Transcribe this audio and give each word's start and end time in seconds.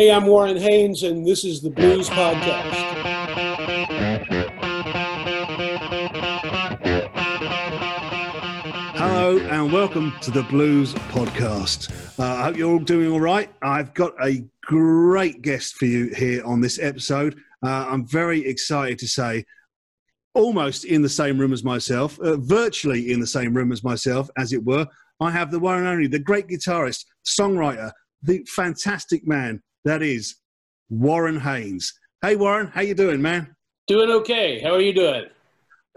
Hey, 0.00 0.10
I'm 0.10 0.24
Warren 0.24 0.56
Haynes, 0.56 1.02
and 1.02 1.26
this 1.26 1.44
is 1.44 1.60
the 1.60 1.68
Blues 1.68 2.08
Podcast. 2.08 2.72
Hello 8.96 9.36
and 9.36 9.70
welcome 9.70 10.14
to 10.22 10.30
the 10.30 10.42
Blues 10.44 10.94
Podcast. 10.94 11.90
Uh, 12.18 12.22
I 12.22 12.44
hope 12.44 12.56
you're 12.56 12.72
all 12.72 12.78
doing 12.78 13.12
all 13.12 13.20
right. 13.20 13.52
I've 13.60 13.92
got 13.92 14.14
a 14.24 14.42
great 14.62 15.42
guest 15.42 15.74
for 15.74 15.84
you 15.84 16.06
here 16.16 16.42
on 16.46 16.62
this 16.62 16.78
episode. 16.78 17.34
Uh, 17.62 17.86
I'm 17.90 18.06
very 18.06 18.40
excited 18.46 18.98
to 19.00 19.06
say, 19.06 19.44
almost 20.32 20.86
in 20.86 21.02
the 21.02 21.10
same 21.10 21.36
room 21.36 21.52
as 21.52 21.62
myself, 21.62 22.18
uh, 22.20 22.38
virtually 22.38 23.12
in 23.12 23.20
the 23.20 23.26
same 23.26 23.52
room 23.52 23.70
as 23.70 23.84
myself, 23.84 24.30
as 24.38 24.54
it 24.54 24.64
were. 24.64 24.86
I 25.20 25.30
have 25.30 25.50
the 25.50 25.60
one 25.60 25.76
and 25.76 25.86
only, 25.86 26.06
the 26.06 26.18
great 26.18 26.48
guitarist, 26.48 27.04
songwriter, 27.26 27.92
the 28.22 28.42
fantastic 28.46 29.26
man 29.26 29.62
that 29.84 30.02
is 30.02 30.36
Warren 30.88 31.40
Haynes. 31.40 31.98
Hey, 32.22 32.36
Warren, 32.36 32.68
how 32.68 32.82
you 32.82 32.94
doing, 32.94 33.22
man? 33.22 33.54
Doing 33.86 34.10
okay. 34.10 34.60
How 34.60 34.74
are 34.74 34.80
you 34.80 34.92
doing? 34.92 35.24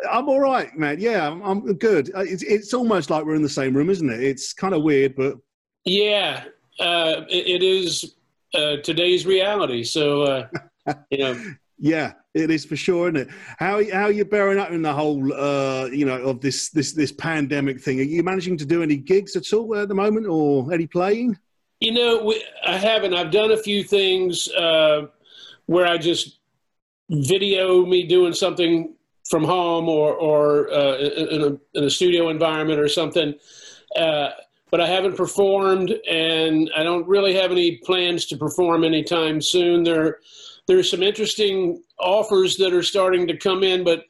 I'm 0.09 0.27
all 0.27 0.39
right, 0.39 0.75
man. 0.77 0.99
Yeah, 0.99 1.27
I'm, 1.27 1.41
I'm 1.41 1.73
good. 1.77 2.11
Uh, 2.15 2.21
it's, 2.21 2.43
it's 2.43 2.73
almost 2.73 3.09
like 3.09 3.25
we're 3.25 3.35
in 3.35 3.41
the 3.41 3.49
same 3.49 3.75
room, 3.75 3.89
isn't 3.89 4.09
it? 4.09 4.23
It's 4.23 4.53
kind 4.53 4.73
of 4.73 4.83
weird, 4.83 5.15
but 5.15 5.37
yeah, 5.85 6.45
uh, 6.79 7.21
it, 7.29 7.61
it 7.61 7.63
is 7.63 8.15
uh, 8.55 8.77
today's 8.77 9.25
reality. 9.25 9.83
So, 9.83 10.23
uh, 10.23 10.47
you 11.11 11.17
know. 11.17 11.43
Yeah, 11.77 12.13
it 12.33 12.49
is 12.49 12.63
for 12.63 12.77
sure, 12.77 13.09
isn't 13.09 13.27
it? 13.27 13.35
How 13.57 13.83
how 13.91 14.03
are 14.03 14.11
you 14.11 14.23
bearing 14.23 14.57
up 14.57 14.71
in 14.71 14.81
the 14.81 14.93
whole, 14.93 15.33
uh, 15.33 15.87
you 15.87 16.05
know, 16.05 16.21
of 16.21 16.39
this 16.39 16.69
this 16.69 16.93
this 16.93 17.11
pandemic 17.11 17.81
thing? 17.81 17.99
Are 17.99 18.03
you 18.03 18.23
managing 18.23 18.57
to 18.59 18.65
do 18.65 18.81
any 18.81 18.95
gigs 18.95 19.35
at 19.35 19.51
all 19.51 19.75
at 19.75 19.89
the 19.89 19.95
moment, 19.95 20.27
or 20.27 20.71
any 20.73 20.87
playing? 20.87 21.37
You 21.83 21.91
know, 21.91 22.23
we, 22.23 22.41
I 22.65 22.77
haven't. 22.77 23.13
I've 23.13 23.29
done 23.29 23.51
a 23.51 23.57
few 23.57 23.83
things 23.83 24.47
uh, 24.53 25.07
where 25.65 25.85
I 25.85 25.97
just 25.97 26.39
video 27.09 27.85
me 27.85 28.07
doing 28.07 28.31
something 28.31 28.95
from 29.29 29.43
home 29.43 29.89
or 29.89 30.13
or 30.13 30.71
uh, 30.71 30.97
in, 30.97 31.41
a, 31.41 31.77
in 31.77 31.83
a 31.83 31.89
studio 31.89 32.29
environment 32.29 32.79
or 32.79 32.87
something. 32.87 33.33
Uh, 33.97 34.29
but 34.71 34.79
I 34.79 34.87
haven't 34.87 35.17
performed, 35.17 35.93
and 36.09 36.71
I 36.73 36.83
don't 36.83 37.05
really 37.05 37.35
have 37.35 37.51
any 37.51 37.75
plans 37.79 38.27
to 38.27 38.37
perform 38.37 38.85
anytime 38.85 39.41
soon. 39.41 39.83
There, 39.83 40.19
there's 40.67 40.89
some 40.89 41.03
interesting 41.03 41.83
offers 41.99 42.55
that 42.57 42.71
are 42.71 42.81
starting 42.81 43.27
to 43.27 43.35
come 43.35 43.61
in, 43.61 43.83
but 43.83 44.05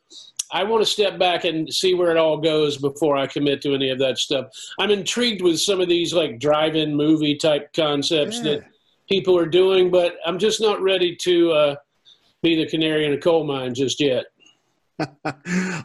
I 0.54 0.64
want 0.64 0.86
to 0.86 0.90
step 0.90 1.18
back 1.18 1.46
and 1.46 1.72
see 1.74 1.96
where 1.96 2.12
it 2.12 2.18
all 2.18 2.38
goes 2.38 2.78
before 2.78 3.18
I 3.18 3.26
commit 3.26 3.62
to 3.64 3.74
any 3.74 3.90
of 3.90 3.98
that 4.00 4.20
stuff. 4.20 4.48
I'm 4.80 4.92
intrigued 4.92 5.42
with 5.42 5.60
some 5.60 5.82
of 5.82 5.90
these 5.90 6.14
like 6.14 6.40
drive-in 6.40 6.96
movie 6.96 7.36
type 7.36 7.74
concepts 7.74 8.38
yeah. 8.38 8.44
that 8.44 8.66
people 9.10 9.38
are 9.38 9.48
doing, 9.48 9.90
but 9.90 10.18
I'm 10.26 10.38
just 10.38 10.62
not 10.62 10.80
ready 10.80 11.16
to 11.18 11.52
uh, 11.52 11.76
be 12.44 12.56
the 12.56 12.70
canary 12.70 13.06
in 13.06 13.14
a 13.14 13.18
coal 13.18 13.46
mine 13.46 13.74
just 13.74 14.00
yet. 14.00 14.26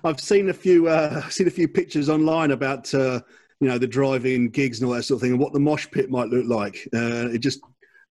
I've 0.05 0.21
seen 0.21 0.51
a 0.51 0.55
few 0.55 0.89
uh, 0.89 1.27
seen 1.31 1.49
a 1.49 1.51
few 1.51 1.67
pictures 1.67 2.11
online 2.11 2.51
about 2.51 2.93
uh, 2.93 3.21
you 3.61 3.69
know 3.69 3.79
the 3.79 3.87
drive-in 3.87 4.51
gigs 4.51 4.81
and 4.81 4.89
all 4.89 4.95
that 4.95 5.05
sort 5.05 5.17
of 5.17 5.23
thing, 5.23 5.33
and 5.33 5.41
what 5.41 5.55
the 5.55 5.61
mosh 5.61 5.87
pit 5.91 6.11
might 6.11 6.29
look 6.29 6.47
like. 6.47 6.87
Uh, 6.95 7.33
it 7.33 7.39
just 7.39 7.61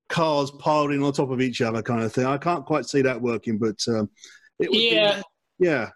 cars 0.10 0.50
piled 0.52 0.92
in 0.92 1.04
on 1.04 1.14
top 1.14 1.30
of 1.30 1.40
each 1.40 1.62
other, 1.62 1.84
kind 1.84 2.02
of 2.02 2.12
thing. 2.12 2.26
I 2.26 2.38
can't 2.38 2.66
quite 2.66 2.88
see 2.88 3.04
that 3.04 3.22
working, 3.22 3.60
but 3.60 3.80
um, 3.88 4.10
it 4.58 4.70
yeah, 4.72 5.22
be, 5.60 5.66
yeah. 5.66 5.90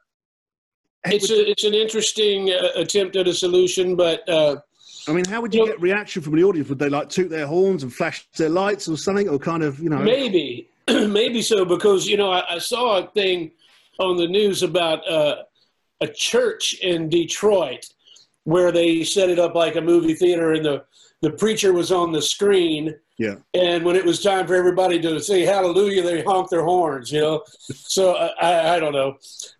It's 1.06 1.30
a, 1.30 1.50
it's 1.50 1.64
an 1.64 1.74
interesting 1.74 2.52
uh, 2.52 2.70
attempt 2.76 3.16
at 3.16 3.28
a 3.28 3.34
solution, 3.34 3.96
but. 3.96 4.28
Uh, 4.30 4.58
I 5.08 5.14
mean, 5.14 5.26
how 5.26 5.42
would 5.42 5.54
you, 5.54 5.62
you 5.62 5.68
get 5.68 5.78
know, 5.78 5.82
reaction 5.82 6.22
from 6.22 6.36
the 6.36 6.44
audience? 6.44 6.70
Would 6.70 6.78
they 6.78 6.90
like 6.90 7.10
toot 7.10 7.30
their 7.30 7.48
horns 7.48 7.82
and 7.82 7.92
flash 7.92 8.28
their 8.38 8.50
lights 8.50 8.88
or 8.88 8.98
something, 8.98 9.28
or 9.28 9.40
kind 9.40 9.64
of 9.64 9.80
you 9.80 9.90
know? 9.90 9.98
Maybe, 9.98 10.70
maybe 10.88 11.42
so 11.42 11.66
because 11.66 12.08
you 12.08 12.18
know 12.18 12.32
I, 12.32 12.56
I 12.56 12.58
saw 12.60 13.00
a 13.00 13.08
thing 13.08 13.52
on 14.00 14.18
the 14.18 14.28
news 14.28 14.62
about 14.62 15.08
uh, 15.10 15.44
a 16.02 16.08
church 16.08 16.76
in 16.82 17.10
Detroit 17.10 17.90
where 18.44 18.72
they 18.72 19.04
set 19.04 19.30
it 19.30 19.40
up 19.40 19.56
like 19.56 19.76
a 19.76 19.82
movie 19.82 20.16
theater 20.16 20.54
and 20.54 20.66
the, 20.66 20.84
the 21.22 21.32
preacher 21.32 21.74
was 21.74 21.92
on 21.92 22.12
the 22.12 22.22
screen. 22.22 22.96
Yeah. 23.18 23.36
And 23.54 23.86
when 23.86 23.96
it 23.96 24.04
was 24.04 24.22
time 24.22 24.48
for 24.48 24.56
everybody 24.56 25.00
to 25.02 25.20
say 25.20 25.42
hallelujah, 25.42 26.02
they 26.02 26.24
honked 26.24 26.50
their 26.50 26.64
horns, 26.64 27.12
you 27.12 27.22
know? 27.22 27.44
so 27.74 28.16
I, 28.16 28.76
I 28.76 28.80
don't 28.80 28.94
know. 28.94 29.18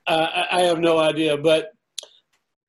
Uh, 0.08 0.28
I, 0.34 0.58
I 0.58 0.62
have 0.62 0.80
no 0.80 0.98
idea. 0.98 1.38
But 1.38 1.72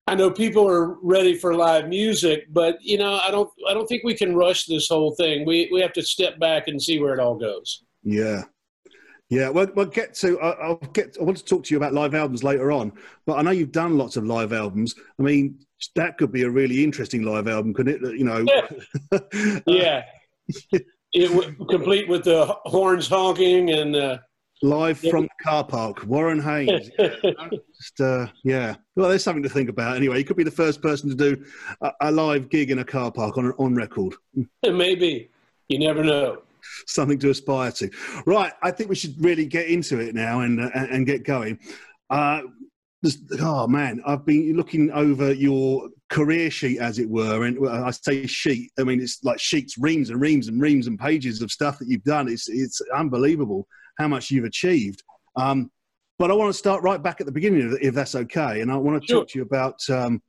I 0.07 0.15
know 0.15 0.31
people 0.31 0.69
are 0.69 0.99
ready 1.03 1.35
for 1.35 1.55
live 1.55 1.89
music, 1.89 2.47
but 2.53 2.77
you 2.83 2.99
know, 2.99 3.21
I 3.25 3.31
don't 3.31 3.51
I 3.69 3.73
don't 3.73 3.87
think 3.87 4.03
we 4.05 4.15
can 4.15 4.35
rush 4.35 4.67
this 4.67 4.89
whole 4.89 5.15
thing. 5.15 5.47
We 5.47 5.71
we 5.73 5.81
have 5.81 5.93
to 5.95 6.03
step 6.03 6.39
back 6.39 6.69
and 6.69 6.83
see 6.83 6.99
where 6.99 7.15
it 7.15 7.21
all 7.21 7.37
goes. 7.37 7.85
Yeah. 8.03 8.43
Yeah, 9.31 9.49
well, 9.49 9.67
we'll 9.75 9.87
get 9.87 10.13
to. 10.17 10.39
I'll 10.41 10.77
get. 10.93 11.17
I 11.19 11.25
want 11.25 11.39
to 11.39 11.45
talk 11.45 11.65
to 11.65 11.73
you 11.73 11.79
about 11.79 11.95
live 11.95 12.15
albums 12.15 12.45
later 12.45 12.71
on, 12.71 12.93
but 13.25 13.39
I 13.39 13.43
know 13.43 13.51
you've 13.51 13.73
done 13.73 13.97
lots 13.97 14.19
of 14.19 14.27
live 14.27 14.53
albums. 14.53 14.95
I 15.19 15.23
mean, 15.23 15.59
that 15.97 16.19
could 16.19 16.33
be 16.33 16.43
a 16.43 16.51
really 16.51 16.85
interesting 16.85 17.23
live 17.23 17.49
album, 17.49 17.75
couldn't 17.75 18.05
it? 18.05 18.19
You 18.19 18.25
know. 18.25 18.45
Yeah. 18.47 19.61
yeah. 19.67 20.05
it 21.13 21.69
complete 21.69 22.09
with 22.09 22.25
the 22.25 22.47
horns 22.65 23.09
honking 23.09 23.71
and. 23.71 23.97
Uh, 23.97 24.19
live 24.63 24.99
from 24.99 25.25
the 25.25 25.29
car 25.43 25.65
park, 25.65 26.05
Warren 26.07 26.41
Haynes. 26.41 26.89
Just, 26.99 28.01
uh, 28.01 28.29
yeah. 28.45 28.77
Well, 28.95 29.09
there's 29.09 29.25
something 29.25 29.43
to 29.43 29.49
think 29.49 29.69
about. 29.69 29.97
Anyway, 29.97 30.19
you 30.19 30.25
could 30.25 30.37
be 30.37 30.45
the 30.45 30.51
first 30.51 30.81
person 30.81 31.11
to 31.11 31.17
do 31.17 31.45
a, 31.83 31.93
a 32.03 32.11
live 32.13 32.49
gig 32.49 32.71
in 32.71 32.79
a 32.79 32.85
car 32.85 33.11
park 33.11 33.37
on 33.37 33.53
on 33.59 33.75
record. 33.75 34.15
Maybe. 34.63 35.31
You 35.69 35.79
never 35.79 36.05
know 36.05 36.43
something 36.87 37.19
to 37.19 37.31
aspire 37.31 37.73
to. 37.73 37.91
Right, 38.27 38.53
I 38.63 38.71
think 38.71 38.89
we 38.89 38.97
should 38.97 39.23
really 39.23 39.47
get 39.47 39.67
into 39.67 39.99
it 40.01 40.15
now 40.15 40.41
and 40.41 40.61
uh, 40.61 40.71
and 40.75 41.07
get 41.07 41.25
going. 41.25 41.59
Uh, 42.11 42.43
oh 43.41 43.67
man, 43.67 44.03
I've 44.07 44.25
been 44.25 44.57
looking 44.57 44.91
over 44.93 45.33
your 45.33 45.89
career 46.09 46.51
sheet, 46.51 46.79
as 46.79 46.99
it 46.99 47.09
were, 47.09 47.45
and 47.45 47.69
I 47.69 47.91
say 47.91 48.27
sheet. 48.27 48.71
I 48.79 48.85
mean 48.85 49.01
it's 49.01 49.23
like 49.25 49.41
sheets, 49.41 49.77
reams 49.79 50.11
and 50.11 50.21
reams 50.21 50.49
and 50.49 50.61
reams 50.61 50.87
and 50.87 50.99
pages 50.99 51.43
of 51.43 51.51
stuff 51.51 51.79
that 51.79 51.89
you've 51.89 52.05
done. 52.05 52.29
It's 52.29 52.49
it's 52.49 52.81
unbelievable 52.95 53.67
how 53.99 54.09
much 54.09 54.31
you've 54.31 54.45
achieved. 54.45 55.03
Um, 55.37 55.71
but 56.19 56.31
I 56.31 56.35
want 56.35 56.51
to 56.51 56.59
start 56.59 56.83
right 56.83 57.03
back 57.03 57.21
at 57.21 57.27
the 57.27 57.33
beginning, 57.33 57.77
if 57.81 57.95
that's 57.95 58.15
okay. 58.15 58.61
And 58.61 58.71
I 58.71 58.77
want 58.77 59.03
to 59.03 59.13
talk 59.13 59.29
to 59.29 59.39
you 59.39 59.45
about 59.45 59.81
um, 59.91 60.23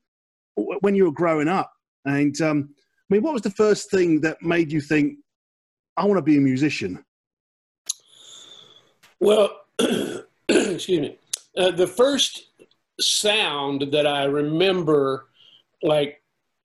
when 0.56 0.95
you 0.95 1.06
were 1.06 1.12
growing 1.12 1.47
up. 1.47 1.72
And 2.06 2.39
um, 2.41 2.69
I 3.09 3.13
mean, 3.13 3.23
what 3.23 3.33
was 3.33 3.44
the 3.44 3.51
first 3.51 3.91
thing 3.91 4.22
that 4.22 4.41
made 4.41 4.72
you 4.72 4.81
think, 4.81 5.17
I 5.95 6.06
want 6.06 6.17
to 6.17 6.23
be 6.23 6.38
a 6.38 6.41
musician? 6.41 7.03
Well, 9.19 9.62
excuse 10.50 10.89
me. 10.89 11.19
Uh, 11.56 11.72
the 11.72 11.85
first 11.85 12.47
sound 13.00 13.88
that 13.92 14.08
I 14.08 14.26
remember, 14.26 15.28
like 15.81 16.22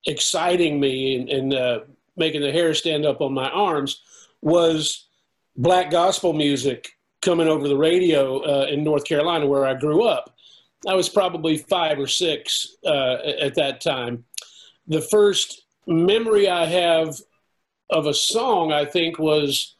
exciting 0.06 0.80
me 0.80 1.16
and, 1.16 1.28
and 1.28 1.54
uh, 1.54 1.80
making 2.16 2.42
the 2.42 2.52
hair 2.52 2.74
stand 2.74 3.06
up 3.06 3.20
on 3.20 3.32
my 3.32 3.50
arms, 3.50 4.02
was 4.40 5.06
black 5.56 5.90
gospel 5.90 6.32
music 6.32 6.90
coming 7.20 7.48
over 7.48 7.66
the 7.66 7.76
radio 7.76 8.38
uh, 8.38 8.66
in 8.66 8.84
North 8.84 9.04
Carolina, 9.04 9.46
where 9.46 9.66
I 9.66 9.74
grew 9.74 10.04
up. 10.04 10.34
I 10.86 10.94
was 10.94 11.08
probably 11.08 11.58
five 11.58 11.98
or 11.98 12.06
six 12.06 12.76
uh, 12.84 13.16
at 13.40 13.54
that 13.56 13.80
time. 13.80 14.24
The 14.86 15.00
first 15.00 15.62
memory 15.86 16.48
I 16.48 16.66
have 16.66 17.16
of 17.90 18.06
a 18.06 18.14
song, 18.14 18.72
I 18.72 18.84
think, 18.84 19.18
was 19.18 19.74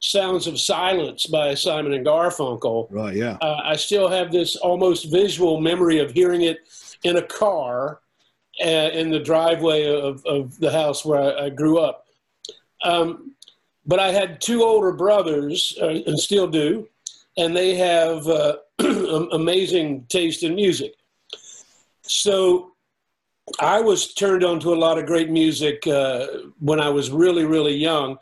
Sounds 0.00 0.46
of 0.46 0.58
Silence 0.58 1.26
by 1.26 1.54
Simon 1.54 1.92
and 1.92 2.04
Garfunkel. 2.04 2.88
Right, 2.90 3.14
yeah. 3.14 3.36
Uh, 3.40 3.60
I 3.64 3.76
still 3.76 4.08
have 4.08 4.32
this 4.32 4.56
almost 4.56 5.10
visual 5.10 5.60
memory 5.60 5.98
of 5.98 6.10
hearing 6.10 6.42
it 6.42 6.60
in 7.04 7.16
a 7.16 7.22
car 7.22 8.00
uh, 8.64 8.90
in 8.92 9.10
the 9.10 9.20
driveway 9.20 9.86
of, 9.86 10.24
of 10.24 10.58
the 10.58 10.72
house 10.72 11.04
where 11.04 11.20
I, 11.20 11.46
I 11.46 11.50
grew 11.50 11.78
up. 11.78 12.06
Um, 12.82 13.34
but 13.86 13.98
I 13.98 14.12
had 14.12 14.40
two 14.40 14.62
older 14.62 14.92
brothers, 14.92 15.76
uh, 15.80 16.00
and 16.06 16.18
still 16.18 16.46
do, 16.46 16.88
and 17.36 17.56
they 17.56 17.74
have 17.74 18.26
uh, 18.26 18.56
amazing 19.32 20.06
taste 20.08 20.42
in 20.42 20.54
music. 20.54 20.94
So 22.02 22.72
I 23.58 23.80
was 23.80 24.14
turned 24.14 24.44
on 24.44 24.60
to 24.60 24.72
a 24.72 24.76
lot 24.76 24.98
of 24.98 25.06
great 25.06 25.30
music 25.30 25.86
uh, 25.86 26.26
when 26.58 26.80
I 26.80 26.88
was 26.88 27.10
really, 27.10 27.44
really 27.44 27.74
young. 27.74 28.18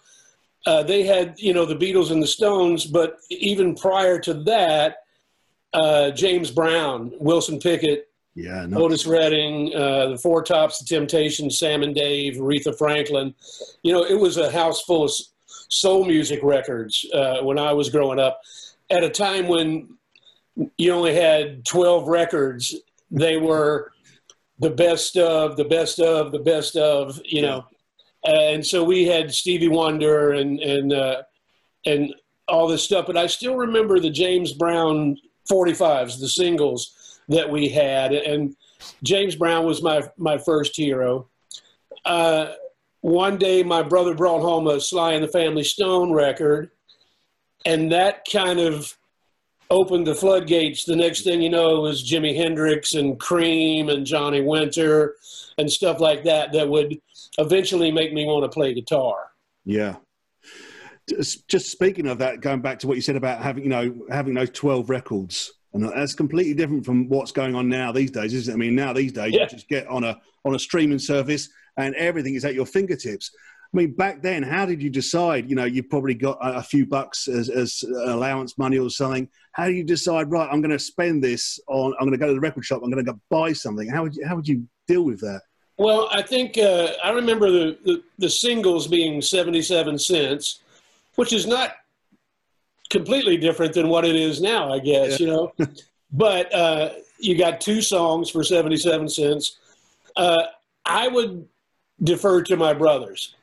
Uh, 0.66 0.82
they 0.82 1.04
had, 1.04 1.34
you 1.38 1.52
know, 1.52 1.64
the 1.64 1.76
Beatles 1.76 2.10
and 2.10 2.22
the 2.22 2.26
Stones, 2.26 2.84
but 2.84 3.16
even 3.30 3.74
prior 3.74 4.18
to 4.20 4.34
that, 4.34 4.98
uh, 5.72 6.10
James 6.10 6.50
Brown, 6.50 7.12
Wilson 7.18 7.58
Pickett, 7.58 8.08
yeah, 8.34 8.66
no. 8.66 8.84
Otis 8.84 9.06
Redding, 9.06 9.74
uh, 9.74 10.10
the 10.10 10.18
Four 10.18 10.42
Tops, 10.42 10.78
the 10.78 10.84
Temptations, 10.84 11.58
Sam 11.58 11.82
and 11.82 11.94
Dave, 11.94 12.34
Aretha 12.34 12.76
Franklin. 12.76 13.34
You 13.82 13.92
know, 13.92 14.04
it 14.04 14.14
was 14.14 14.36
a 14.36 14.50
house 14.50 14.82
full 14.82 15.04
of 15.04 15.10
soul 15.68 16.04
music 16.04 16.40
records 16.42 17.04
uh, 17.12 17.38
when 17.42 17.58
I 17.58 17.72
was 17.72 17.90
growing 17.90 18.20
up. 18.20 18.40
At 18.90 19.02
a 19.02 19.10
time 19.10 19.48
when 19.48 19.98
you 20.76 20.92
only 20.92 21.14
had 21.14 21.64
12 21.64 22.06
records, 22.06 22.76
they 23.10 23.38
were 23.38 23.92
the 24.58 24.70
best 24.70 25.16
of 25.16 25.56
the 25.56 25.64
best 25.64 26.00
of 26.00 26.32
the 26.32 26.38
best 26.38 26.76
of 26.76 27.20
you 27.24 27.42
know 27.42 27.64
and 28.28 28.66
so 28.66 28.84
we 28.84 29.06
had 29.06 29.32
stevie 29.32 29.68
wonder 29.68 30.32
and 30.32 30.60
and 30.60 30.92
uh, 30.92 31.22
and 31.86 32.14
all 32.46 32.68
this 32.68 32.82
stuff. 32.82 33.06
But 33.06 33.16
I 33.16 33.26
still 33.26 33.56
remember 33.56 34.00
the 34.00 34.10
James 34.10 34.52
Brown 34.52 35.16
45s, 35.50 36.20
the 36.20 36.28
singles 36.28 37.20
that 37.28 37.48
we 37.48 37.68
had, 37.68 38.12
and 38.12 38.54
James 39.02 39.36
Brown 39.36 39.64
was 39.64 39.82
my 39.82 40.02
my 40.16 40.38
first 40.38 40.76
hero. 40.76 41.28
Uh, 42.04 42.52
one 43.00 43.38
day, 43.38 43.62
my 43.62 43.82
brother 43.82 44.14
brought 44.14 44.42
home 44.42 44.66
a 44.66 44.80
Sly 44.80 45.12
and 45.12 45.24
the 45.24 45.28
Family 45.28 45.64
Stone 45.64 46.12
record, 46.12 46.70
and 47.64 47.92
that 47.92 48.26
kind 48.30 48.60
of 48.60 48.96
opened 49.70 50.06
the 50.06 50.14
floodgates. 50.14 50.84
The 50.84 50.96
next 50.96 51.22
thing 51.22 51.42
you 51.42 51.50
know, 51.50 51.80
was 51.80 52.08
Jimi 52.08 52.34
Hendrix 52.34 52.94
and 52.94 53.18
Cream 53.18 53.88
and 53.88 54.06
Johnny 54.06 54.40
Winter 54.40 55.14
and 55.58 55.70
stuff 55.70 56.00
like 56.00 56.24
that 56.24 56.52
that 56.52 56.68
would 56.68 57.00
eventually 57.38 57.90
make 57.90 58.12
me 58.12 58.26
want 58.26 58.44
to 58.44 58.48
play 58.48 58.74
guitar. 58.74 59.30
Yeah. 59.64 59.96
Just 61.08 61.70
speaking 61.70 62.06
of 62.06 62.18
that, 62.18 62.42
going 62.42 62.60
back 62.60 62.78
to 62.80 62.86
what 62.86 62.96
you 62.96 63.00
said 63.00 63.16
about 63.16 63.42
having, 63.42 63.64
you 63.64 63.70
know, 63.70 63.94
having 64.10 64.34
those 64.34 64.50
12 64.50 64.90
records, 64.90 65.50
and 65.72 65.82
that's 65.88 66.14
completely 66.14 66.54
different 66.54 66.84
from 66.84 67.08
what's 67.08 67.32
going 67.32 67.54
on 67.54 67.68
now 67.68 67.92
these 67.92 68.10
days, 68.10 68.34
isn't 68.34 68.52
it? 68.52 68.54
I 68.54 68.58
mean, 68.58 68.74
now 68.74 68.92
these 68.92 69.12
days 69.12 69.32
yeah. 69.32 69.42
you 69.42 69.48
just 69.48 69.68
get 69.68 69.86
on 69.86 70.04
a 70.04 70.18
on 70.44 70.54
a 70.54 70.58
streaming 70.58 70.98
service 70.98 71.48
and 71.76 71.94
everything 71.94 72.34
is 72.34 72.44
at 72.44 72.54
your 72.54 72.66
fingertips. 72.66 73.30
I 73.72 73.76
mean, 73.76 73.94
back 73.94 74.22
then, 74.22 74.42
how 74.42 74.64
did 74.64 74.82
you 74.82 74.88
decide? 74.88 75.50
You 75.50 75.56
know, 75.56 75.66
you 75.66 75.82
probably 75.82 76.14
got 76.14 76.38
a, 76.40 76.62
few 76.62 76.86
bucks 76.86 77.28
as, 77.28 77.50
as 77.50 77.84
allowance 78.06 78.56
money 78.56 78.78
or 78.78 78.88
something. 78.88 79.28
How 79.52 79.66
do 79.66 79.72
you 79.72 79.84
decide? 79.84 80.30
Right, 80.30 80.48
I'm 80.50 80.62
going 80.62 80.70
to 80.70 80.78
spend 80.78 81.22
this 81.22 81.60
on. 81.68 81.92
I'm 82.00 82.06
going 82.06 82.12
to 82.12 82.18
go 82.18 82.28
to 82.28 82.32
the 82.32 82.40
record 82.40 82.64
shop. 82.64 82.80
I'm 82.82 82.90
going 82.90 83.04
to 83.04 83.12
go 83.12 83.20
buy 83.28 83.52
something. 83.52 83.86
How 83.86 84.04
would 84.04 84.16
you, 84.16 84.26
how 84.26 84.36
would 84.36 84.48
you 84.48 84.66
deal 84.86 85.02
with 85.02 85.20
that? 85.20 85.42
Well, 85.78 86.08
I 86.10 86.22
think 86.22 86.58
uh, 86.58 86.88
I 87.02 87.10
remember 87.10 87.50
the, 87.50 87.78
the, 87.84 88.02
the 88.18 88.30
singles 88.30 88.88
being 88.88 89.22
seventy 89.22 89.62
seven 89.62 89.98
cents, 89.98 90.60
which 91.14 91.32
is 91.32 91.46
not 91.46 91.76
completely 92.90 93.36
different 93.36 93.74
than 93.74 93.88
what 93.88 94.04
it 94.04 94.16
is 94.16 94.40
now. 94.40 94.72
I 94.72 94.80
guess 94.80 95.20
yeah. 95.20 95.26
you 95.26 95.32
know, 95.32 95.52
but 96.12 96.52
uh, 96.52 96.90
you 97.18 97.38
got 97.38 97.60
two 97.60 97.80
songs 97.80 98.28
for 98.28 98.42
seventy 98.42 98.76
seven 98.76 99.08
cents. 99.08 99.58
Uh, 100.16 100.42
I 100.84 101.06
would 101.06 101.46
defer 102.02 102.42
to 102.42 102.56
my 102.56 102.72
brothers. 102.72 103.36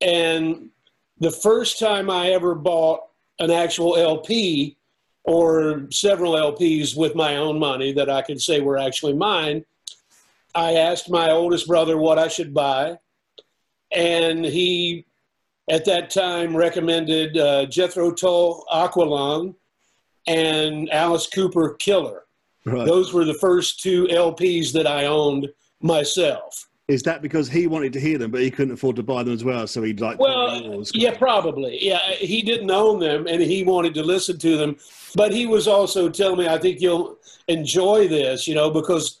And 0.00 0.70
the 1.18 1.30
first 1.30 1.78
time 1.78 2.10
I 2.10 2.30
ever 2.30 2.54
bought 2.54 3.02
an 3.38 3.50
actual 3.50 3.96
LP 3.96 4.76
or 5.24 5.86
several 5.90 6.32
LPs 6.32 6.96
with 6.96 7.14
my 7.14 7.36
own 7.36 7.58
money 7.58 7.92
that 7.92 8.08
I 8.08 8.22
could 8.22 8.40
say 8.40 8.60
were 8.60 8.78
actually 8.78 9.12
mine, 9.12 9.64
I 10.54 10.74
asked 10.74 11.10
my 11.10 11.30
oldest 11.30 11.66
brother 11.66 11.96
what 11.96 12.18
I 12.18 12.28
should 12.28 12.52
buy. 12.52 12.98
And 13.92 14.44
he, 14.44 15.06
at 15.68 15.84
that 15.86 16.10
time, 16.10 16.56
recommended 16.56 17.36
uh, 17.36 17.66
Jethro 17.66 18.12
Tull 18.12 18.64
Aqualung 18.72 19.54
and 20.26 20.90
Alice 20.90 21.26
Cooper 21.26 21.74
Killer. 21.74 22.24
Right. 22.64 22.86
Those 22.86 23.12
were 23.12 23.24
the 23.24 23.34
first 23.34 23.80
two 23.80 24.06
LPs 24.06 24.72
that 24.72 24.86
I 24.86 25.06
owned 25.06 25.48
myself. 25.80 26.68
Is 26.88 27.04
that 27.04 27.22
because 27.22 27.48
he 27.48 27.68
wanted 27.68 27.92
to 27.92 28.00
hear 28.00 28.18
them, 28.18 28.32
but 28.32 28.40
he 28.40 28.50
couldn't 28.50 28.74
afford 28.74 28.96
to 28.96 29.04
buy 29.04 29.22
them 29.22 29.32
as 29.32 29.44
well? 29.44 29.66
So 29.68 29.80
he'd 29.82 30.00
like. 30.00 30.18
Well, 30.18 30.82
yeah, 30.92 31.16
probably. 31.16 31.78
Yeah, 31.80 32.00
he 32.14 32.42
didn't 32.42 32.70
own 32.70 32.98
them, 32.98 33.28
and 33.28 33.40
he 33.40 33.62
wanted 33.62 33.94
to 33.94 34.02
listen 34.02 34.38
to 34.38 34.56
them. 34.56 34.76
But 35.14 35.32
he 35.32 35.46
was 35.46 35.68
also 35.68 36.08
telling 36.08 36.40
me, 36.40 36.48
"I 36.48 36.58
think 36.58 36.80
you'll 36.80 37.16
enjoy 37.46 38.08
this," 38.08 38.48
you 38.48 38.56
know, 38.56 38.70
because 38.70 39.20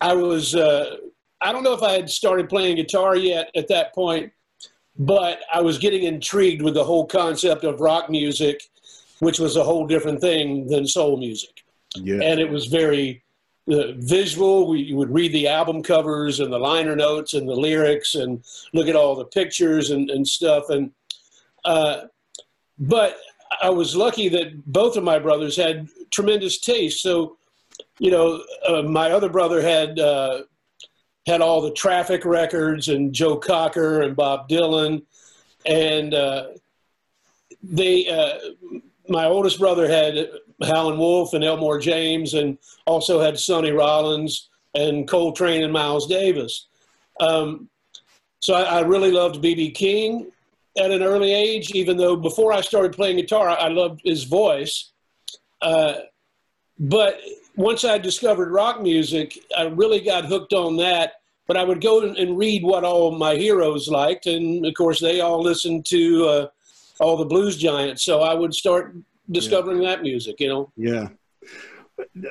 I 0.00 0.14
was. 0.14 0.54
Uh, 0.54 0.96
I 1.42 1.52
don't 1.52 1.62
know 1.62 1.72
if 1.72 1.82
I 1.82 1.92
had 1.92 2.10
started 2.10 2.48
playing 2.48 2.76
guitar 2.76 3.16
yet 3.16 3.50
at 3.56 3.68
that 3.68 3.94
point, 3.94 4.30
but 4.98 5.40
I 5.52 5.62
was 5.62 5.78
getting 5.78 6.02
intrigued 6.02 6.60
with 6.60 6.74
the 6.74 6.84
whole 6.84 7.06
concept 7.06 7.64
of 7.64 7.80
rock 7.80 8.10
music, 8.10 8.62
which 9.20 9.38
was 9.38 9.56
a 9.56 9.64
whole 9.64 9.86
different 9.86 10.20
thing 10.20 10.66
than 10.66 10.86
soul 10.86 11.16
music. 11.16 11.64
Yeah. 11.96 12.20
And 12.22 12.38
it 12.38 12.50
was 12.50 12.66
very 12.66 13.22
the 13.66 13.94
visual. 13.98 14.68
We 14.68 14.92
would 14.92 15.12
read 15.12 15.32
the 15.32 15.48
album 15.48 15.82
covers 15.82 16.40
and 16.40 16.52
the 16.52 16.58
liner 16.58 16.94
notes 16.94 17.34
and 17.34 17.48
the 17.48 17.54
lyrics 17.54 18.14
and 18.14 18.44
look 18.74 18.88
at 18.88 18.96
all 18.96 19.14
the 19.14 19.24
pictures 19.24 19.90
and, 19.90 20.10
and 20.10 20.26
stuff. 20.26 20.68
And 20.68 20.90
uh, 21.64 22.02
but 22.78 23.16
I 23.62 23.70
was 23.70 23.96
lucky 23.96 24.28
that 24.30 24.64
both 24.66 24.96
of 24.96 25.04
my 25.04 25.18
brothers 25.18 25.56
had 25.56 25.88
tremendous 26.10 26.58
taste. 26.58 27.02
So, 27.02 27.36
you 28.00 28.10
know, 28.10 28.42
uh, 28.66 28.82
my 28.82 29.10
other 29.10 29.28
brother 29.28 29.60
had 29.60 29.98
uh, 29.98 30.42
had 31.26 31.42
all 31.42 31.60
the 31.60 31.72
Traffic 31.72 32.24
records 32.24 32.88
and 32.88 33.12
Joe 33.12 33.36
Cocker 33.36 34.00
and 34.00 34.16
Bob 34.16 34.48
Dylan, 34.48 35.02
and 35.66 36.14
uh, 36.14 36.46
they. 37.62 38.08
Uh, 38.08 38.38
my 39.08 39.26
oldest 39.26 39.58
brother 39.58 39.88
had 39.88 40.30
Howlin' 40.62 40.98
Wolf 40.98 41.34
and 41.34 41.44
Elmore 41.44 41.78
James, 41.78 42.32
and 42.32 42.56
also 42.86 43.20
had 43.20 43.38
Sonny 43.38 43.70
Rollins 43.70 44.48
and 44.74 45.06
Coltrane 45.06 45.62
and 45.62 45.72
Miles 45.72 46.06
Davis. 46.06 46.68
Um, 47.18 47.68
so 48.38 48.54
I, 48.54 48.78
I 48.78 48.80
really 48.80 49.10
loved 49.10 49.42
B.B. 49.42 49.72
King 49.72 50.30
at 50.78 50.90
an 50.90 51.02
early 51.02 51.34
age, 51.34 51.72
even 51.72 51.96
though 51.98 52.16
before 52.16 52.52
I 52.52 52.60
started 52.60 52.92
playing 52.92 53.16
guitar, 53.16 53.48
I 53.50 53.68
loved 53.68 54.00
his 54.04 54.24
voice. 54.24 54.92
Uh, 55.60 55.94
but 56.78 57.20
once 57.56 57.84
I 57.84 57.98
discovered 57.98 58.50
rock 58.50 58.80
music, 58.80 59.38
I 59.56 59.64
really 59.64 60.00
got 60.00 60.26
hooked 60.26 60.52
on 60.52 60.76
that. 60.78 61.14
But 61.46 61.56
I 61.56 61.64
would 61.64 61.80
go 61.80 62.02
and 62.02 62.38
read 62.38 62.62
what 62.62 62.84
all 62.84 63.10
my 63.10 63.34
heroes 63.34 63.88
liked, 63.88 64.26
and 64.26 64.64
of 64.64 64.72
course, 64.74 65.00
they 65.00 65.20
all 65.20 65.42
listened 65.42 65.84
to 65.86 66.24
uh, 66.26 66.46
all 67.00 67.16
the 67.16 67.24
blues 67.24 67.56
giants. 67.56 68.04
So 68.04 68.20
I 68.20 68.34
would 68.34 68.54
start 68.54 68.94
discovering 69.30 69.82
yeah. 69.82 69.88
that 69.90 70.02
music, 70.02 70.38
you 70.38 70.48
know? 70.48 70.72
Yeah. 70.76 71.08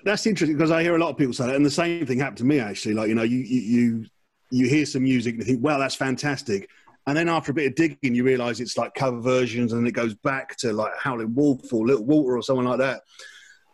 That's 0.03 0.25
interesting 0.25 0.55
because 0.55 0.71
I 0.71 0.83
hear 0.83 0.95
a 0.95 0.99
lot 0.99 1.09
of 1.09 1.17
people 1.17 1.33
say 1.33 1.47
that, 1.47 1.55
and 1.55 1.65
the 1.65 1.71
same 1.71 2.05
thing 2.05 2.19
happened 2.19 2.37
to 2.37 2.45
me 2.45 2.59
actually. 2.59 2.95
Like 2.95 3.09
you 3.09 3.15
know, 3.15 3.23
you 3.23 3.37
you 3.39 4.05
you 4.49 4.67
hear 4.67 4.85
some 4.85 5.03
music 5.03 5.33
and 5.33 5.43
you 5.43 5.45
think, 5.45 5.63
"Wow, 5.63 5.77
that's 5.77 5.93
fantastic," 5.93 6.69
and 7.05 7.15
then 7.15 7.29
after 7.29 7.51
a 7.51 7.53
bit 7.53 7.67
of 7.67 7.75
digging, 7.75 8.15
you 8.15 8.23
realise 8.23 8.59
it's 8.59 8.77
like 8.77 8.95
cover 8.95 9.19
versions, 9.19 9.73
and 9.73 9.87
it 9.87 9.91
goes 9.91 10.15
back 10.15 10.57
to 10.57 10.73
like 10.73 10.91
Howlin' 10.97 11.35
Wolf 11.35 11.71
or 11.71 11.85
Little 11.85 12.05
Walter 12.05 12.37
or 12.37 12.41
someone 12.41 12.65
like 12.65 12.79
that. 12.79 13.01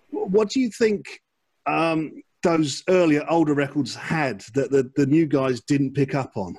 What 0.09 0.50
do 0.50 0.59
you 0.59 0.69
think 0.69 1.21
um, 1.67 2.21
those 2.44 2.83
earlier, 2.89 3.25
older 3.29 3.53
records 3.53 3.95
had 3.95 4.41
that 4.53 4.71
the, 4.71 4.91
the 4.95 5.06
new 5.06 5.25
guys 5.25 5.62
didn't 5.62 5.94
pick 5.94 6.15
up 6.15 6.31
on? 6.35 6.56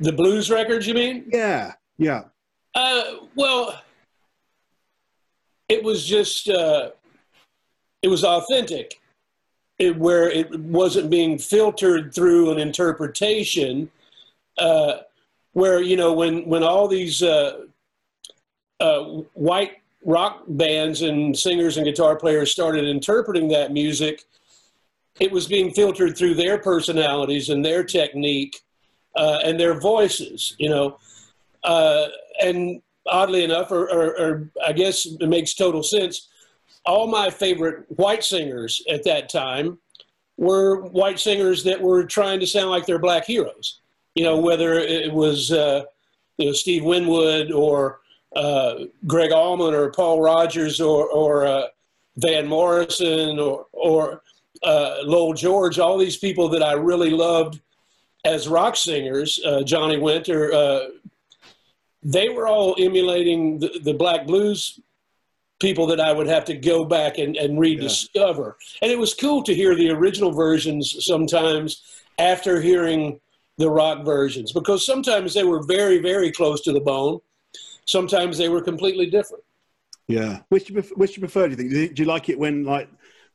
The 0.00 0.12
blues 0.12 0.50
records, 0.50 0.86
you 0.86 0.94
mean? 0.94 1.28
Yeah, 1.32 1.72
yeah. 1.98 2.24
Uh, 2.74 3.02
well, 3.34 3.82
it 5.68 5.82
was 5.82 6.06
just 6.06 6.48
uh, 6.48 6.90
it 8.02 8.08
was 8.08 8.24
authentic, 8.24 9.00
it, 9.78 9.96
where 9.96 10.28
it 10.28 10.58
wasn't 10.60 11.10
being 11.10 11.38
filtered 11.38 12.14
through 12.14 12.50
an 12.50 12.58
interpretation. 12.58 13.90
Uh, 14.58 14.98
where 15.52 15.80
you 15.80 15.96
know 15.96 16.12
when 16.12 16.46
when 16.46 16.62
all 16.62 16.86
these 16.86 17.22
uh, 17.22 17.64
uh, 18.80 19.00
white 19.34 19.79
rock 20.04 20.42
bands 20.48 21.02
and 21.02 21.36
singers 21.36 21.76
and 21.76 21.86
guitar 21.86 22.16
players 22.16 22.50
started 22.50 22.84
interpreting 22.84 23.48
that 23.48 23.72
music, 23.72 24.24
it 25.18 25.30
was 25.30 25.46
being 25.46 25.72
filtered 25.72 26.16
through 26.16 26.34
their 26.34 26.58
personalities 26.58 27.50
and 27.50 27.64
their 27.64 27.84
technique 27.84 28.60
uh, 29.16 29.40
and 29.44 29.60
their 29.60 29.78
voices. 29.78 30.54
You 30.58 30.70
know, 30.70 30.98
uh, 31.64 32.06
and 32.42 32.80
oddly 33.06 33.44
enough, 33.44 33.70
or, 33.70 33.90
or, 33.90 34.20
or, 34.20 34.50
I 34.66 34.72
guess 34.72 35.06
it 35.06 35.28
makes 35.28 35.54
total 35.54 35.82
sense, 35.82 36.28
all 36.86 37.06
my 37.06 37.28
favorite 37.30 37.84
white 37.96 38.24
singers 38.24 38.82
at 38.90 39.04
that 39.04 39.28
time 39.28 39.78
were 40.36 40.80
white 40.80 41.18
singers 41.18 41.62
that 41.64 41.80
were 41.80 42.04
trying 42.04 42.40
to 42.40 42.46
sound 42.46 42.70
like 42.70 42.86
their 42.86 42.98
black 42.98 43.26
heroes. 43.26 43.80
You 44.14 44.24
know, 44.24 44.38
whether 44.38 44.74
it 44.74 45.12
was 45.12 45.52
uh, 45.52 45.84
you 46.38 46.46
know 46.46 46.52
Steve 46.52 46.84
Winwood 46.84 47.52
or 47.52 47.99
uh, 48.34 48.84
Gregg 49.06 49.32
Allman 49.32 49.74
or 49.74 49.90
Paul 49.90 50.20
Rodgers 50.20 50.80
or, 50.80 51.08
or 51.08 51.46
uh, 51.46 51.66
Van 52.16 52.46
Morrison 52.46 53.38
or, 53.38 53.66
or 53.72 54.22
uh, 54.62 54.96
Lowell 55.04 55.34
George, 55.34 55.78
all 55.78 55.98
these 55.98 56.16
people 56.16 56.48
that 56.50 56.62
I 56.62 56.72
really 56.72 57.10
loved 57.10 57.60
as 58.24 58.48
rock 58.48 58.76
singers, 58.76 59.40
uh, 59.44 59.62
Johnny 59.62 59.98
Winter, 59.98 60.52
uh, 60.52 60.80
they 62.02 62.28
were 62.28 62.46
all 62.46 62.76
emulating 62.78 63.58
the, 63.58 63.80
the 63.82 63.94
black 63.94 64.26
blues 64.26 64.80
people 65.60 65.86
that 65.86 66.00
I 66.00 66.10
would 66.10 66.26
have 66.26 66.46
to 66.46 66.54
go 66.54 66.84
back 66.84 67.18
and, 67.18 67.36
and 67.36 67.60
rediscover. 67.60 68.56
Yeah. 68.58 68.78
And 68.82 68.92
it 68.92 68.98
was 68.98 69.14
cool 69.14 69.42
to 69.42 69.54
hear 69.54 69.74
the 69.74 69.90
original 69.90 70.32
versions 70.32 71.04
sometimes 71.04 71.82
after 72.18 72.60
hearing 72.60 73.20
the 73.58 73.70
rock 73.70 74.04
versions 74.04 74.52
because 74.52 74.84
sometimes 74.84 75.34
they 75.34 75.44
were 75.44 75.62
very, 75.62 75.98
very 75.98 76.32
close 76.32 76.62
to 76.62 76.72
the 76.72 76.80
bone. 76.80 77.20
Sometimes 77.90 78.38
they 78.38 78.48
were 78.48 78.62
completely 78.62 79.06
different. 79.06 79.42
Yeah. 80.06 80.40
Which 80.48 80.70
you, 80.70 80.80
which 80.94 81.16
you 81.16 81.20
prefer, 81.20 81.48
do 81.48 81.50
you 81.50 81.56
think? 81.56 81.94
Do 81.94 82.02
you 82.02 82.08
like 82.08 82.28
it 82.28 82.38
when 82.38 82.64
like 82.64 82.88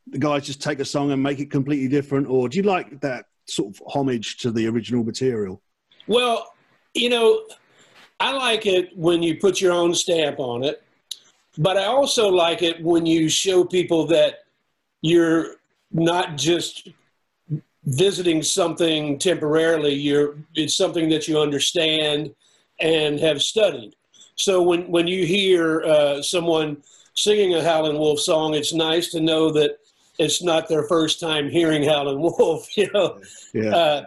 the 0.07 0.19
guys 0.19 0.45
just 0.45 0.61
take 0.61 0.79
a 0.79 0.85
song 0.85 1.11
and 1.11 1.21
make 1.21 1.39
it 1.39 1.51
completely 1.51 1.89
different 1.89 2.27
or 2.27 2.47
do 2.47 2.57
you 2.57 2.63
like 2.63 3.01
that 3.01 3.25
sort 3.47 3.75
of 3.75 3.81
homage 3.87 4.37
to 4.37 4.51
the 4.51 4.67
original 4.67 5.03
material? 5.03 5.61
Well, 6.07 6.53
you 6.93 7.09
know, 7.09 7.47
I 8.19 8.31
like 8.31 8.65
it 8.65 8.95
when 8.95 9.21
you 9.21 9.37
put 9.37 9.59
your 9.59 9.73
own 9.73 9.93
stamp 9.93 10.39
on 10.39 10.63
it. 10.63 10.81
but 11.57 11.77
I 11.77 11.85
also 11.85 12.29
like 12.29 12.61
it 12.61 12.81
when 12.83 13.05
you 13.05 13.29
show 13.29 13.63
people 13.63 14.05
that 14.07 14.39
you're 15.01 15.55
not 15.91 16.37
just 16.37 16.89
visiting 17.85 18.41
something 18.43 19.19
temporarily. 19.19 19.93
You're 19.93 20.37
it's 20.55 20.75
something 20.75 21.09
that 21.09 21.27
you 21.27 21.39
understand 21.39 22.33
and 22.79 23.19
have 23.19 23.41
studied. 23.41 23.95
So 24.35 24.61
when 24.61 24.89
when 24.91 25.07
you 25.07 25.25
hear 25.25 25.83
uh, 25.83 26.21
someone 26.21 26.77
singing 27.13 27.55
a 27.55 27.63
Howlin' 27.63 27.97
Wolf 27.97 28.19
song, 28.19 28.53
it's 28.53 28.73
nice 28.73 29.09
to 29.11 29.21
know 29.21 29.51
that 29.51 29.79
it's 30.19 30.41
not 30.43 30.67
their 30.67 30.83
first 30.83 31.19
time 31.19 31.49
hearing 31.49 31.83
Howlin' 31.83 32.19
Wolf. 32.25 32.75
You 32.77 32.89
know, 32.93 33.19
Yeah. 33.53 33.75
uh, 33.75 34.05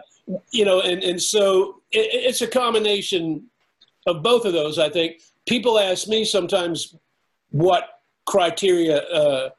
you 0.51 0.65
know, 0.65 0.81
and 0.81 1.03
and 1.03 1.21
so 1.21 1.81
it, 1.91 2.07
it's 2.13 2.41
a 2.41 2.47
combination 2.47 3.45
of 4.05 4.21
both 4.23 4.45
of 4.45 4.53
those. 4.53 4.77
I 4.79 4.89
think 4.89 5.21
people 5.47 5.79
ask 5.79 6.07
me 6.07 6.23
sometimes 6.23 6.95
what 7.51 8.01
criteria 8.25 8.97
uh, 9.07 9.49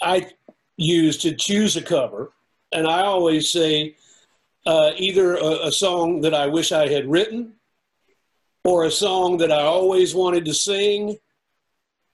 I 0.00 0.28
use 0.76 1.18
to 1.18 1.34
choose 1.34 1.76
a 1.76 1.82
cover, 1.82 2.30
and 2.72 2.86
I 2.86 3.00
always 3.02 3.50
say 3.50 3.96
uh, 4.66 4.92
either 4.96 5.34
a, 5.36 5.66
a 5.66 5.72
song 5.72 6.20
that 6.20 6.34
I 6.34 6.46
wish 6.46 6.70
I 6.70 6.86
had 6.88 7.10
written, 7.10 7.52
or 8.64 8.84
a 8.84 8.90
song 8.90 9.36
that 9.38 9.52
I 9.52 9.60
always 9.60 10.14
wanted 10.14 10.44
to 10.46 10.54
sing, 10.54 11.18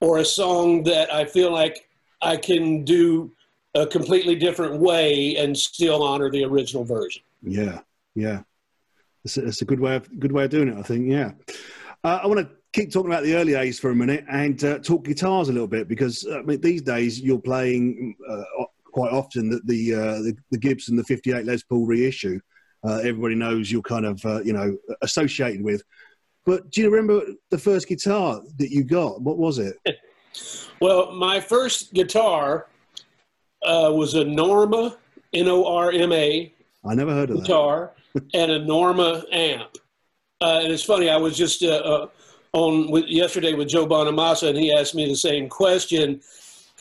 or 0.01 0.19
a 0.19 0.25
song 0.25 0.83
that 0.85 1.13
I 1.13 1.25
feel 1.25 1.53
like 1.53 1.89
I 2.23 2.37
can 2.37 2.85
do 2.85 3.33
a 3.75 3.87
completely 3.87 4.35
different 4.35 4.81
way 4.81 5.37
and 5.37 5.57
still 5.57 6.03
honor 6.03 6.31
the 6.31 6.45
original 6.45 6.85
version. 6.85 7.23
Yeah, 7.43 7.81
yeah. 8.15 8.43
It's 9.25 9.37
a, 9.37 9.47
it's 9.47 9.63
a 9.63 9.65
good 9.65 9.81
way 9.81 9.97
of 9.97 10.19
good 10.19 10.33
way 10.33 10.45
of 10.45 10.51
doing 10.51 10.69
it. 10.69 10.77
I 10.77 10.83
think. 10.83 11.09
Yeah. 11.09 11.33
Uh, 12.03 12.21
I 12.23 12.27
want 12.27 12.41
to 12.41 12.51
keep 12.73 12.93
talking 12.93 13.11
about 13.11 13.25
the 13.25 13.35
early 13.35 13.53
days 13.53 13.79
for 13.79 13.91
a 13.91 13.95
minute 13.95 14.25
and 14.31 14.63
uh, 14.65 14.79
talk 14.79 15.05
guitars 15.05 15.49
a 15.49 15.53
little 15.53 15.69
bit 15.69 15.89
because 15.89 16.27
uh, 16.27 16.39
I 16.39 16.43
mean, 16.43 16.61
these 16.61 16.83
days 16.83 17.21
you're 17.21 17.39
playing 17.39 18.15
uh, 18.29 18.43
quite 18.85 19.13
often 19.13 19.51
the 19.51 19.61
the, 19.65 19.95
uh, 19.95 20.23
the 20.23 20.37
the 20.51 20.59
Gibson 20.59 20.97
the 20.97 21.05
'58 21.05 21.45
Les 21.45 21.63
Paul 21.63 21.87
reissue. 21.87 22.41
Uh, 22.83 22.97
everybody 23.05 23.35
knows 23.35 23.71
you're 23.71 23.83
kind 23.83 24.07
of 24.07 24.25
you 24.45 24.53
know 24.53 24.77
associated 25.03 25.63
with. 25.63 25.83
But 26.47 26.71
do 26.71 26.81
you 26.81 26.91
remember 26.91 27.23
the 27.51 27.59
first 27.59 27.89
guitar 27.89 28.41
that 28.59 28.71
you 28.71 28.85
got? 28.85 29.21
What 29.23 29.39
was 29.39 29.59
it? 29.59 29.77
Well, 30.81 31.11
my 31.13 31.41
first 31.41 31.93
guitar 31.93 32.69
uh, 33.65 33.91
was 33.93 34.15
a 34.15 34.25
Norma, 34.25 34.97
N 35.35 35.49
O 35.49 35.67
R 35.67 35.91
M 35.91 36.13
A 36.13 36.55
I 36.87 36.95
never 36.95 37.13
heard 37.13 37.31
of 37.31 37.37
that. 37.39 37.43
guitar, 37.47 37.91
and 38.33 38.51
a 38.53 38.59
Norma 38.65 39.25
amp. 39.33 39.77
Uh, 40.41 40.61
and 40.63 40.73
it's 40.73 40.85
funny, 40.85 41.11
I 41.11 41.17
was 41.17 41.37
just 41.37 41.65
uh, 41.65 41.67
uh, 41.69 42.07
on 42.53 42.91
with, 42.93 43.07
yesterday 43.09 43.55
with 43.55 43.69
Joe 43.69 43.87
Bonamassa, 43.89 44.49
and 44.51 44.57
he 44.57 44.73
asked 44.73 44.95
me 44.95 45.07
the 45.07 45.17
same 45.17 45.49
question. 45.49 46.21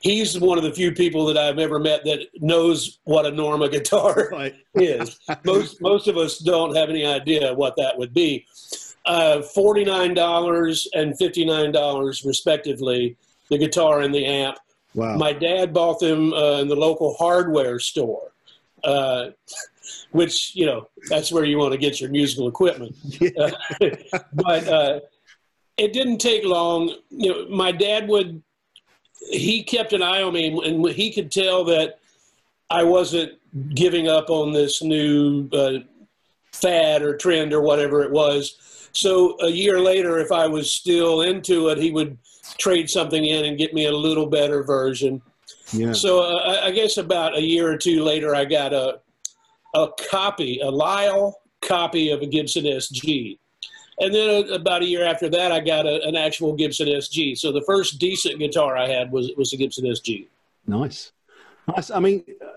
He's 0.01 0.39
one 0.39 0.57
of 0.59 0.63
the 0.63 0.71
few 0.71 0.91
people 0.93 1.25
that 1.25 1.35
I've 1.37 1.57
ever 1.59 1.79
met 1.79 2.05
that 2.05 2.27
knows 2.35 2.99
what 3.05 3.25
a 3.25 3.31
Norma 3.31 3.67
guitar 3.67 4.29
Right. 4.31 4.55
is. 4.75 5.19
most 5.43 5.81
most 5.81 6.07
of 6.07 6.15
us 6.17 6.37
don't 6.37 6.73
have 6.75 6.89
any 6.91 7.03
idea 7.05 7.51
what 7.53 7.73
that 7.77 7.97
would 7.97 8.13
be. 8.13 8.45
Uh, 9.05 9.41
Forty 9.41 9.83
nine 9.83 10.13
dollars 10.13 10.87
and 10.93 11.17
fifty 11.17 11.45
nine 11.45 11.71
dollars 11.71 12.23
respectively, 12.25 13.15
the 13.49 13.57
guitar 13.57 14.01
and 14.01 14.13
the 14.13 14.25
amp. 14.25 14.57
Wow. 14.93 15.15
My 15.17 15.33
dad 15.33 15.73
bought 15.73 15.99
them 15.99 16.33
uh, 16.33 16.59
in 16.61 16.67
the 16.67 16.75
local 16.75 17.13
hardware 17.15 17.79
store, 17.79 18.31
uh, 18.83 19.29
which 20.11 20.55
you 20.55 20.65
know 20.65 20.89
that's 21.09 21.31
where 21.31 21.45
you 21.45 21.57
want 21.57 21.71
to 21.71 21.77
get 21.77 22.01
your 22.01 22.09
musical 22.09 22.47
equipment. 22.47 22.95
Yeah. 23.19 23.51
but 24.33 24.67
uh, 24.67 24.99
it 25.77 25.93
didn't 25.93 26.17
take 26.17 26.43
long. 26.43 26.93
You 27.09 27.31
know, 27.31 27.49
my 27.49 27.71
dad 27.71 28.07
would 28.07 28.43
he 29.29 29.63
kept 29.63 29.93
an 29.93 30.01
eye 30.01 30.21
on 30.21 30.33
me, 30.33 30.47
and 30.47 30.87
he 30.89 31.11
could 31.11 31.31
tell 31.31 31.63
that 31.65 31.99
I 32.69 32.83
wasn't 32.83 33.33
giving 33.73 34.07
up 34.07 34.29
on 34.29 34.51
this 34.51 34.81
new 34.81 35.49
uh, 35.51 35.79
fad 36.51 37.01
or 37.01 37.17
trend 37.17 37.53
or 37.53 37.61
whatever 37.61 38.03
it 38.03 38.11
was. 38.11 38.57
So 38.91 39.37
a 39.41 39.49
year 39.49 39.79
later, 39.79 40.17
if 40.19 40.31
I 40.31 40.47
was 40.47 40.71
still 40.71 41.21
into 41.21 41.69
it, 41.69 41.77
he 41.77 41.91
would 41.91 42.17
trade 42.57 42.89
something 42.89 43.23
in 43.25 43.45
and 43.45 43.57
get 43.57 43.73
me 43.73 43.85
a 43.85 43.91
little 43.91 44.25
better 44.25 44.63
version. 44.63 45.21
yeah. 45.71 45.93
So 45.93 46.19
uh, 46.21 46.37
I- 46.61 46.65
I 46.67 46.71
guess 46.71 46.97
about 46.97 47.37
a 47.37 47.41
year 47.41 47.69
or 47.71 47.77
two 47.77 48.03
later, 48.03 48.35
I 48.35 48.45
got 48.45 48.73
a 48.73 48.99
a 49.75 49.87
copy, 50.09 50.59
a 50.61 50.69
Lyle 50.69 51.39
copy 51.61 52.09
of 52.09 52.21
a 52.23 52.25
Gibson 52.25 52.63
SG, 52.65 53.37
and 53.99 54.11
then 54.11 54.29
uh, 54.51 54.53
about 54.55 54.81
a 54.81 54.85
year 54.85 55.03
after 55.05 55.29
that, 55.29 55.51
I 55.51 55.59
got 55.59 55.85
a, 55.85 56.01
an 56.07 56.15
actual 56.15 56.53
Gibson 56.53 56.87
SG. 56.87 57.37
So 57.37 57.51
the 57.51 57.61
first 57.61 57.99
decent 57.99 58.39
guitar 58.39 58.75
I 58.77 58.87
had 58.87 59.11
was 59.11 59.31
was 59.37 59.53
a 59.53 59.57
Gibson 59.57 59.85
SG. 59.85 60.25
Nice. 60.65 61.11
Nice. 61.67 61.91
I 61.91 61.99
mean, 61.99 62.23
uh, 62.43 62.47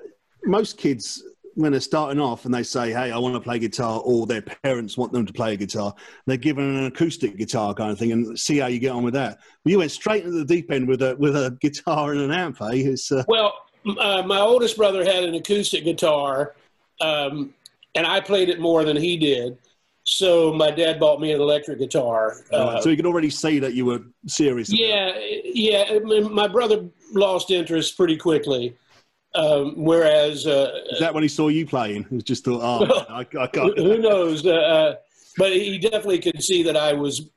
most 0.47 0.79
kids, 0.79 1.23
when 1.55 1.73
they're 1.73 1.81
starting 1.81 2.21
off 2.21 2.45
and 2.45 2.55
they 2.55 2.63
say, 2.63 2.93
hey, 2.93 3.11
I 3.11 3.19
want 3.19 3.35
to 3.35 3.41
play 3.41 3.59
guitar, 3.59 4.01
or 4.05 4.27
their 4.27 4.43
parents 4.43 4.97
want 4.97 5.13
them 5.13 5.27
to 5.27 5.33
play 5.33 5.55
a 5.55 5.57
guitar, 5.57 5.95
they're 6.27 6.37
given 6.37 6.77
an 6.77 6.87
acoustic 6.87 7.37
guitar 7.37 7.75
kind 7.75 7.91
of 7.91 7.99
thing 7.99 8.13
and 8.13 8.39
see 8.39 8.59
how 8.59 8.67
you 8.67 8.79
get 8.79 8.93
on 8.93 9.03
with 9.03 9.15
that. 9.15 9.39
But 9.65 9.71
you 9.71 9.79
went 9.79 9.91
straight 9.91 10.25
into 10.25 10.39
the 10.39 10.45
deep 10.45 10.71
end 10.71 10.89
with 10.89 11.03
a, 11.03 11.17
with 11.17 11.37
a 11.37 11.57
guitar 11.61 12.13
and 12.13 12.21
an 12.21 12.33
amp, 12.33 12.61
eh? 12.63 12.69
It's, 12.73 13.13
uh, 13.13 13.25
Well, 13.29 13.53
uh, 13.99 14.23
my 14.23 14.39
oldest 14.39 14.77
brother 14.77 15.05
had 15.05 15.25
an 15.25 15.35
acoustic 15.35 15.85
guitar, 15.85 16.55
um, 17.01 17.53
and 17.95 18.07
I 18.07 18.21
played 18.21 18.49
it 18.49 18.61
more 18.61 18.85
than 18.85 18.97
he 18.97 19.17
did. 19.17 19.59
So 20.05 20.53
my 20.53 20.71
dad 20.71 20.99
bought 20.99 21.21
me 21.21 21.33
an 21.33 21.41
electric 21.41 21.79
guitar. 21.79 22.37
Uh, 22.53 22.81
so 22.81 22.89
you 22.89 22.97
could 22.97 23.07
already 23.07 23.31
see 23.31 23.61
that 23.61 23.75
you 23.75 23.85
were 23.85 24.03
serious. 24.27 24.73
Yeah, 24.73 25.17
yeah. 25.45 25.99
My 26.01 26.49
brother 26.49 26.89
lost 27.13 27.53
interest 27.53 27.97
pretty 27.97 28.17
quickly, 28.17 28.77
um, 29.35 29.75
whereas 29.77 30.47
uh, 30.47 30.71
Is 30.91 31.01
that 31.01 31.15
when 31.15 31.23
he 31.23 31.29
saw 31.29 31.49
you 31.49 31.67
playing? 31.67 32.05
He 32.09 32.17
was 32.17 32.25
just 32.25 32.45
thought, 32.45 32.61
oh, 32.63 32.87
Well, 32.87 33.07
I, 33.09 33.21
I 33.41 33.47
can't. 33.47 33.77
who 33.79 33.99
knows? 33.99 34.45
Uh, 34.45 34.51
uh, 34.51 34.95
but 35.39 35.53
he 35.53 35.79
definitely 35.79 36.19
could 36.19 36.43
see 36.43 36.63
that 36.65 36.77
I 36.77 36.93
was 36.93 37.31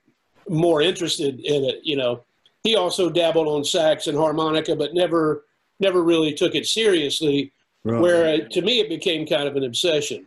more 0.50 0.82
interested 0.82 1.40
in 1.40 1.64
it. 1.64 1.80
You 1.84 1.96
know, 1.98 2.24
he 2.64 2.76
also 2.76 3.10
dabbled 3.10 3.48
on 3.48 3.64
sax 3.64 4.08
and 4.08 4.18
harmonica, 4.18 4.76
but 4.76 4.94
never 4.94 5.46
never 5.80 6.04
really 6.04 6.34
took 6.34 6.56
it 6.56 6.66
seriously. 6.66 7.52
Right. 7.84 8.02
Where 8.02 8.26
uh, 8.26 8.50
to 8.50 8.62
me 8.62 8.80
it 8.80 8.90
became 8.90 9.26
kind 9.28 9.48
of 9.48 9.56
an 9.56 9.64
obsession. 9.64 10.26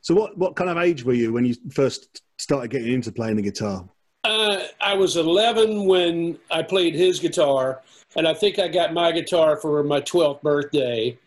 So 0.00 0.14
what, 0.14 0.36
what 0.36 0.54
kind 0.56 0.68
of 0.68 0.76
age 0.76 1.02
were 1.04 1.14
you 1.14 1.32
when 1.32 1.46
you 1.46 1.54
first 1.70 2.20
started 2.38 2.70
getting 2.70 2.92
into 2.92 3.10
playing 3.10 3.36
the 3.36 3.42
guitar? 3.42 3.88
Uh, 4.24 4.60
I 4.80 4.94
was 4.94 5.16
11 5.16 5.86
when 5.86 6.38
I 6.50 6.62
played 6.62 6.94
his 6.94 7.20
guitar, 7.20 7.80
and 8.16 8.26
I 8.28 8.34
think 8.34 8.58
I 8.58 8.68
got 8.68 8.92
my 8.92 9.12
guitar 9.12 9.56
for 9.56 9.82
my 9.82 10.00
12th 10.00 10.42
birthday. 10.42 11.18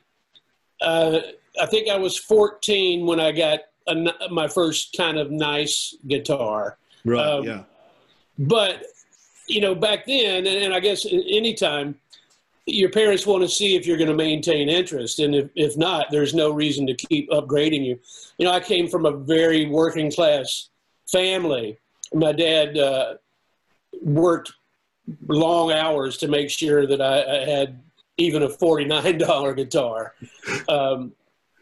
Uh, 0.82 1.20
I 1.62 1.66
think 1.66 1.90
I 1.90 1.98
was 1.98 2.18
14 2.18 3.06
when 3.06 3.20
I 3.20 3.32
got 3.32 3.60
a 3.88 3.96
my 4.30 4.48
first 4.48 4.96
kind 4.98 5.18
of 5.18 5.32
nice 5.32 5.96
guitar. 6.08 6.78
Right, 7.06 7.26
Um, 7.26 7.44
yeah. 7.46 7.64
But, 8.38 8.84
you 9.48 9.62
know, 9.62 9.74
back 9.74 10.06
then, 10.06 10.46
and, 10.46 10.48
and 10.48 10.74
I 10.74 10.80
guess 10.80 11.06
anytime, 11.06 11.96
your 12.66 12.90
parents 12.90 13.26
want 13.26 13.44
to 13.44 13.50
see 13.50 13.76
if 13.76 13.88
you're 13.88 13.98
going 13.98 14.10
to 14.10 14.16
maintain 14.16 14.68
interest. 14.68 15.20
And 15.20 15.34
if, 15.34 15.50
if 15.56 15.78
not, 15.78 16.08
there's 16.12 16.34
no 16.34 16.52
reason 16.52 16.86
to 16.88 16.94
keep 16.94 17.30
upgrading 17.30 17.86
you. 17.86 17.98
You 18.38 18.46
know, 18.46 18.52
I 18.52 18.60
came 18.60 18.90
from 18.90 19.06
a 19.06 19.12
very 19.12 19.66
working 19.68 20.12
class 20.12 20.70
family. 21.10 21.80
My 22.14 22.34
dad 22.34 22.78
uh, 22.78 23.14
worked 24.02 24.52
long 25.28 25.72
hours 25.72 26.18
to 26.18 26.28
make 26.28 26.50
sure 26.50 26.86
that 26.88 27.02
I, 27.02 27.24
I 27.24 27.46
had 27.46 27.80
even 28.18 28.44
a 28.44 28.50
$49 28.50 29.56
guitar. 29.56 30.14
Um, 30.68 31.14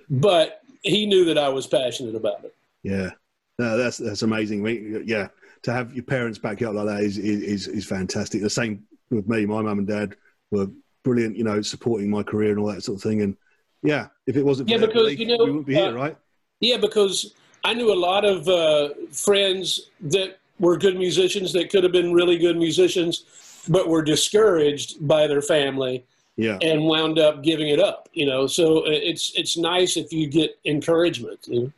but 0.09 0.61
he 0.83 1.05
knew 1.05 1.25
that 1.25 1.37
I 1.37 1.49
was 1.49 1.67
passionate 1.67 2.15
about 2.15 2.43
it. 2.43 2.55
Yeah, 2.83 3.09
no, 3.57 3.77
that's 3.77 3.97
that's 3.97 4.21
amazing. 4.21 4.61
We- 4.61 5.01
Yeah, 5.05 5.27
to 5.63 5.73
have 5.73 5.93
your 5.93 6.03
parents 6.03 6.37
back 6.37 6.61
you 6.61 6.69
up 6.69 6.75
like 6.75 6.85
that 6.85 7.03
is 7.03 7.17
is 7.17 7.67
is 7.67 7.85
fantastic. 7.85 8.41
The 8.41 8.49
same 8.49 8.83
with 9.09 9.27
me. 9.27 9.45
My 9.45 9.61
mum 9.63 9.79
and 9.79 9.87
dad 9.87 10.15
were 10.51 10.67
brilliant. 11.03 11.35
You 11.35 11.43
know, 11.43 11.61
supporting 11.61 12.09
my 12.09 12.21
career 12.21 12.51
and 12.51 12.59
all 12.59 12.67
that 12.67 12.83
sort 12.83 12.97
of 12.97 13.03
thing. 13.03 13.23
And 13.23 13.35
yeah, 13.81 14.07
if 14.27 14.35
it 14.37 14.43
wasn't 14.43 14.69
for 14.69 14.75
Yeah, 14.75 14.81
because, 14.85 14.93
belief, 14.93 15.19
you 15.19 15.25
know, 15.27 15.37
we 15.43 15.49
wouldn't 15.51 15.65
be 15.65 15.73
here, 15.73 15.85
uh, 15.87 15.93
right? 15.93 16.17
Yeah, 16.59 16.77
because 16.77 17.33
I 17.63 17.73
knew 17.73 17.91
a 17.91 17.97
lot 17.97 18.23
of 18.25 18.47
uh, 18.47 18.89
friends 19.11 19.89
that 20.01 20.37
were 20.59 20.77
good 20.77 20.97
musicians 20.97 21.51
that 21.53 21.69
could 21.69 21.83
have 21.83 21.91
been 21.91 22.13
really 22.13 22.37
good 22.37 22.57
musicians, 22.57 23.25
but 23.67 23.87
were 23.87 24.01
discouraged 24.01 25.05
by 25.07 25.27
their 25.27 25.41
family 25.41 26.05
Yeah, 26.37 26.57
and 26.61 26.85
wound 26.85 27.19
up 27.19 27.43
giving 27.43 27.69
it 27.69 27.79
up. 27.79 28.09
You 28.13 28.25
know, 28.25 28.47
so 28.47 28.79
uh, 28.85 28.89
it's 28.89 29.33
it's 29.35 29.57
nice 29.57 29.97
if 29.97 30.11
you 30.11 30.27
get 30.27 30.57
encouragement. 30.65 31.39
You 31.47 31.61
know? 31.61 31.71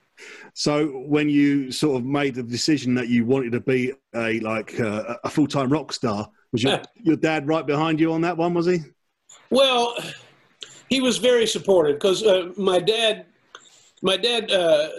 So 0.54 0.88
when 0.88 1.30
you 1.30 1.72
sort 1.72 1.98
of 1.98 2.06
made 2.06 2.36
the 2.36 2.44
decision 2.44 2.96
that 2.96 3.10
you 3.10 3.26
wanted 3.26 3.52
to 3.52 3.60
be 3.60 3.94
a 4.16 4.40
like 4.40 4.80
uh, 4.80 5.16
a 5.24 5.30
full 5.30 5.48
time 5.48 5.72
rock 5.72 5.94
star, 5.94 6.30
was 6.52 6.64
your 6.64 6.82
your 7.02 7.18
dad 7.18 7.48
right 7.48 7.66
behind 7.66 8.00
you 8.00 8.12
on 8.14 8.22
that 8.22 8.38
one? 8.38 8.54
Was 8.54 8.66
he? 8.66 8.80
Well, 9.50 9.96
he 10.90 11.02
was 11.02 11.18
very 11.18 11.46
supportive 11.46 11.98
because 11.98 12.24
uh, 12.24 12.52
my 12.58 12.80
dad, 12.80 13.26
my 14.02 14.18
dad, 14.18 14.52
uh, 14.52 14.90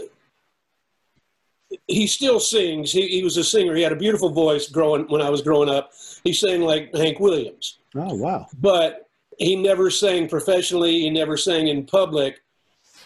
he 1.86 2.06
still 2.06 2.40
sings. 2.40 2.92
He, 2.92 3.08
he 3.08 3.22
was 3.22 3.36
a 3.36 3.44
singer. 3.44 3.74
He 3.74 3.82
had 3.82 3.92
a 3.92 3.96
beautiful 3.96 4.30
voice 4.30 4.68
growing 4.68 5.04
when 5.08 5.20
I 5.20 5.30
was 5.30 5.42
growing 5.42 5.68
up, 5.68 5.92
he 6.24 6.32
sang 6.32 6.62
like 6.62 6.94
Hank 6.94 7.20
Williams. 7.20 7.78
Oh 7.94 8.14
wow! 8.14 8.46
But 8.60 9.08
he 9.38 9.56
never 9.56 9.90
sang 9.90 10.28
professionally. 10.28 11.00
He 11.00 11.10
never 11.10 11.36
sang 11.36 11.68
in 11.68 11.86
public. 11.86 12.40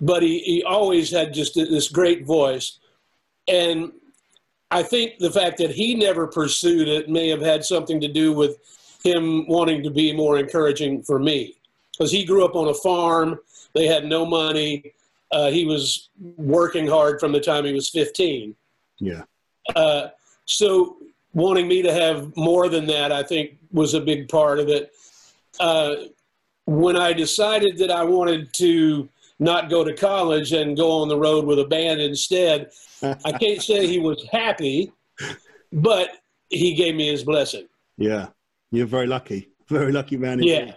But 0.00 0.22
he, 0.22 0.40
he 0.40 0.64
always 0.64 1.10
had 1.10 1.34
just 1.34 1.54
this 1.54 1.88
great 1.88 2.24
voice. 2.24 2.78
And 3.46 3.92
I 4.70 4.82
think 4.82 5.18
the 5.18 5.30
fact 5.30 5.58
that 5.58 5.70
he 5.70 5.94
never 5.94 6.26
pursued 6.26 6.88
it 6.88 7.08
may 7.08 7.28
have 7.28 7.42
had 7.42 7.64
something 7.64 8.00
to 8.00 8.08
do 8.08 8.32
with 8.32 8.56
him 9.04 9.46
wanting 9.46 9.82
to 9.82 9.90
be 9.90 10.12
more 10.12 10.38
encouraging 10.38 11.02
for 11.02 11.18
me. 11.18 11.56
Because 11.92 12.10
he 12.10 12.24
grew 12.24 12.44
up 12.44 12.56
on 12.56 12.68
a 12.68 12.74
farm, 12.74 13.38
they 13.74 13.86
had 13.86 14.06
no 14.06 14.24
money. 14.24 14.94
Uh, 15.32 15.50
he 15.50 15.64
was 15.64 16.10
working 16.36 16.86
hard 16.86 17.18
from 17.18 17.32
the 17.32 17.40
time 17.40 17.64
he 17.64 17.72
was 17.72 17.88
15. 17.88 18.54
Yeah. 19.00 19.22
Uh, 19.74 20.08
so 20.44 20.98
wanting 21.32 21.66
me 21.66 21.82
to 21.82 21.92
have 21.92 22.36
more 22.36 22.68
than 22.68 22.86
that, 22.86 23.10
I 23.10 23.22
think, 23.22 23.56
was 23.72 23.94
a 23.94 24.00
big 24.00 24.28
part 24.28 24.58
of 24.58 24.68
it. 24.68 24.92
Uh, 25.58 25.94
when 26.66 26.96
I 26.96 27.12
decided 27.12 27.78
that 27.78 27.90
I 27.90 28.04
wanted 28.04 28.52
to 28.54 29.08
not 29.38 29.70
go 29.70 29.82
to 29.82 29.94
college 29.94 30.52
and 30.52 30.76
go 30.76 31.02
on 31.02 31.08
the 31.08 31.18
road 31.18 31.44
with 31.46 31.58
a 31.58 31.64
band 31.64 32.00
instead, 32.00 32.70
I 33.02 33.32
can't 33.32 33.62
say 33.70 33.86
he 33.86 33.98
was 33.98 34.24
happy, 34.30 34.92
but 35.72 36.10
he 36.50 36.74
gave 36.74 36.94
me 36.94 37.08
his 37.08 37.24
blessing. 37.24 37.66
Yeah, 37.96 38.28
you're 38.70 38.86
very 38.86 39.06
lucky. 39.06 39.48
Very 39.68 39.92
lucky 39.92 40.16
man. 40.16 40.42
Yeah. 40.42 40.74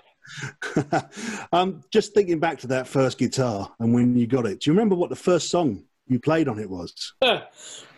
um, 1.53 1.83
just 1.91 2.13
thinking 2.13 2.39
back 2.39 2.57
to 2.59 2.67
that 2.67 2.87
first 2.87 3.17
guitar 3.17 3.71
and 3.79 3.93
when 3.93 4.17
you 4.17 4.27
got 4.27 4.45
it, 4.45 4.61
do 4.61 4.69
you 4.69 4.73
remember 4.73 4.95
what 4.95 5.09
the 5.09 5.15
first 5.15 5.49
song 5.49 5.83
you 6.07 6.19
played 6.19 6.47
on 6.47 6.59
it 6.59 6.69
was? 6.69 7.13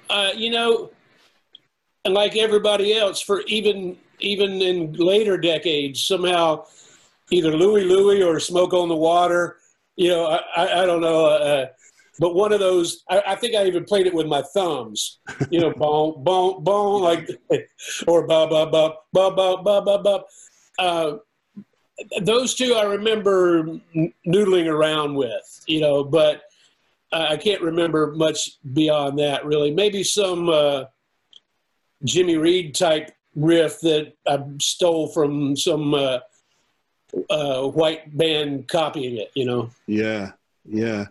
Uh, 0.09 0.29
you 0.35 0.49
know, 0.49 0.91
like 2.05 2.37
everybody 2.37 2.95
else, 2.95 3.21
for 3.21 3.41
even 3.41 3.97
even 4.19 4.61
in 4.61 4.93
later 4.93 5.37
decades, 5.37 6.03
somehow 6.03 6.65
either 7.31 7.51
Louie 7.51 7.83
Louie 7.83 8.23
or 8.23 8.39
Smoke 8.39 8.73
on 8.73 8.89
the 8.89 8.95
Water. 8.95 9.57
You 9.95 10.09
know, 10.09 10.25
I, 10.25 10.37
I, 10.55 10.83
I 10.83 10.85
don't 10.85 11.01
know. 11.01 11.25
Uh, 11.25 11.29
uh 11.29 11.65
but 12.19 12.33
one 12.33 12.51
of 12.51 12.59
those, 12.59 13.03
I, 13.09 13.21
I, 13.27 13.35
think 13.35 13.55
I 13.55 13.65
even 13.65 13.85
played 13.85 14.07
it 14.07 14.13
with 14.13 14.25
my 14.25 14.41
thumbs. 14.41 15.19
You 15.51 15.59
know, 15.59 15.73
bon, 15.77 16.23
bon, 16.23 16.63
bon, 16.63 17.01
like, 17.01 17.29
or 18.07 18.25
ba, 18.25 18.47
ba, 18.47 18.65
ba, 18.65 18.93
ba, 19.13 19.31
ba, 19.31 19.57
ba, 19.63 19.81
ba, 19.81 19.99
ba. 19.99 20.23
Uh, 20.79 21.17
those 22.21 22.53
two 22.53 22.73
I 22.75 22.83
remember 22.83 23.79
noodling 24.25 24.67
around 24.67 25.15
with, 25.15 25.63
you 25.67 25.81
know, 25.81 26.03
but 26.03 26.43
I 27.11 27.37
can't 27.37 27.61
remember 27.61 28.13
much 28.13 28.57
beyond 28.73 29.19
that 29.19 29.45
really. 29.45 29.71
Maybe 29.71 30.03
some 30.03 30.49
uh, 30.49 30.85
Jimmy 32.03 32.37
Reed 32.37 32.75
type 32.75 33.11
riff 33.35 33.79
that 33.81 34.13
I 34.27 34.43
stole 34.59 35.07
from 35.07 35.55
some 35.55 35.93
uh, 35.93 36.19
uh, 37.29 37.63
white 37.67 38.15
band 38.17 38.67
copying 38.67 39.17
it, 39.17 39.31
you 39.35 39.45
know. 39.45 39.69
Yeah, 39.85 40.31
yeah. 40.65 41.05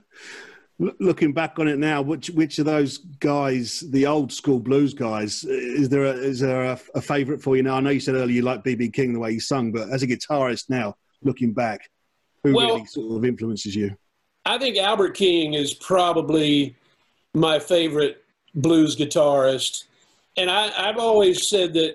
Looking 0.78 1.32
back 1.32 1.58
on 1.58 1.68
it 1.68 1.78
now, 1.78 2.02
which 2.02 2.28
which 2.28 2.58
of 2.58 2.66
those 2.66 2.98
guys, 2.98 3.82
the 3.90 4.04
old 4.06 4.30
school 4.30 4.60
blues 4.60 4.92
guys, 4.92 5.42
is 5.44 5.88
there 5.88 6.04
a, 6.04 6.12
is 6.12 6.40
there 6.40 6.64
a, 6.64 6.78
a 6.94 7.00
favourite 7.00 7.40
for 7.40 7.56
you 7.56 7.62
now? 7.62 7.76
I 7.76 7.80
know 7.80 7.88
you 7.88 8.00
said 8.00 8.14
earlier 8.14 8.36
you 8.36 8.42
like 8.42 8.62
BB 8.62 8.92
King 8.92 9.14
the 9.14 9.18
way 9.18 9.32
he 9.32 9.40
sung, 9.40 9.72
but 9.72 9.88
as 9.88 10.02
a 10.02 10.06
guitarist 10.06 10.68
now, 10.68 10.94
looking 11.22 11.54
back, 11.54 11.88
who 12.44 12.54
well, 12.54 12.74
really 12.74 12.84
sort 12.84 13.16
of 13.16 13.24
influences 13.24 13.74
you? 13.74 13.96
I 14.44 14.58
think 14.58 14.76
Albert 14.76 15.12
King 15.12 15.54
is 15.54 15.72
probably 15.72 16.76
my 17.32 17.58
favorite 17.58 18.22
blues 18.54 18.96
guitarist, 18.96 19.84
and 20.36 20.50
I, 20.50 20.70
I've 20.76 20.98
always 20.98 21.48
said 21.48 21.72
that 21.72 21.94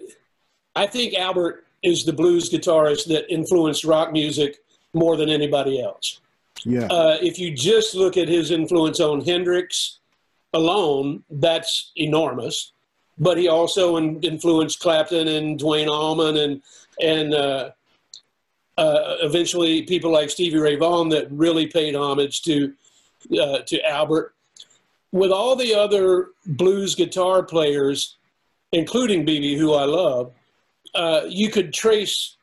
I 0.76 0.88
think 0.88 1.14
Albert 1.14 1.66
is 1.84 2.04
the 2.04 2.14
blues 2.14 2.50
guitarist 2.50 3.06
that 3.10 3.32
influenced 3.32 3.84
rock 3.84 4.12
music 4.12 4.58
more 4.94 5.18
than 5.18 5.30
anybody 5.30 5.82
else. 5.82 6.20
Yeah. 6.66 6.88
Uh, 6.88 7.18
if 7.22 7.40
you 7.40 7.52
just 7.52 7.96
look 7.96 8.18
at 8.18 8.28
his 8.28 8.52
influence 8.52 9.00
on 9.00 9.22
Hendrix 9.22 10.00
alone, 10.54 11.24
that's 11.30 11.92
enormous. 11.96 12.72
But 13.18 13.38
he 13.38 13.48
also 13.48 13.98
influenced 13.98 14.80
Clapton 14.80 15.28
and 15.28 15.60
Duane 15.60 15.90
Allman 15.90 16.38
and 16.38 16.62
and 17.02 17.34
uh, 17.34 17.72
uh, 18.78 19.18
eventually 19.22 19.84
people 19.84 20.12
like 20.12 20.30
Stevie 20.30 20.58
Ray 20.58 20.76
Vaughan 20.76 21.10
that 21.10 21.32
really 21.32 21.68
paid 21.68 21.96
homage 21.96 22.42
to 22.44 22.74
uh, 23.40 23.60
to 23.60 23.82
Albert. 23.88 24.34
With 25.12 25.32
all 25.32 25.56
the 25.56 25.76
other 25.76 26.30
blues 26.46 26.96
guitar 26.96 27.44
players, 27.44 28.18
including 28.72 29.26
BB, 29.26 29.58
who 29.58 29.74
I 29.74 29.84
love, 29.84 30.32
uh, 30.96 31.22
you 31.28 31.50
could 31.50 31.74
trace 31.74 32.38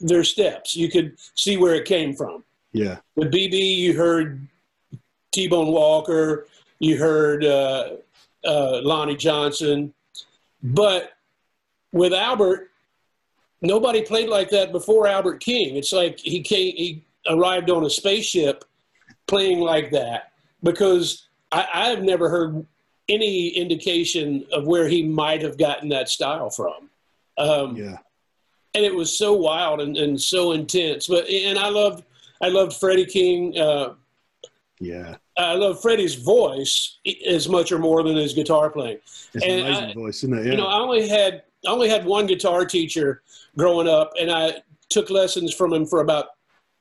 their 0.00 0.24
steps. 0.24 0.76
You 0.76 0.88
could 0.88 1.16
see 1.34 1.56
where 1.56 1.74
it 1.74 1.86
came 1.86 2.14
from. 2.14 2.44
Yeah. 2.74 2.98
With 3.14 3.32
BB, 3.32 3.76
you 3.76 3.96
heard 3.96 4.46
T 5.32 5.48
Bone 5.48 5.68
Walker, 5.68 6.46
you 6.80 6.98
heard 6.98 7.44
uh, 7.44 7.96
uh, 8.44 8.80
Lonnie 8.82 9.16
Johnson, 9.16 9.94
but 10.62 11.12
with 11.92 12.12
Albert, 12.12 12.72
nobody 13.62 14.02
played 14.02 14.28
like 14.28 14.50
that 14.50 14.72
before 14.72 15.06
Albert 15.06 15.38
King. 15.38 15.76
It's 15.76 15.92
like 15.92 16.18
he 16.18 16.42
came, 16.42 16.74
he 16.74 17.04
arrived 17.28 17.70
on 17.70 17.84
a 17.84 17.90
spaceship 17.90 18.64
playing 19.28 19.60
like 19.60 19.92
that 19.92 20.32
because 20.64 21.28
I, 21.52 21.66
I've 21.72 22.02
never 22.02 22.28
heard 22.28 22.66
any 23.08 23.48
indication 23.48 24.44
of 24.52 24.66
where 24.66 24.88
he 24.88 25.04
might 25.04 25.42
have 25.42 25.56
gotten 25.56 25.88
that 25.90 26.08
style 26.08 26.50
from. 26.50 26.90
Um, 27.38 27.76
yeah. 27.76 27.98
And 28.74 28.84
it 28.84 28.94
was 28.94 29.16
so 29.16 29.34
wild 29.34 29.80
and, 29.80 29.96
and 29.96 30.20
so 30.20 30.52
intense. 30.52 31.06
But 31.06 31.28
and 31.28 31.56
I 31.56 31.68
loved 31.68 32.02
I 32.40 32.48
loved 32.48 32.74
Freddie 32.74 33.06
King. 33.06 33.56
Uh, 33.58 33.94
yeah. 34.80 35.16
I 35.36 35.54
love 35.54 35.80
Freddie's 35.80 36.14
voice 36.14 36.98
as 37.26 37.48
much 37.48 37.72
or 37.72 37.78
more 37.78 38.02
than 38.02 38.16
his 38.16 38.34
guitar 38.34 38.70
playing. 38.70 38.98
It's 39.32 39.44
and 39.44 39.52
an 39.52 39.66
amazing 39.66 39.90
I, 39.90 39.94
voice, 39.94 40.16
isn't 40.18 40.38
it? 40.38 40.44
Yeah. 40.46 40.50
You 40.52 40.56
know, 40.58 40.66
I 40.66 40.78
only 40.78 41.08
had 41.08 41.42
I 41.66 41.70
only 41.70 41.88
had 41.88 42.04
one 42.04 42.26
guitar 42.26 42.64
teacher 42.64 43.22
growing 43.56 43.88
up, 43.88 44.12
and 44.20 44.30
I 44.30 44.62
took 44.90 45.10
lessons 45.10 45.54
from 45.54 45.72
him 45.72 45.86
for 45.86 46.00
about 46.00 46.26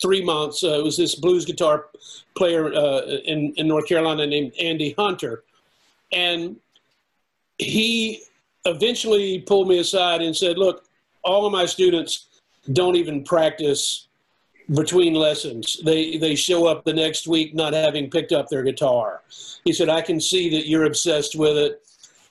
three 0.01 0.23
months. 0.23 0.63
Uh, 0.63 0.79
it 0.79 0.83
was 0.83 0.97
this 0.97 1.15
blues 1.15 1.45
guitar 1.45 1.85
player 2.35 2.73
uh, 2.73 3.01
in 3.25 3.53
in 3.57 3.67
North 3.67 3.87
Carolina 3.87 4.27
named 4.27 4.53
Andy 4.59 4.93
Hunter, 4.97 5.43
and 6.11 6.57
he 7.57 8.23
eventually 8.65 9.39
pulled 9.39 9.67
me 9.67 9.79
aside 9.79 10.21
and 10.21 10.35
said, 10.35 10.57
"Look, 10.57 10.85
all 11.23 11.45
of 11.45 11.51
my 11.51 11.65
students 11.65 12.27
don't 12.71 12.95
even 12.95 13.23
practice 13.23 14.07
between 14.73 15.13
lessons. 15.13 15.79
They 15.83 16.17
they 16.17 16.35
show 16.35 16.65
up 16.67 16.83
the 16.83 16.93
next 16.93 17.27
week 17.27 17.53
not 17.53 17.73
having 17.73 18.09
picked 18.09 18.31
up 18.31 18.49
their 18.49 18.63
guitar." 18.63 19.21
He 19.65 19.73
said, 19.73 19.89
"I 19.89 20.01
can 20.01 20.19
see 20.19 20.49
that 20.51 20.67
you're 20.67 20.85
obsessed 20.85 21.35
with 21.35 21.57
it. 21.57 21.81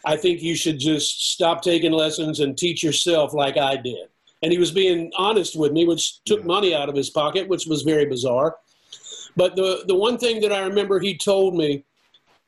I 0.04 0.16
think 0.16 0.42
you 0.42 0.56
should 0.56 0.78
just 0.78 1.32
stop 1.32 1.62
taking 1.62 1.92
lessons 1.92 2.40
and 2.40 2.56
teach 2.56 2.82
yourself 2.82 3.34
like 3.34 3.56
I 3.56 3.76
did." 3.76 4.08
And 4.42 4.50
he 4.50 4.58
was 4.58 4.72
being 4.72 5.12
honest 5.16 5.54
with 5.56 5.72
me, 5.72 5.86
which 5.86 6.22
took 6.24 6.44
money 6.44 6.74
out 6.74 6.88
of 6.88 6.96
his 6.96 7.10
pocket, 7.10 7.48
which 7.48 7.66
was 7.66 7.82
very 7.82 8.06
bizarre. 8.06 8.56
But 9.36 9.56
the 9.56 9.84
the 9.86 9.94
one 9.94 10.18
thing 10.18 10.40
that 10.40 10.52
I 10.52 10.60
remember 10.60 10.98
he 11.00 11.16
told 11.16 11.54
me, 11.56 11.84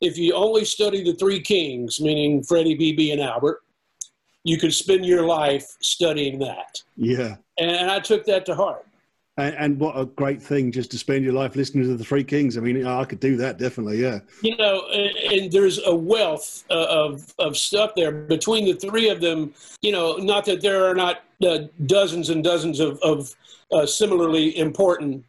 if 0.01 0.17
you 0.17 0.33
only 0.33 0.65
study 0.65 1.03
the 1.03 1.13
three 1.13 1.39
kings, 1.39 2.01
meaning 2.01 2.43
Freddie, 2.43 2.77
BB, 2.77 3.11
and 3.11 3.21
Albert, 3.21 3.61
you 4.43 4.57
could 4.57 4.73
spend 4.73 5.05
your 5.05 5.25
life 5.25 5.75
studying 5.81 6.39
that. 6.39 6.81
Yeah. 6.95 7.37
And 7.57 7.89
I 7.89 7.99
took 7.99 8.25
that 8.25 8.45
to 8.45 8.55
heart. 8.55 8.84
And, 9.37 9.55
and, 9.55 9.79
what 9.79 9.99
a 9.99 10.05
great 10.05 10.41
thing 10.41 10.71
just 10.71 10.91
to 10.91 10.97
spend 10.97 11.25
your 11.25 11.33
life 11.33 11.57
listening 11.57 11.83
to 11.83 11.97
the 11.97 12.05
Three 12.05 12.23
Kings. 12.23 12.57
I 12.57 12.61
mean, 12.61 12.85
I 12.85 13.03
could 13.03 13.19
do 13.19 13.35
that 13.37 13.57
definitely. 13.57 14.01
Yeah. 14.01 14.19
You 14.41 14.55
know, 14.55 14.87
and, 14.93 15.15
and 15.17 15.51
there's 15.51 15.85
a 15.85 15.93
wealth 15.93 16.63
uh, 16.69 16.87
of 16.89 17.33
of 17.37 17.57
stuff 17.57 17.91
there 17.95 18.13
between 18.13 18.63
the 18.63 18.73
three 18.73 19.09
of 19.09 19.19
them. 19.19 19.53
You 19.81 19.91
know, 19.91 20.15
not 20.15 20.45
that 20.45 20.61
there 20.61 20.85
are 20.89 20.95
not 20.95 21.23
uh, 21.45 21.59
dozens 21.85 22.29
and 22.29 22.45
dozens 22.45 22.79
of, 22.79 22.97
of 23.01 23.35
uh, 23.73 23.85
similarly 23.85 24.57
important 24.57 25.25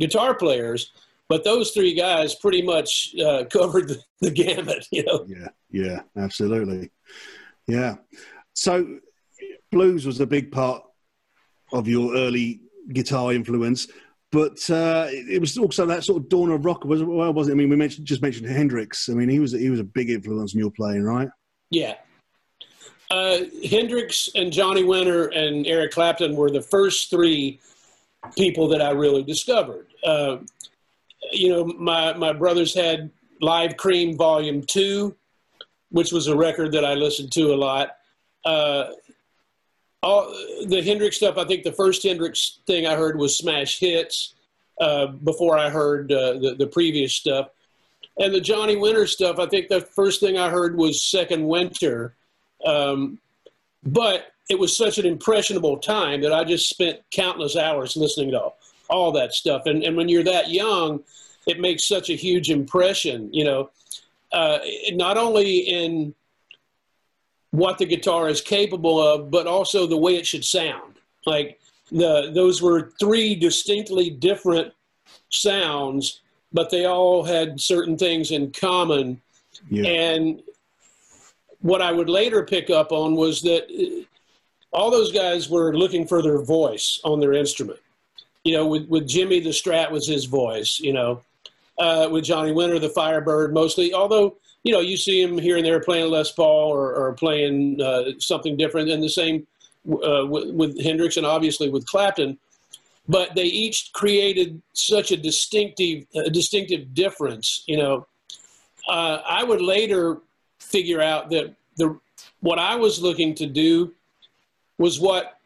guitar 0.00 0.34
players, 0.34 0.90
but 1.28 1.44
those 1.44 1.70
three 1.70 1.94
guys 1.94 2.34
pretty 2.34 2.62
much 2.62 3.14
uh, 3.24 3.44
covered 3.50 3.86
the, 3.86 4.02
the 4.20 4.30
gamut. 4.30 4.84
You 4.90 5.04
know. 5.04 5.26
Yeah. 5.28 5.48
Yeah. 5.70 6.00
Absolutely. 6.16 6.90
Yeah. 7.68 7.96
So, 8.54 8.98
blues 9.70 10.06
was 10.06 10.20
a 10.20 10.26
big 10.26 10.50
part 10.50 10.82
of 11.72 11.88
your 11.88 12.16
early 12.16 12.63
guitar 12.92 13.32
influence, 13.32 13.88
but 14.34 14.68
uh, 14.68 15.06
it 15.10 15.40
was 15.40 15.56
also 15.56 15.86
that 15.86 16.02
sort 16.02 16.22
of 16.22 16.28
dawn 16.28 16.50
of 16.50 16.64
rock. 16.64 16.84
Was 16.84 17.02
well, 17.02 17.32
was 17.32 17.48
it? 17.48 17.52
I 17.52 17.54
mean, 17.54 17.68
we 17.68 17.76
mentioned 17.76 18.06
just 18.06 18.20
mentioned 18.20 18.48
Hendrix. 18.48 19.08
I 19.08 19.12
mean, 19.12 19.28
he 19.28 19.38
was 19.38 19.52
he 19.52 19.70
was 19.70 19.80
a 19.80 19.84
big 19.84 20.10
influence 20.10 20.54
in 20.54 20.60
your 20.60 20.70
playing, 20.70 21.04
right? 21.04 21.28
Yeah. 21.70 21.94
Uh, 23.10 23.42
Hendrix 23.70 24.28
and 24.34 24.52
Johnny 24.52 24.82
Winter 24.82 25.28
and 25.28 25.66
Eric 25.66 25.92
Clapton 25.92 26.34
were 26.34 26.50
the 26.50 26.62
first 26.62 27.10
three 27.10 27.60
people 28.36 28.66
that 28.68 28.82
I 28.82 28.90
really 28.90 29.22
discovered. 29.22 29.86
Uh, 30.02 30.38
you 31.30 31.50
know, 31.50 31.64
my 31.64 32.12
my 32.14 32.32
brothers 32.32 32.74
had 32.74 33.10
Live 33.40 33.76
Cream 33.76 34.16
Volume 34.16 34.62
Two, 34.62 35.14
which 35.90 36.12
was 36.12 36.26
a 36.26 36.36
record 36.36 36.72
that 36.72 36.84
I 36.84 36.94
listened 36.94 37.30
to 37.32 37.54
a 37.54 37.56
lot. 37.56 37.96
Uh, 38.44 38.86
all 40.04 40.30
the 40.66 40.82
Hendrix 40.82 41.16
stuff. 41.16 41.38
I 41.38 41.44
think 41.44 41.64
the 41.64 41.72
first 41.72 42.02
Hendrix 42.02 42.60
thing 42.66 42.86
I 42.86 42.94
heard 42.94 43.18
was 43.18 43.36
Smash 43.36 43.80
Hits 43.80 44.34
uh, 44.80 45.06
before 45.06 45.56
I 45.58 45.70
heard 45.70 46.12
uh, 46.12 46.34
the 46.34 46.54
the 46.58 46.66
previous 46.66 47.14
stuff, 47.14 47.48
and 48.18 48.34
the 48.34 48.40
Johnny 48.40 48.76
Winter 48.76 49.06
stuff. 49.06 49.38
I 49.38 49.46
think 49.46 49.68
the 49.68 49.80
first 49.80 50.20
thing 50.20 50.36
I 50.36 50.50
heard 50.50 50.76
was 50.76 51.02
Second 51.02 51.46
Winter, 51.46 52.14
um, 52.66 53.18
but 53.82 54.32
it 54.50 54.58
was 54.58 54.76
such 54.76 54.98
an 54.98 55.06
impressionable 55.06 55.78
time 55.78 56.20
that 56.20 56.34
I 56.34 56.44
just 56.44 56.68
spent 56.68 57.00
countless 57.10 57.56
hours 57.56 57.96
listening 57.96 58.32
to 58.32 58.42
all, 58.42 58.58
all 58.90 59.12
that 59.12 59.32
stuff. 59.32 59.62
And 59.64 59.82
and 59.82 59.96
when 59.96 60.10
you're 60.10 60.24
that 60.24 60.50
young, 60.50 61.02
it 61.46 61.60
makes 61.60 61.88
such 61.88 62.10
a 62.10 62.14
huge 62.14 62.50
impression. 62.50 63.32
You 63.32 63.44
know, 63.44 63.70
uh, 64.32 64.58
not 64.92 65.16
only 65.16 65.60
in 65.60 66.14
what 67.54 67.78
the 67.78 67.86
guitar 67.86 68.28
is 68.28 68.40
capable 68.40 69.00
of, 69.00 69.30
but 69.30 69.46
also 69.46 69.86
the 69.86 69.96
way 69.96 70.16
it 70.16 70.26
should 70.26 70.44
sound. 70.44 70.94
Like 71.24 71.60
the 71.92 72.32
those 72.34 72.60
were 72.60 72.90
three 72.98 73.36
distinctly 73.36 74.10
different 74.10 74.72
sounds, 75.28 76.20
but 76.52 76.68
they 76.68 76.84
all 76.84 77.22
had 77.22 77.60
certain 77.60 77.96
things 77.96 78.32
in 78.32 78.50
common. 78.50 79.20
Yeah. 79.70 79.84
And 79.84 80.42
what 81.60 81.80
I 81.80 81.92
would 81.92 82.08
later 82.10 82.42
pick 82.44 82.70
up 82.70 82.90
on 82.90 83.14
was 83.14 83.40
that 83.42 83.62
uh, 83.70 84.04
all 84.76 84.90
those 84.90 85.12
guys 85.12 85.48
were 85.48 85.76
looking 85.76 86.08
for 86.08 86.22
their 86.22 86.42
voice 86.42 87.00
on 87.04 87.20
their 87.20 87.34
instrument. 87.34 87.78
You 88.42 88.56
know, 88.56 88.66
with, 88.66 88.88
with 88.88 89.08
Jimi, 89.08 89.42
the 89.42 89.50
Strat 89.50 89.92
was 89.92 90.08
his 90.08 90.24
voice, 90.24 90.80
you 90.80 90.92
know. 90.92 91.22
Uh, 91.78 92.08
with 92.10 92.24
Johnny 92.24 92.52
Winter, 92.52 92.78
the 92.78 92.88
Firebird 92.88 93.54
mostly, 93.54 93.94
although 93.94 94.36
you 94.64 94.72
know, 94.72 94.80
you 94.80 94.96
see 94.96 95.22
him 95.22 95.38
here 95.38 95.58
and 95.58 95.64
there 95.64 95.78
playing 95.78 96.10
Les 96.10 96.32
Paul 96.32 96.70
or, 96.72 96.94
or 96.94 97.12
playing 97.12 97.80
uh, 97.80 98.18
something 98.18 98.56
different, 98.56 98.90
and 98.90 99.02
the 99.02 99.08
same 99.08 99.46
uh, 99.88 100.24
with, 100.26 100.50
with, 100.54 100.82
Hendrix 100.82 101.18
and 101.18 101.26
obviously 101.26 101.68
with 101.68 101.86
Clapton. 101.86 102.38
But 103.06 103.34
they 103.34 103.44
each 103.44 103.92
created 103.92 104.60
such 104.72 105.12
a 105.12 105.16
distinctive, 105.18 106.06
distinctive 106.32 106.94
difference. 106.94 107.62
You 107.66 107.76
know, 107.76 108.06
uh, 108.88 109.18
I 109.28 109.44
would 109.44 109.60
later 109.60 110.22
figure 110.58 111.02
out 111.02 111.28
that 111.30 111.54
the 111.76 111.98
what 112.40 112.58
I 112.58 112.74
was 112.76 113.02
looking 113.02 113.34
to 113.36 113.46
do 113.46 113.92
was 114.78 114.98
what 114.98 115.38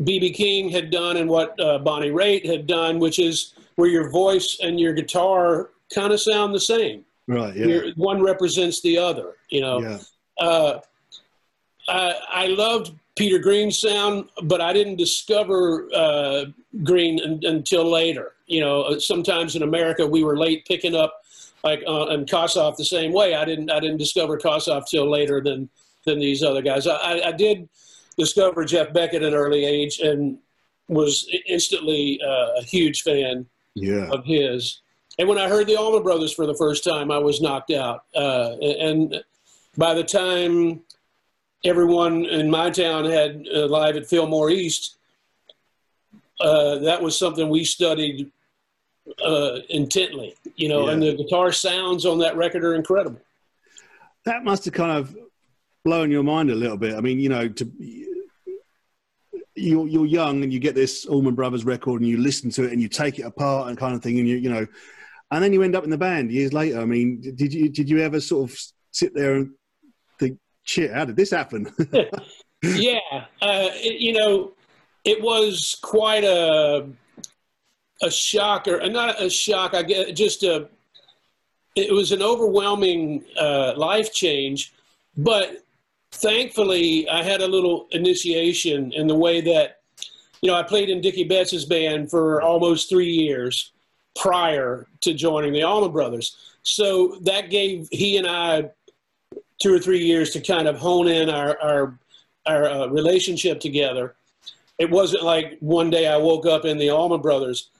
BB 0.00 0.34
King 0.34 0.70
had 0.70 0.90
done 0.90 1.18
and 1.18 1.28
what 1.28 1.60
uh, 1.60 1.78
Bonnie 1.78 2.10
Raitt 2.10 2.46
had 2.46 2.66
done, 2.66 2.98
which 2.98 3.18
is 3.18 3.52
where 3.76 3.88
your 3.88 4.08
voice 4.08 4.58
and 4.62 4.80
your 4.80 4.94
guitar 4.94 5.70
kind 5.94 6.12
of 6.12 6.20
sound 6.20 6.54
the 6.54 6.60
same. 6.60 7.04
Right. 7.30 7.54
Yeah. 7.54 7.80
one 7.96 8.22
represents 8.22 8.80
the 8.82 8.98
other. 8.98 9.34
You 9.50 9.60
know. 9.60 9.80
Yeah. 9.80 9.98
Uh, 10.38 10.80
I, 11.88 12.14
I 12.30 12.46
loved 12.46 12.92
Peter 13.16 13.38
Green's 13.38 13.78
sound, 13.78 14.28
but 14.44 14.60
I 14.60 14.72
didn't 14.72 14.96
discover 14.96 15.88
uh, 15.94 16.46
Green 16.82 17.20
un- 17.22 17.40
until 17.44 17.90
later. 17.90 18.32
You 18.46 18.60
know, 18.60 18.82
uh, 18.82 18.98
sometimes 18.98 19.56
in 19.56 19.62
America 19.62 20.06
we 20.06 20.24
were 20.24 20.36
late 20.36 20.64
picking 20.66 20.94
up, 20.94 21.22
like 21.62 21.82
uh, 21.86 22.06
and 22.08 22.26
Kossoff 22.26 22.76
the 22.76 22.84
same 22.84 23.12
way. 23.12 23.34
I 23.34 23.44
didn't 23.44 23.70
I 23.70 23.80
didn't 23.80 23.98
discover 23.98 24.38
Kossoff 24.38 24.86
till 24.88 25.08
later 25.08 25.40
than 25.40 25.68
than 26.04 26.18
these 26.18 26.42
other 26.42 26.62
guys. 26.62 26.86
I, 26.86 27.20
I 27.26 27.32
did 27.32 27.68
discover 28.16 28.64
Jeff 28.64 28.92
Beck 28.92 29.14
at 29.14 29.22
an 29.22 29.34
early 29.34 29.64
age 29.64 30.00
and 30.00 30.38
was 30.88 31.28
instantly 31.46 32.20
uh, 32.26 32.58
a 32.58 32.62
huge 32.62 33.02
fan 33.02 33.46
yeah. 33.74 34.08
of 34.10 34.24
his. 34.24 34.80
And 35.20 35.28
when 35.28 35.36
I 35.36 35.50
heard 35.50 35.66
the 35.66 35.76
Allman 35.76 36.02
Brothers 36.02 36.32
for 36.32 36.46
the 36.46 36.54
first 36.54 36.82
time, 36.82 37.10
I 37.10 37.18
was 37.18 37.42
knocked 37.42 37.70
out. 37.72 38.04
Uh, 38.16 38.52
and 38.62 39.22
by 39.76 39.92
the 39.92 40.02
time 40.02 40.80
everyone 41.62 42.24
in 42.24 42.48
my 42.48 42.70
town 42.70 43.04
had 43.04 43.46
uh, 43.54 43.66
live 43.66 43.96
at 43.96 44.06
Fillmore 44.06 44.48
East, 44.48 44.96
uh, 46.40 46.78
that 46.78 47.02
was 47.02 47.18
something 47.18 47.50
we 47.50 47.64
studied 47.64 48.32
uh, 49.22 49.58
intently, 49.68 50.36
you 50.56 50.70
know, 50.70 50.86
yeah. 50.86 50.94
and 50.94 51.02
the 51.02 51.14
guitar 51.14 51.52
sounds 51.52 52.06
on 52.06 52.18
that 52.20 52.34
record 52.34 52.64
are 52.64 52.74
incredible. 52.74 53.20
That 54.24 54.42
must 54.42 54.64
have 54.64 54.72
kind 54.72 54.92
of 54.92 55.14
blown 55.84 56.10
your 56.10 56.22
mind 56.22 56.50
a 56.50 56.54
little 56.54 56.78
bit. 56.78 56.94
I 56.94 57.02
mean, 57.02 57.20
you 57.20 57.28
know, 57.28 57.46
to 57.46 57.70
you're, 59.54 59.86
you're 59.86 60.06
young 60.06 60.42
and 60.42 60.50
you 60.50 60.60
get 60.60 60.74
this 60.74 61.04
Allman 61.04 61.34
Brothers 61.34 61.66
record 61.66 62.00
and 62.00 62.08
you 62.08 62.16
listen 62.16 62.48
to 62.52 62.64
it 62.64 62.72
and 62.72 62.80
you 62.80 62.88
take 62.88 63.18
it 63.18 63.26
apart 63.26 63.68
and 63.68 63.76
kind 63.76 63.94
of 63.94 64.02
thing, 64.02 64.18
and 64.18 64.26
you, 64.26 64.36
you 64.36 64.48
know, 64.48 64.66
and 65.30 65.42
then 65.42 65.52
you 65.52 65.62
end 65.62 65.76
up 65.76 65.84
in 65.84 65.90
the 65.90 65.98
band 65.98 66.30
years 66.32 66.52
later. 66.52 66.80
I 66.80 66.84
mean, 66.84 67.20
did 67.20 67.52
you 67.52 67.68
did 67.68 67.88
you 67.88 68.00
ever 68.00 68.20
sort 68.20 68.50
of 68.50 68.58
sit 68.90 69.14
there 69.14 69.36
and 69.36 69.50
think, 70.18 70.38
"Shit, 70.64 70.92
how 70.92 71.04
did 71.04 71.16
this 71.16 71.30
happen?" 71.30 71.72
yeah, 72.62 72.98
uh, 73.40 73.70
it, 73.74 74.00
you 74.00 74.18
know, 74.18 74.52
it 75.04 75.22
was 75.22 75.78
quite 75.82 76.24
a 76.24 76.88
a 78.02 78.10
shock, 78.10 78.66
or 78.66 78.86
not 78.88 79.22
a 79.22 79.30
shock. 79.30 79.74
I 79.74 79.82
get 79.82 80.16
just 80.16 80.42
a. 80.42 80.68
It 81.76 81.92
was 81.92 82.10
an 82.10 82.20
overwhelming 82.20 83.24
uh, 83.38 83.74
life 83.76 84.12
change, 84.12 84.72
but 85.16 85.62
thankfully, 86.10 87.08
I 87.08 87.22
had 87.22 87.40
a 87.40 87.46
little 87.46 87.86
initiation 87.92 88.92
in 88.92 89.06
the 89.06 89.14
way 89.14 89.40
that, 89.40 89.78
you 90.42 90.50
know, 90.50 90.56
I 90.56 90.64
played 90.64 90.90
in 90.90 91.00
Dickey 91.00 91.22
Betts's 91.22 91.64
band 91.64 92.10
for 92.10 92.42
almost 92.42 92.88
three 92.88 93.12
years 93.12 93.70
prior 94.16 94.86
to 95.00 95.14
joining 95.14 95.52
the 95.52 95.62
Allman 95.62 95.92
Brothers. 95.92 96.36
So 96.62 97.18
that 97.22 97.50
gave 97.50 97.88
he 97.90 98.16
and 98.16 98.26
I 98.26 98.70
two 99.60 99.74
or 99.74 99.78
three 99.78 100.04
years 100.04 100.30
to 100.30 100.40
kind 100.40 100.68
of 100.68 100.76
hone 100.76 101.08
in 101.08 101.30
our 101.30 101.58
our, 101.60 101.98
our 102.46 102.64
uh, 102.64 102.86
relationship 102.88 103.60
together. 103.60 104.14
It 104.78 104.90
wasn't 104.90 105.24
like 105.24 105.58
one 105.60 105.90
day 105.90 106.08
I 106.08 106.16
woke 106.16 106.46
up 106.46 106.64
in 106.64 106.78
the 106.78 106.90
Allman 106.90 107.20
Brothers, 107.20 107.70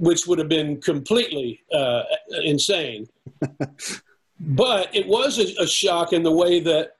which 0.00 0.26
would 0.26 0.38
have 0.38 0.48
been 0.48 0.80
completely 0.80 1.62
uh, 1.72 2.02
insane. 2.42 3.08
but 4.40 4.94
it 4.94 5.06
was 5.06 5.38
a, 5.38 5.62
a 5.62 5.66
shock 5.66 6.12
in 6.12 6.22
the 6.22 6.32
way 6.32 6.60
that 6.60 6.96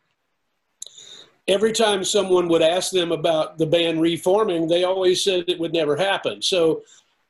every 1.49 1.73
time 1.73 2.05
someone 2.05 2.49
would 2.49 2.63
ask 2.63 2.93
them 2.93 3.13
about 3.13 3.59
the 3.59 3.67
band 3.67 4.01
reforming, 4.01 4.69
they 4.69 4.85
always 4.85 5.23
said 5.23 5.45
it 5.49 5.59
would 5.59 5.73
never 5.73 5.97
happen. 5.97 6.43
So 6.43 6.83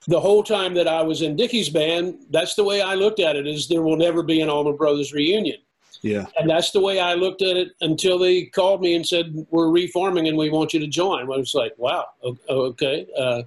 the 0.07 0.21
whole 0.21 0.43
time 0.43 0.75
that 0.75 0.87
I 0.87 1.03
was 1.03 1.23
in 1.23 1.37
Dickey's 1.37 1.69
band, 1.69 2.27
that's 2.31 2.55
the 2.55 2.65
way 2.65 2.81
I 2.81 2.95
looked 2.95 3.21
at 3.21 3.37
it: 3.37 3.47
is 3.47 3.69
there 3.69 3.83
will 3.83 3.97
never 3.97 4.23
be 4.23 4.41
an 4.41 4.49
Allman 4.49 4.77
Brothers 4.77 5.13
reunion. 5.13 5.59
Yeah, 6.03 6.27
and 6.39 6.49
that's 6.49 6.71
the 6.71 6.81
way 6.81 7.01
I 7.01 7.15
looked 7.15 7.43
at 7.43 7.57
it 7.57 7.73
until 7.81 8.19
they 8.19 8.45
called 8.45 8.81
me 8.81 8.95
and 8.95 9.07
said 9.07 9.47
we're 9.51 9.71
reforming 9.71 10.29
and 10.29 10.37
we 10.37 10.51
want 10.51 10.75
you 10.75 10.81
to 10.81 10.87
join. 10.87 11.23
I 11.23 11.37
was 11.37 11.55
like, 11.55 11.73
wow, 11.79 12.07
okay. 12.49 13.07
Uh, 13.19 13.43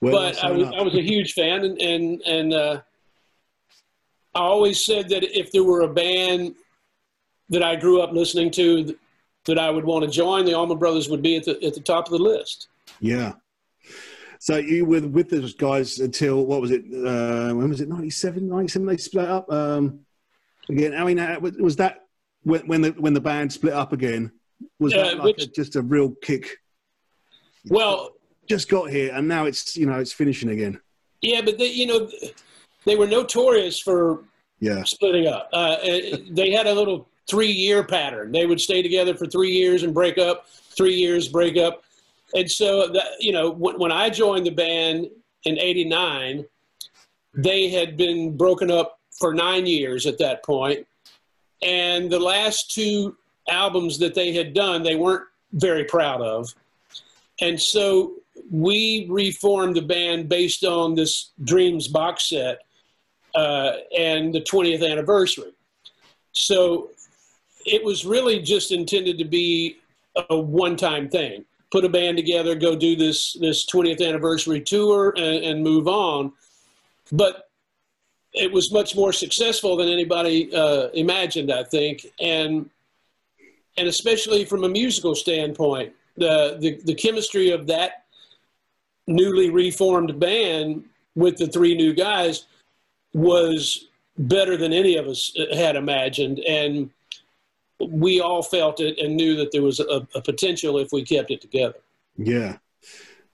well, 0.00 0.12
but 0.12 0.42
I 0.42 0.50
was, 0.50 0.68
I 0.68 0.82
was 0.82 0.94
a 0.94 1.02
huge 1.02 1.34
fan, 1.34 1.64
and 1.64 1.80
and, 1.80 2.20
and 2.22 2.54
uh, 2.54 2.80
I 4.34 4.40
always 4.40 4.84
said 4.84 5.08
that 5.10 5.22
if 5.38 5.52
there 5.52 5.64
were 5.64 5.82
a 5.82 5.88
band 5.88 6.54
that 7.50 7.62
I 7.62 7.76
grew 7.76 8.00
up 8.00 8.12
listening 8.12 8.50
to 8.52 8.96
that 9.44 9.58
I 9.58 9.70
would 9.70 9.84
want 9.84 10.04
to 10.04 10.10
join, 10.10 10.44
the 10.44 10.54
Allman 10.54 10.78
Brothers 10.78 11.08
would 11.08 11.22
be 11.22 11.36
at 11.36 11.44
the 11.44 11.62
at 11.64 11.74
the 11.74 11.80
top 11.80 12.06
of 12.06 12.12
the 12.12 12.18
list. 12.18 12.68
Yeah, 13.00 13.34
so 14.40 14.56
you 14.56 14.86
were 14.86 15.02
with 15.06 15.28
those 15.28 15.52
guys 15.52 15.98
until 15.98 16.46
what 16.46 16.62
was 16.62 16.70
it? 16.70 16.82
Uh, 16.86 17.54
when 17.54 17.68
was 17.68 17.82
it? 17.82 17.90
97, 17.90 18.48
97 18.48 18.86
They 18.86 18.96
split 18.96 19.28
up. 19.28 19.52
Um, 19.52 20.00
again, 20.70 20.94
I 20.94 21.04
mean, 21.04 21.18
uh, 21.18 21.38
was 21.40 21.76
that 21.76 22.06
when, 22.44 22.66
when 22.66 22.80
the 22.80 22.90
when 22.92 23.12
the 23.12 23.20
band 23.20 23.52
split 23.52 23.74
up 23.74 23.92
again? 23.92 24.32
Was 24.78 24.94
that 24.94 25.12
uh, 25.12 25.16
like 25.16 25.36
which, 25.36 25.42
a, 25.42 25.46
just 25.48 25.76
a 25.76 25.82
real 25.82 26.14
kick? 26.22 26.56
Well, 27.68 28.12
just 28.48 28.70
got 28.70 28.88
here, 28.88 29.12
and 29.12 29.28
now 29.28 29.44
it's 29.44 29.76
you 29.76 29.84
know 29.84 29.98
it's 29.98 30.12
finishing 30.12 30.48
again. 30.48 30.80
Yeah, 31.20 31.42
but 31.42 31.58
they 31.58 31.70
you 31.70 31.86
know 31.86 32.10
they 32.86 32.96
were 32.96 33.06
notorious 33.06 33.78
for 33.78 34.24
yeah 34.58 34.84
splitting 34.84 35.26
up. 35.26 35.50
Uh, 35.52 35.76
they 36.30 36.50
had 36.50 36.66
a 36.66 36.72
little 36.72 37.06
three 37.28 37.52
year 37.52 37.84
pattern. 37.84 38.32
They 38.32 38.46
would 38.46 38.60
stay 38.60 38.80
together 38.80 39.14
for 39.14 39.26
three 39.26 39.50
years 39.50 39.82
and 39.82 39.92
break 39.92 40.16
up. 40.16 40.46
Three 40.48 40.94
years, 40.94 41.28
break 41.28 41.58
up 41.58 41.82
and 42.34 42.50
so 42.50 42.88
that 42.88 43.06
you 43.20 43.32
know 43.32 43.50
when, 43.50 43.78
when 43.78 43.92
I 43.92 44.10
joined 44.10 44.46
the 44.46 44.50
band 44.50 45.08
in 45.44 45.58
'89, 45.58 46.44
they 47.34 47.68
had 47.68 47.96
been 47.96 48.36
broken 48.36 48.70
up 48.70 48.98
for 49.18 49.34
nine 49.34 49.66
years 49.66 50.06
at 50.06 50.18
that 50.18 50.44
point, 50.44 50.86
and 51.62 52.10
the 52.10 52.20
last 52.20 52.70
two 52.70 53.16
albums 53.48 53.98
that 53.98 54.14
they 54.14 54.32
had 54.32 54.54
done, 54.54 54.82
they 54.82 54.96
weren't 54.96 55.26
very 55.52 55.84
proud 55.84 56.20
of, 56.20 56.54
and 57.40 57.60
so 57.60 58.14
we 58.50 59.06
reformed 59.10 59.76
the 59.76 59.82
band 59.82 60.28
based 60.28 60.64
on 60.64 60.94
this 60.94 61.30
Dreams 61.44 61.88
box 61.88 62.28
set 62.28 62.60
uh, 63.34 63.72
and 63.96 64.34
the 64.34 64.40
20th 64.40 64.88
anniversary. 64.88 65.52
So 66.32 66.90
it 67.66 67.84
was 67.84 68.04
really 68.04 68.40
just 68.40 68.72
intended 68.72 69.18
to 69.18 69.24
be 69.24 69.78
a 70.28 70.36
one-time 70.38 71.08
thing 71.08 71.44
put 71.70 71.84
a 71.84 71.88
band 71.88 72.16
together, 72.16 72.54
go 72.54 72.74
do 72.74 72.96
this 72.96 73.34
this 73.34 73.66
20th 73.66 74.06
anniversary 74.06 74.60
tour, 74.60 75.14
and, 75.16 75.44
and 75.44 75.62
move 75.62 75.88
on. 75.88 76.32
But 77.12 77.48
it 78.32 78.52
was 78.52 78.72
much 78.72 78.94
more 78.94 79.12
successful 79.12 79.76
than 79.76 79.88
anybody 79.88 80.54
uh, 80.54 80.88
imagined, 80.88 81.52
I 81.52 81.64
think, 81.64 82.06
and 82.20 82.68
and 83.76 83.88
especially 83.88 84.44
from 84.44 84.64
a 84.64 84.68
musical 84.68 85.14
standpoint, 85.14 85.92
the, 86.16 86.56
the 86.60 86.80
the 86.84 86.94
chemistry 86.94 87.50
of 87.50 87.66
that 87.68 88.04
newly 89.06 89.50
reformed 89.50 90.18
band 90.20 90.84
with 91.14 91.36
the 91.36 91.46
three 91.46 91.74
new 91.74 91.92
guys 91.92 92.46
was 93.12 93.86
better 94.18 94.56
than 94.56 94.72
any 94.72 94.96
of 94.96 95.06
us 95.06 95.36
had 95.52 95.76
imagined, 95.76 96.38
and 96.40 96.90
we 97.88 98.20
all 98.20 98.42
felt 98.42 98.80
it 98.80 98.98
and 98.98 99.16
knew 99.16 99.36
that 99.36 99.52
there 99.52 99.62
was 99.62 99.80
a, 99.80 100.06
a 100.14 100.20
potential 100.20 100.78
if 100.78 100.92
we 100.92 101.04
kept 101.04 101.30
it 101.30 101.40
together. 101.40 101.78
Yeah, 102.16 102.58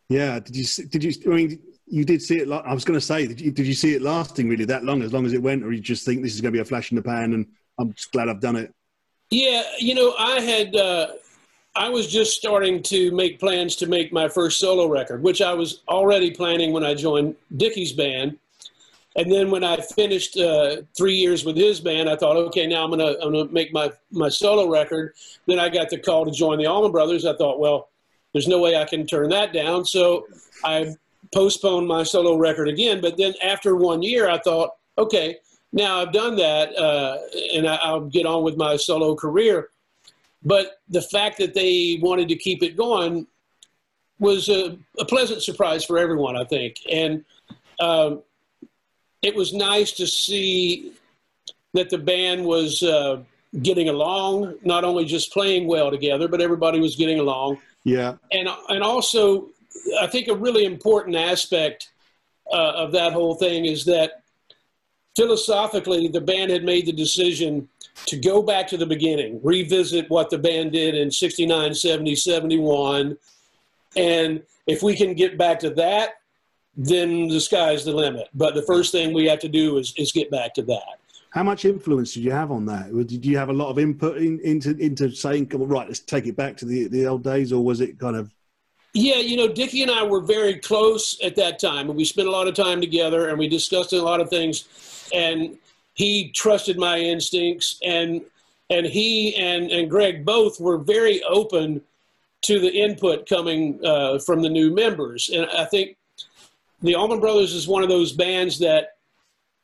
yeah. 0.09 0.39
Did 0.41 0.57
you 0.57 0.85
did 0.87 1.05
you? 1.05 1.13
I 1.27 1.35
mean, 1.35 1.63
you 1.87 2.05
did 2.05 2.23
see 2.23 2.39
it. 2.39 2.51
I 2.51 2.75
was 2.75 2.85
going 2.85 2.99
to 2.99 3.05
say, 3.05 3.27
did 3.27 3.41
you, 3.41 3.51
did 3.51 3.67
you 3.67 3.75
see 3.75 3.95
it 3.95 4.03
lasting 4.03 4.49
really 4.49 4.65
that 4.67 4.85
long, 4.85 5.03
as 5.03 5.13
long 5.13 5.25
as 5.27 5.33
it 5.33 5.43
went, 5.43 5.65
or 5.65 5.73
you 5.73 5.81
just 5.81 6.05
think 6.05 6.23
this 6.23 6.35
is 6.35 6.41
going 6.41 6.53
to 6.53 6.57
be 6.57 6.63
a 6.63 6.65
flash 6.65 6.91
in 6.91 6.97
the 6.97 7.03
pan, 7.03 7.33
and 7.33 7.47
I'm 7.79 7.93
just 7.93 8.13
glad 8.13 8.29
I've 8.29 8.41
done 8.41 8.57
it? 8.57 8.75
Yeah, 9.31 9.63
you 9.79 9.95
know, 9.95 10.15
I 10.19 10.41
had. 10.41 10.77
Uh, 10.77 11.07
I 11.79 11.91
was 11.91 12.11
just 12.11 12.33
starting 12.33 12.83
to 12.85 13.11
make 13.11 13.39
plans 13.39 13.77
to 13.77 13.87
make 13.87 14.11
my 14.11 14.29
first 14.29 14.59
solo 14.59 14.89
record, 14.89 15.23
which 15.23 15.43
I 15.43 15.53
was 15.53 15.83
already 15.89 16.31
planning 16.31 16.73
when 16.73 16.83
I 16.83 16.95
joined 16.95 17.37
Dickey's 17.59 17.93
band. 17.93 18.39
And 19.17 19.33
then 19.33 19.51
when 19.51 19.65
I 19.65 19.77
finished 19.79 20.39
uh, 20.39 20.83
three 20.97 21.15
years 21.15 21.45
with 21.45 21.57
his 21.57 21.81
band, 21.81 22.09
I 22.09 22.17
thought, 22.17 22.37
okay, 22.37 22.67
now 22.67 22.85
I'm 22.85 22.91
gonna 22.91 23.15
I'm 23.23 23.33
gonna 23.33 23.51
make 23.51 23.73
my 23.73 23.91
my 24.11 24.29
solo 24.29 24.69
record. 24.69 25.15
Then 25.47 25.59
I 25.59 25.71
got 25.71 25.89
the 25.89 25.99
call 25.99 26.27
to 26.27 26.31
join 26.31 26.59
the 26.59 26.67
Allman 26.67 26.93
Brothers. 26.93 27.25
I 27.25 27.35
thought, 27.37 27.59
well, 27.59 27.89
there's 28.33 28.47
no 28.47 28.61
way 28.61 28.77
I 28.77 28.85
can 28.85 29.07
turn 29.07 29.31
that 29.31 29.55
down. 29.55 29.87
So 29.87 30.27
I 30.65 30.95
postponed 31.33 31.89
my 31.89 32.03
solo 32.03 32.37
record 32.37 32.69
again. 32.69 33.01
But 33.01 33.17
then 33.17 33.33
after 33.43 33.75
one 33.75 34.03
year, 34.03 34.29
I 34.29 34.39
thought, 34.39 34.73
okay, 34.99 35.39
now 35.73 36.01
I've 36.01 36.13
done 36.13 36.37
that, 36.37 36.77
uh, 36.77 37.19
and 37.55 37.67
I, 37.67 37.93
will 37.93 38.09
get 38.09 38.27
on 38.27 38.43
with 38.43 38.57
my 38.57 38.77
solo 38.77 39.15
career. 39.15 39.71
But 40.45 40.81
the 40.89 41.03
fact 41.03 41.39
that 41.39 41.55
they 41.55 41.99
wanted 42.03 42.29
to 42.29 42.37
keep 42.37 42.63
it 42.63 42.77
going 42.77 43.27
was 44.19 44.49
a, 44.49 44.79
a 44.99 45.05
pleasant 45.05 45.43
surprise 45.43 45.85
for 45.85 45.99
everyone, 45.99 46.37
I 46.37 46.45
think. 46.45 46.77
And 46.91 47.25
um, 47.81 48.23
it 49.23 49.35
was 49.35 49.53
nice 49.53 49.93
to 49.93 50.07
see 50.07 50.93
that 51.75 51.91
the 51.91 51.99
band 51.99 52.45
was 52.45 52.83
uh, 52.83 53.23
getting 53.63 53.89
along, 53.89 54.55
not 54.65 54.85
only 54.85 55.05
just 55.05 55.33
playing 55.33 55.67
well 55.67 55.91
together, 55.91 56.29
but 56.29 56.41
everybody 56.41 56.81
was 56.81 56.97
getting 56.97 57.19
along. 57.19 57.59
Yeah. 57.85 58.15
And, 58.33 58.49
and 58.69 58.83
also, 58.83 59.49
I 60.01 60.07
think 60.07 60.29
a 60.29 60.35
really 60.35 60.65
important 60.65 61.17
aspect 61.17 61.91
uh, 62.53 62.73
of 62.77 62.93
that 62.93 63.13
whole 63.13 63.35
thing 63.35 63.67
is 63.67 63.85
that 63.87 64.23
philosophically, 65.17 66.09
the 66.09 66.21
band 66.21 66.51
had 66.51 66.65
made 66.65 66.87
the 66.87 66.93
decision 66.93 67.69
to 68.07 68.17
go 68.17 68.43
back 68.43 68.67
to 68.69 68.77
the 68.77 68.87
beginning, 68.87 69.41
revisit 69.43 70.09
what 70.11 70.31
the 70.31 70.39
band 70.39 70.73
did 70.73 70.95
in 70.95 71.11
69, 71.11 71.75
70, 71.75 72.15
71. 72.15 73.17
And 73.97 74.43
if 74.67 74.83
we 74.83 74.95
can 74.95 75.15
get 75.15 75.39
back 75.39 75.59
to 75.61 75.71
that, 75.71 76.21
then 76.77 77.29
the 77.29 77.41
sky's 77.41 77.85
the 77.85 77.93
limit. 77.93 78.29
But 78.35 78.55
the 78.55 78.63
first 78.63 78.93
thing 78.93 79.15
we 79.15 79.27
have 79.27 79.39
to 79.41 79.49
do 79.49 79.79
is, 79.79 79.95
is 79.97 80.13
get 80.13 80.31
back 80.31 80.55
to 80.55 80.63
that. 80.63 80.99
How 81.31 81.43
much 81.43 81.65
influence 81.65 82.15
did 82.15 82.25
you 82.25 82.31
have 82.31 82.51
on 82.51 82.65
that? 82.67 82.95
Did 83.07 83.25
you 83.25 83.37
have 83.37 83.49
a 83.49 83.53
lot 83.53 83.69
of 83.69 83.79
input 83.79 84.17
in, 84.19 84.41
into 84.41 84.75
into 84.79 85.11
saying, 85.11 85.47
"Come 85.49 85.63
on, 85.63 85.69
right, 85.69 85.87
let's 85.87 86.01
take 86.01 86.27
it 86.27 86.37
back 86.37 86.57
to 86.59 86.65
the 86.65 86.89
the 86.89 87.07
old 87.07 87.25
days," 87.25 87.53
or 87.53 87.63
was 87.63 87.81
it 87.81 87.99
kind 87.99 88.17
of? 88.17 88.31
Yeah, 88.95 89.17
you 89.17 89.37
know, 89.37 89.49
Dickey 89.49 89.83
and 89.83 89.91
I 89.91 90.03
were 90.03 90.23
very 90.23 90.55
close 90.55 91.21
at 91.23 91.37
that 91.37 91.59
time, 91.59 91.89
and 91.91 91.97
we 91.97 92.07
spent 92.07 92.29
a 92.29 92.31
lot 92.31 92.49
of 92.49 92.55
time 92.55 92.81
together, 92.81 93.29
and 93.29 93.39
we 93.39 93.49
discussed 93.49 93.93
a 93.93 94.01
lot 94.01 94.23
of 94.23 94.31
things. 94.31 94.65
And 95.13 95.59
he 95.93 96.31
trusted 96.31 96.79
my 96.79 96.99
instincts, 96.99 97.81
and 97.85 98.23
and 98.71 98.87
he 98.87 99.35
and 99.37 99.71
and 99.71 99.91
Gregg 99.91 100.25
both 100.25 100.59
were 100.59 100.79
very 100.79 101.23
open 101.25 101.83
to 102.43 102.59
the 102.59 102.73
input 102.73 103.29
coming 103.29 103.85
uh, 103.85 104.19
from 104.21 104.41
the 104.41 104.49
new 104.49 104.75
members, 104.75 105.29
and 105.29 105.47
I 105.51 105.67
think 105.67 105.97
the 106.83 106.95
Allman 106.95 107.21
Brothers 107.21 107.55
is 107.55 107.67
one 107.67 107.83
of 107.83 107.89
those 107.89 108.13
bands 108.13 108.59
that 108.61 108.97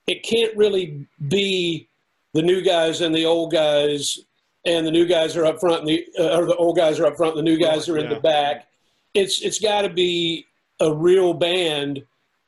it 0.07 0.23
can't 0.23 0.57
really 0.57 1.07
be 1.29 1.89
the 2.35 2.43
new 2.43 2.63
guys 2.63 3.01
and 3.01 3.15
the 3.15 3.27
old 3.27 3.53
guys, 3.53 4.19
and 4.67 4.87
the 4.87 4.91
new 4.91 5.07
guys 5.07 5.37
are 5.37 5.45
up 5.45 5.61
front, 5.61 5.81
and 5.81 5.89
the 5.89 6.07
uh, 6.19 6.39
or 6.39 6.47
the 6.47 6.57
old 6.57 6.77
guys 6.77 6.99
are 6.99 7.07
up 7.07 7.17
front, 7.17 7.37
and 7.37 7.47
the 7.47 7.51
new 7.51 7.59
guys 7.59 7.89
are 7.89 7.99
in 7.99 8.05
yeah. 8.05 8.15
the 8.15 8.21
back. 8.21 8.69
It's 9.15 9.43
it's 9.43 9.59
got 9.59 9.83
to 9.83 9.91
be 9.91 10.47
a 10.81 10.93
real 10.93 11.35
band, 11.35 12.03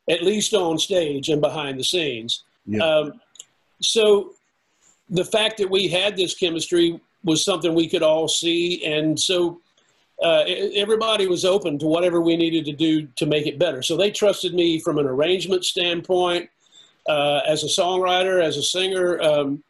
at 0.08 0.22
least 0.22 0.54
on 0.54 0.78
stage 0.78 1.28
and 1.28 1.40
behind 1.40 1.78
the 1.78 1.84
scenes. 1.84 2.44
Yeah. 2.66 2.82
Um, 2.84 3.20
so 3.80 4.32
the 5.10 5.24
fact 5.24 5.58
that 5.58 5.70
we 5.70 5.88
had 5.88 6.16
this 6.16 6.34
chemistry 6.34 6.98
was 7.22 7.44
something 7.44 7.74
we 7.74 7.88
could 7.88 8.02
all 8.02 8.28
see, 8.28 8.84
and 8.84 9.18
so 9.18 9.60
uh, 10.22 10.44
everybody 10.74 11.26
was 11.26 11.44
open 11.44 11.78
to 11.78 11.86
whatever 11.86 12.20
we 12.20 12.36
needed 12.36 12.64
to 12.66 12.72
do 12.72 13.06
to 13.16 13.26
make 13.26 13.46
it 13.46 13.58
better. 13.58 13.82
So 13.82 13.96
they 13.96 14.10
trusted 14.10 14.54
me 14.54 14.78
from 14.80 14.98
an 14.98 15.06
arrangement 15.06 15.64
standpoint, 15.64 16.48
uh, 17.08 17.40
as 17.46 17.64
a 17.64 17.66
songwriter, 17.66 18.42
as 18.42 18.56
a 18.56 18.62
singer, 18.62 19.20
um, 19.20 19.62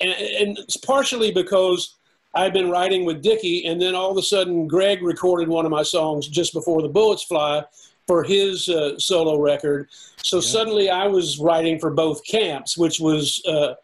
and, 0.00 0.12
and, 0.12 0.58
it's 0.58 0.76
partially 0.76 1.30
because 1.30 1.94
I'd 2.34 2.52
been 2.52 2.70
writing 2.70 3.04
with 3.04 3.22
Dickey, 3.22 3.66
and 3.66 3.80
then 3.80 3.94
all 3.94 4.10
of 4.10 4.16
a 4.16 4.22
sudden 4.22 4.66
Gregg 4.66 5.02
recorded 5.02 5.48
one 5.48 5.64
of 5.64 5.70
my 5.70 5.82
songs 5.82 6.28
just 6.28 6.52
before 6.52 6.82
the 6.82 6.88
bullets 6.88 7.22
fly 7.22 7.64
for 8.06 8.22
his 8.24 8.68
uh, 8.68 8.98
solo 8.98 9.38
record. 9.38 9.88
So 10.22 10.36
yeah. 10.36 10.42
suddenly 10.42 10.90
I 10.90 11.06
was 11.06 11.38
writing 11.38 11.78
for 11.78 11.90
both 11.90 12.24
camps, 12.24 12.76
which 12.76 13.00
was 13.00 13.42
uh, 13.46 13.74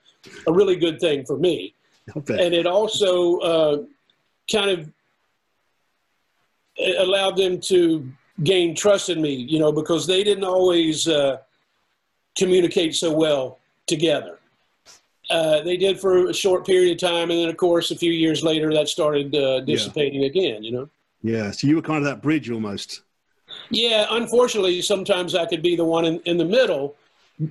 a 0.47 0.53
really 0.53 0.77
good 0.77 1.01
thing 1.01 1.25
for 1.25 1.39
me. 1.39 1.75
Okay. 2.17 2.45
And 2.45 2.55
it 2.55 2.67
also 2.67 3.39
uh, 3.39 3.83
kind 4.51 4.71
of 4.71 4.91
it 6.77 7.01
allowed 7.01 7.37
them 7.37 7.61
to 7.61 8.09
gain 8.43 8.75
trust 8.75 9.09
in 9.09 9.21
me, 9.21 9.35
you 9.35 9.59
know, 9.59 9.73
because 9.73 10.07
they 10.07 10.23
didn't 10.23 10.45
always 10.45 11.09
uh, 11.09 11.39
communicate 12.37 12.95
so 12.95 13.13
well 13.13 13.59
together. 13.87 14.39
Uh, 15.29 15.61
they 15.63 15.77
did 15.77 15.99
for 15.99 16.29
a 16.29 16.35
short 16.35 16.65
period 16.65 16.93
of 16.93 16.99
time, 17.09 17.31
and 17.31 17.41
then, 17.41 17.49
of 17.49 17.57
course, 17.57 17.91
a 17.91 17.97
few 17.97 18.13
years 18.13 18.45
later, 18.45 18.73
that 18.73 18.89
started 18.89 19.35
uh, 19.35 19.61
dissipating 19.61 20.21
yeah. 20.21 20.29
again. 20.29 20.63
You 20.63 20.73
know. 20.73 20.89
Yeah. 21.23 21.51
So 21.51 21.67
you 21.67 21.77
were 21.77 21.83
kind 21.83 21.99
of 21.99 22.05
that 22.05 22.23
bridge 22.23 22.51
almost. 22.51 23.03
Yeah. 23.71 24.07
Unfortunately, 24.11 24.81
sometimes 24.83 25.35
I 25.35 25.47
could 25.47 25.63
be 25.63 25.75
the 25.75 25.85
one 25.85 26.05
in, 26.05 26.21
in 26.21 26.37
the 26.37 26.45
middle 26.45 26.95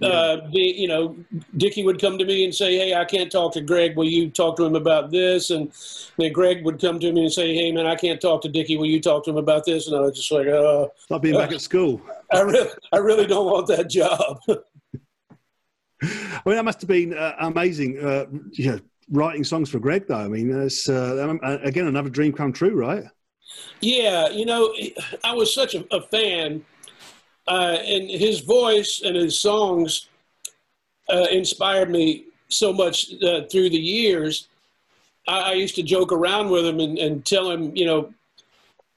uh, 0.02 0.38
be, 0.52 0.74
you 0.78 0.88
know, 0.88 1.16
Dickey 1.58 1.84
would 1.84 2.02
come 2.02 2.18
to 2.18 2.26
me 2.26 2.44
and 2.44 2.54
say, 2.54 2.76
"Hey, 2.78 2.96
I 2.96 3.06
can't 3.06 3.32
talk 3.32 3.54
to 3.54 3.62
Gregg. 3.62 3.96
Will 3.96 4.06
you 4.06 4.30
talk 4.32 4.58
to 4.58 4.66
him 4.66 4.76
about 4.76 5.12
this?" 5.12 5.52
And 5.52 5.72
then 6.18 6.34
Gregg 6.34 6.66
would 6.66 6.82
come 6.82 7.00
to 7.00 7.12
me 7.12 7.22
and 7.22 7.32
say, 7.32 7.54
"Hey, 7.54 7.72
man, 7.72 7.86
I 7.86 7.96
can't 7.96 8.20
talk 8.20 8.42
to 8.44 8.50
Dickey. 8.50 8.78
Will 8.78 8.88
you 8.88 9.00
talk 9.00 9.24
to 9.26 9.30
him 9.30 9.38
about 9.38 9.66
this?" 9.66 9.88
And 9.88 9.96
I 9.96 10.00
was 10.00 10.16
just 10.16 10.32
like, 10.32 10.48
"Uh, 10.48 10.88
not 11.10 11.22
being 11.22 11.38
back 11.38 11.52
at 11.52 11.62
school. 11.62 12.02
I 12.32 12.42
really, 12.42 12.70
I 12.92 12.98
really 12.98 13.28
don't 13.28 13.46
want 13.46 13.68
that 13.68 13.90
job." 13.90 14.40
I 16.02 16.42
mean, 16.46 16.56
that 16.56 16.66
must 16.66 16.82
have 16.82 16.88
been 16.88 17.16
uh, 17.16 17.36
amazing. 17.40 18.00
Uh, 18.00 18.26
yeah, 18.54 18.78
writing 19.12 19.44
songs 19.44 19.70
for 19.70 19.80
Gregg, 19.80 20.08
though. 20.08 20.16
I 20.16 20.28
mean, 20.28 20.50
it's 20.50 20.90
uh, 20.90 21.38
uh, 21.44 21.58
again 21.62 21.88
another 21.88 22.10
dream 22.10 22.34
come 22.34 22.52
true, 22.52 22.76
right? 22.76 23.04
Yeah, 23.82 24.30
you 24.30 24.46
know, 24.46 24.74
I 25.24 25.34
was 25.34 25.54
such 25.54 25.76
a, 25.76 25.86
a 25.96 26.02
fan 26.02 26.66
uh, 27.48 27.78
and 27.86 28.10
his 28.10 28.42
voice 28.42 29.02
and 29.04 29.16
his 29.16 29.40
songs 29.40 30.08
uh, 31.10 31.26
inspired 31.32 31.90
me 31.90 32.26
so 32.50 32.74
much 32.74 33.12
uh, 33.22 33.42
through 33.52 33.70
the 33.70 33.78
years. 33.78 34.48
I, 35.28 35.52
I, 35.52 35.54
used 35.54 35.76
to 35.76 35.84
joke 35.84 36.12
around 36.12 36.50
with 36.50 36.66
him 36.66 36.80
and, 36.80 36.98
and, 36.98 37.26
tell 37.26 37.50
him, 37.50 37.76
you 37.76 37.86
know, 37.86 38.14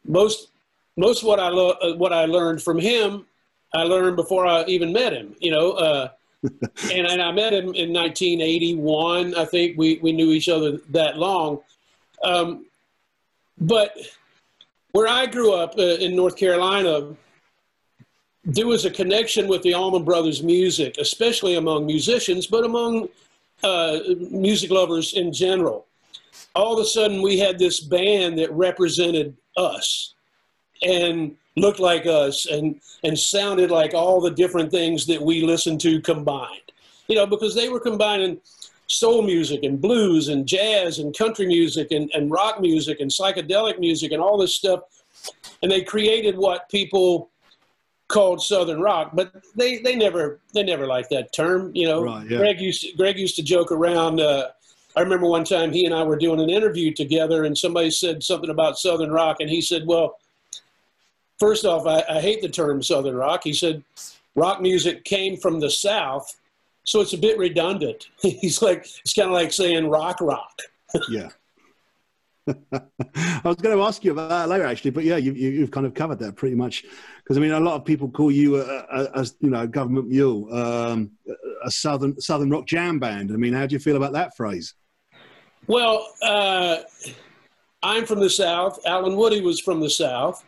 most 0.06 0.48
most 0.96 1.22
what 1.22 1.38
I 1.38 1.48
lo- 1.48 1.76
uh, 1.82 1.94
what 1.96 2.12
I 2.12 2.24
learned 2.24 2.62
from 2.62 2.78
him, 2.78 3.26
I 3.74 3.82
learned 3.82 4.16
before 4.16 4.46
I 4.46 4.64
even 4.64 4.92
met 4.92 5.12
him. 5.12 5.34
You 5.40 5.52
know, 5.52 5.72
uh, 5.72 6.08
and, 6.42 7.06
and 7.06 7.20
I 7.22 7.30
met 7.32 7.52
him 7.52 7.74
in 7.74 7.92
1981. 7.92 9.34
I 9.34 9.44
think 9.44 9.76
we 9.76 9.98
we 9.98 10.12
knew 10.12 10.30
each 10.30 10.48
other 10.48 10.78
that 10.90 11.18
long. 11.18 11.60
Um, 12.22 12.66
but 13.60 13.96
where 14.92 15.08
I 15.08 15.26
grew 15.26 15.52
up 15.52 15.78
uh, 15.78 15.82
in 15.82 16.16
North 16.16 16.36
Carolina, 16.36 17.14
there 18.48 18.66
was 18.66 18.86
a 18.86 18.90
connection 18.90 19.46
with 19.46 19.62
the 19.62 19.74
Allman 19.74 20.04
Brothers 20.04 20.42
music, 20.42 20.96
especially 20.98 21.56
among 21.56 21.84
musicians, 21.84 22.46
but 22.46 22.64
among 22.64 23.10
uh, 23.62 23.98
music 24.30 24.70
lovers 24.70 25.12
in 25.12 25.34
general. 25.34 25.84
All 26.54 26.72
of 26.72 26.80
a 26.80 26.86
sudden, 26.86 27.20
we 27.20 27.38
had 27.38 27.58
this 27.58 27.78
band 27.78 28.38
that 28.38 28.50
represented 28.52 29.36
us 29.58 30.14
and 30.80 31.36
looked 31.56 31.78
like 31.78 32.06
us 32.06 32.46
and, 32.46 32.80
and 33.04 33.18
sounded 33.18 33.70
like 33.70 33.92
all 33.92 34.18
the 34.18 34.30
different 34.30 34.70
things 34.70 35.04
that 35.06 35.20
we 35.20 35.42
listened 35.42 35.80
to 35.82 36.00
combined. 36.00 36.72
You 37.06 37.16
know, 37.16 37.26
because 37.26 37.54
they 37.54 37.68
were 37.68 37.80
combining 37.80 38.40
soul 38.86 39.20
music 39.20 39.62
and 39.62 39.78
blues 39.78 40.28
and 40.28 40.46
jazz 40.46 41.00
and 41.00 41.16
country 41.16 41.46
music 41.46 41.88
and, 41.90 42.10
and 42.14 42.30
rock 42.30 42.62
music 42.62 43.00
and 43.00 43.10
psychedelic 43.10 43.78
music 43.78 44.12
and 44.12 44.22
all 44.22 44.38
this 44.38 44.54
stuff. 44.54 44.80
And 45.62 45.70
they 45.70 45.82
created 45.82 46.38
what 46.38 46.70
people 46.70 47.28
called 48.08 48.42
Southern 48.42 48.80
rock, 48.80 49.10
but 49.14 49.32
they, 49.54 49.78
they 49.78 49.94
never 49.94 50.40
they 50.54 50.62
never 50.62 50.86
liked 50.86 51.10
that 51.10 51.32
term. 51.32 51.70
You 51.74 51.86
know, 51.86 52.04
right, 52.04 52.28
yeah. 52.28 52.38
Gregg 52.38 52.60
used 52.60 52.82
to, 52.82 52.92
Gregg 52.96 53.18
used 53.18 53.36
to 53.36 53.42
joke 53.42 53.70
around. 53.70 54.20
Uh, 54.20 54.48
I 54.96 55.00
remember 55.00 55.26
one 55.26 55.44
time 55.44 55.72
he 55.72 55.84
and 55.84 55.94
I 55.94 56.02
were 56.02 56.16
doing 56.16 56.40
an 56.40 56.50
interview 56.50 56.92
together, 56.92 57.44
and 57.44 57.56
somebody 57.56 57.90
said 57.90 58.22
something 58.22 58.50
about 58.50 58.78
Southern 58.78 59.10
rock, 59.10 59.36
and 59.40 59.48
he 59.50 59.60
said, 59.60 59.86
"Well, 59.86 60.18
first 61.38 61.64
off, 61.64 61.86
I, 61.86 62.02
I 62.16 62.20
hate 62.20 62.42
the 62.42 62.48
term 62.48 62.82
Southern 62.82 63.14
rock." 63.14 63.42
He 63.44 63.52
said, 63.52 63.84
"Rock 64.34 64.60
music 64.60 65.04
came 65.04 65.36
from 65.36 65.60
the 65.60 65.70
South." 65.70 66.34
So 66.84 67.02
it's 67.02 67.12
a 67.12 67.18
bit 67.18 67.36
redundant. 67.36 68.08
He's 68.22 68.62
like, 68.62 68.86
it's 69.00 69.12
kind 69.12 69.28
of 69.28 69.34
like 69.34 69.52
saying 69.52 69.88
rock 69.88 70.22
rock. 70.22 70.62
yeah. 71.10 71.28
I 72.72 73.40
was 73.44 73.56
going 73.56 73.76
to 73.76 73.82
ask 73.82 74.02
you 74.04 74.12
about 74.12 74.30
that 74.30 74.48
later, 74.48 74.64
actually, 74.64 74.92
but 74.92 75.04
yeah, 75.04 75.16
you, 75.16 75.32
you, 75.32 75.60
have 75.60 75.70
kind 75.70 75.84
of 75.84 75.92
covered 75.92 76.18
that 76.20 76.36
pretty 76.36 76.56
much. 76.56 76.84
Because 77.28 77.36
I 77.36 77.40
mean, 77.42 77.50
a 77.50 77.60
lot 77.60 77.74
of 77.74 77.84
people 77.84 78.08
call 78.08 78.30
you 78.30 78.56
a, 78.56 78.62
a, 78.62 79.20
a 79.20 79.26
you 79.40 79.50
know 79.50 79.66
government 79.66 80.08
mule, 80.08 80.50
um, 80.50 81.10
a 81.62 81.70
southern 81.70 82.18
southern 82.18 82.48
rock 82.48 82.66
jam 82.66 82.98
band. 82.98 83.32
I 83.32 83.36
mean, 83.36 83.52
how 83.52 83.66
do 83.66 83.74
you 83.74 83.78
feel 83.78 83.96
about 83.96 84.14
that 84.14 84.34
phrase? 84.34 84.72
Well, 85.66 86.08
uh, 86.22 86.78
I'm 87.82 88.06
from 88.06 88.20
the 88.20 88.30
South. 88.30 88.80
Allen 88.86 89.14
Woody 89.14 89.42
was 89.42 89.60
from 89.60 89.78
the 89.78 89.90
South, 89.90 90.42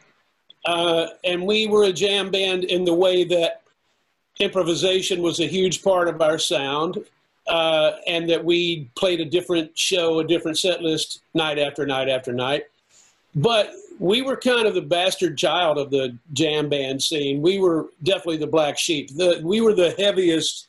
uh, 0.64 1.08
and 1.22 1.46
we 1.46 1.66
were 1.66 1.84
a 1.84 1.92
jam 1.92 2.30
band 2.30 2.64
in 2.64 2.86
the 2.86 2.94
way 2.94 3.24
that 3.24 3.60
improvisation 4.38 5.20
was 5.20 5.40
a 5.40 5.46
huge 5.46 5.82
part 5.82 6.08
of 6.08 6.22
our 6.22 6.38
sound 6.38 7.04
uh, 7.46 7.92
and 8.06 8.26
that 8.30 8.42
we 8.42 8.88
played 8.94 9.20
a 9.20 9.26
different 9.26 9.76
show, 9.76 10.20
a 10.20 10.26
different 10.26 10.56
set 10.56 10.80
list 10.80 11.20
night 11.34 11.58
after 11.58 11.84
night 11.84 12.08
after 12.08 12.32
night. 12.32 12.64
But 13.34 13.74
we 14.00 14.22
were 14.22 14.34
kind 14.34 14.66
of 14.66 14.74
the 14.74 14.80
bastard 14.80 15.36
child 15.36 15.76
of 15.76 15.90
the 15.90 16.16
jam 16.32 16.70
band 16.70 17.02
scene. 17.02 17.42
We 17.42 17.58
were 17.58 17.90
definitely 18.02 18.38
the 18.38 18.46
black 18.46 18.78
sheep. 18.78 19.14
The, 19.14 19.42
we 19.44 19.60
were 19.60 19.74
the 19.74 19.94
heaviest 19.98 20.68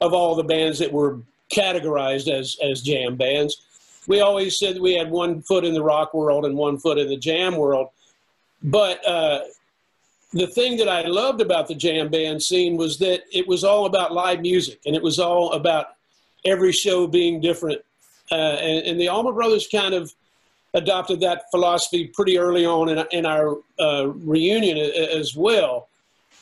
of 0.00 0.12
all 0.12 0.34
the 0.34 0.42
bands 0.42 0.80
that 0.80 0.92
were 0.92 1.20
categorized 1.52 2.28
as, 2.28 2.56
as 2.60 2.82
jam 2.82 3.14
bands. 3.14 3.62
We 4.08 4.20
always 4.20 4.58
said 4.58 4.80
we 4.80 4.96
had 4.96 5.08
one 5.08 5.40
foot 5.40 5.64
in 5.64 5.72
the 5.72 5.84
rock 5.84 6.14
world 6.14 6.44
and 6.44 6.56
one 6.56 6.76
foot 6.78 6.98
in 6.98 7.08
the 7.08 7.16
jam 7.16 7.56
world. 7.56 7.90
But 8.60 9.06
uh, 9.06 9.42
the 10.32 10.48
thing 10.48 10.76
that 10.78 10.88
I 10.88 11.02
loved 11.02 11.40
about 11.40 11.68
the 11.68 11.76
jam 11.76 12.08
band 12.08 12.42
scene 12.42 12.76
was 12.76 12.98
that 12.98 13.22
it 13.32 13.46
was 13.46 13.62
all 13.62 13.86
about 13.86 14.12
live 14.12 14.40
music 14.40 14.80
and 14.84 14.96
it 14.96 15.02
was 15.02 15.20
all 15.20 15.52
about 15.52 15.94
every 16.44 16.72
show 16.72 17.06
being 17.06 17.40
different. 17.40 17.80
Uh, 18.32 18.34
and, 18.34 18.86
and, 18.86 19.00
the 19.00 19.06
Allman 19.06 19.34
Brothers 19.34 19.68
kind 19.68 19.94
of 19.94 20.12
adopted 20.74 21.20
that 21.20 21.44
philosophy 21.50 22.10
pretty 22.14 22.36
early 22.38 22.66
on 22.66 22.88
in, 22.88 23.04
in 23.12 23.24
our 23.24 23.56
uh, 23.78 24.08
reunion 24.08 24.76
as 24.76 25.34
well. 25.34 25.88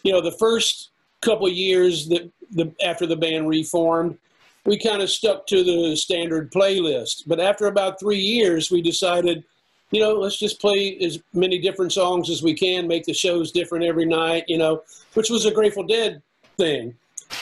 You 0.02 0.12
know, 0.12 0.20
the 0.20 0.32
first 0.32 0.90
couple 1.20 1.48
years 1.48 2.08
that 2.08 2.30
the, 2.50 2.72
after 2.84 3.06
the 3.06 3.16
band 3.16 3.48
reformed, 3.48 4.18
we 4.64 4.78
kind 4.78 5.02
of 5.02 5.10
stuck 5.10 5.46
to 5.48 5.62
the 5.62 5.96
standard 5.96 6.52
playlist. 6.52 7.22
But 7.26 7.40
after 7.40 7.66
about 7.66 8.00
three 8.00 8.18
years, 8.18 8.70
we 8.70 8.80
decided, 8.80 9.44
you 9.90 10.00
know, 10.00 10.14
let's 10.14 10.38
just 10.38 10.60
play 10.60 10.96
as 10.98 11.18
many 11.32 11.58
different 11.58 11.92
songs 11.92 12.30
as 12.30 12.42
we 12.42 12.54
can, 12.54 12.88
make 12.88 13.04
the 13.04 13.14
shows 13.14 13.52
different 13.52 13.84
every 13.84 14.06
night, 14.06 14.44
you 14.48 14.58
know, 14.58 14.82
which 15.14 15.30
was 15.30 15.44
a 15.46 15.50
Grateful 15.50 15.84
Dead 15.84 16.22
thing. 16.56 16.94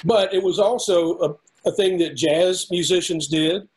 But 0.05 0.33
it 0.33 0.42
was 0.42 0.59
also 0.59 1.18
a, 1.18 1.68
a 1.68 1.72
thing 1.72 1.98
that 1.98 2.16
jazz 2.16 2.70
musicians 2.70 3.29
did, 3.29 3.68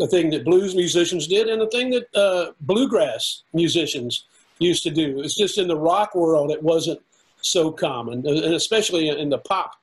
a 0.00 0.06
thing 0.06 0.30
that 0.30 0.44
blues 0.44 0.74
musicians 0.74 1.26
did, 1.26 1.48
and 1.48 1.60
the 1.60 1.68
thing 1.68 1.90
that 1.90 2.14
uh, 2.14 2.52
bluegrass 2.60 3.42
musicians 3.52 4.26
used 4.58 4.82
to 4.84 4.90
do. 4.90 5.20
It's 5.20 5.36
just 5.36 5.58
in 5.58 5.68
the 5.68 5.76
rock 5.76 6.14
world 6.14 6.50
it 6.50 6.62
wasn't 6.62 7.00
so 7.40 7.70
common, 7.70 8.26
and 8.26 8.54
especially 8.54 9.08
in 9.08 9.28
the 9.28 9.38
pop 9.38 9.74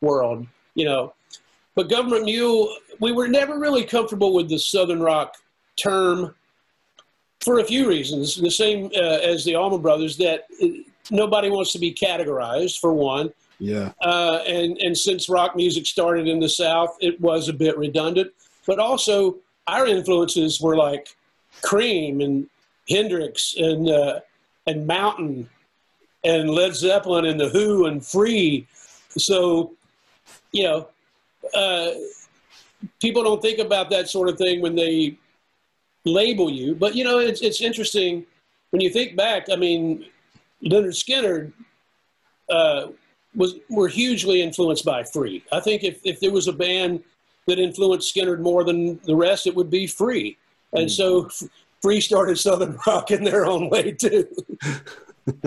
world, 0.00 0.46
you 0.74 0.84
know. 0.84 1.12
But 1.74 1.88
Government 1.88 2.24
Mule, 2.24 2.74
we 2.98 3.12
were 3.12 3.28
never 3.28 3.58
really 3.58 3.84
comfortable 3.84 4.34
with 4.34 4.48
the 4.48 4.58
Southern 4.58 5.00
rock 5.00 5.34
term 5.76 6.34
for 7.40 7.60
a 7.60 7.64
few 7.64 7.88
reasons. 7.88 8.36
The 8.36 8.50
same 8.50 8.90
uh, 8.96 9.18
as 9.22 9.44
the 9.44 9.54
Allman 9.54 9.82
Brothers, 9.82 10.16
that 10.18 10.46
uh, 10.62 10.66
nobody 11.10 11.50
wants 11.50 11.72
to 11.72 11.78
be 11.78 11.94
categorized, 11.94 12.80
for 12.80 12.92
one. 12.92 13.32
Yeah. 13.58 13.92
Uh, 14.00 14.40
and 14.46 14.78
and 14.78 14.96
since 14.96 15.28
rock 15.28 15.54
music 15.54 15.86
started 15.86 16.26
in 16.26 16.40
the 16.40 16.48
South, 16.48 16.96
it 17.00 17.20
was 17.20 17.48
a 17.48 17.52
bit 17.52 17.76
redundant. 17.76 18.32
But 18.66 18.78
also, 18.78 19.36
our 19.70 19.86
influences 19.86 20.60
were 20.60 20.76
like 20.76 21.04
Cream 21.62 22.20
and 22.20 22.46
Hendrix 22.88 23.54
and 23.56 23.88
uh, 23.88 24.20
and 24.66 24.86
Mountain 24.86 25.48
and 26.24 26.50
Led 26.50 26.74
Zeppelin 26.74 27.24
and 27.24 27.40
the 27.40 27.48
Who 27.48 27.86
and 27.86 28.04
Free. 28.04 28.66
So, 29.16 29.72
you 30.52 30.64
know, 30.64 30.88
uh, 31.54 31.90
people 33.00 33.22
don't 33.22 33.42
think 33.42 33.58
about 33.58 33.90
that 33.90 34.08
sort 34.08 34.28
of 34.28 34.36
thing 34.36 34.60
when 34.60 34.74
they 34.74 35.16
label 36.04 36.50
you. 36.50 36.74
But 36.74 36.94
you 36.94 37.04
know, 37.04 37.18
it's 37.18 37.40
it's 37.40 37.60
interesting 37.60 38.26
when 38.70 38.80
you 38.80 38.90
think 38.90 39.16
back. 39.16 39.46
I 39.50 39.56
mean, 39.56 40.06
Lynyrd 40.62 40.96
Skynyrd. 41.04 41.52
uh, 42.50 42.88
was 43.34 43.54
were 43.68 43.88
hugely 43.88 44.42
influenced 44.42 44.84
by 44.84 45.04
Free. 45.04 45.44
I 45.52 45.60
think 45.60 45.84
if, 45.84 46.00
if 46.04 46.18
there 46.20 46.32
was 46.32 46.48
a 46.48 46.52
band 46.52 47.02
that 47.46 47.58
influenced 47.58 48.14
Skynyrd 48.14 48.40
more 48.40 48.64
than 48.64 49.00
the 49.04 49.16
rest, 49.16 49.46
it 49.46 49.54
would 49.54 49.70
be 49.70 49.86
Free. 49.86 50.36
And 50.72 50.88
mm. 50.88 50.90
so 50.90 51.28
Free 51.82 52.00
started 52.00 52.38
Southern 52.38 52.78
rock 52.86 53.10
in 53.10 53.24
their 53.24 53.46
own 53.46 53.70
way 53.70 53.92
too. 53.92 54.26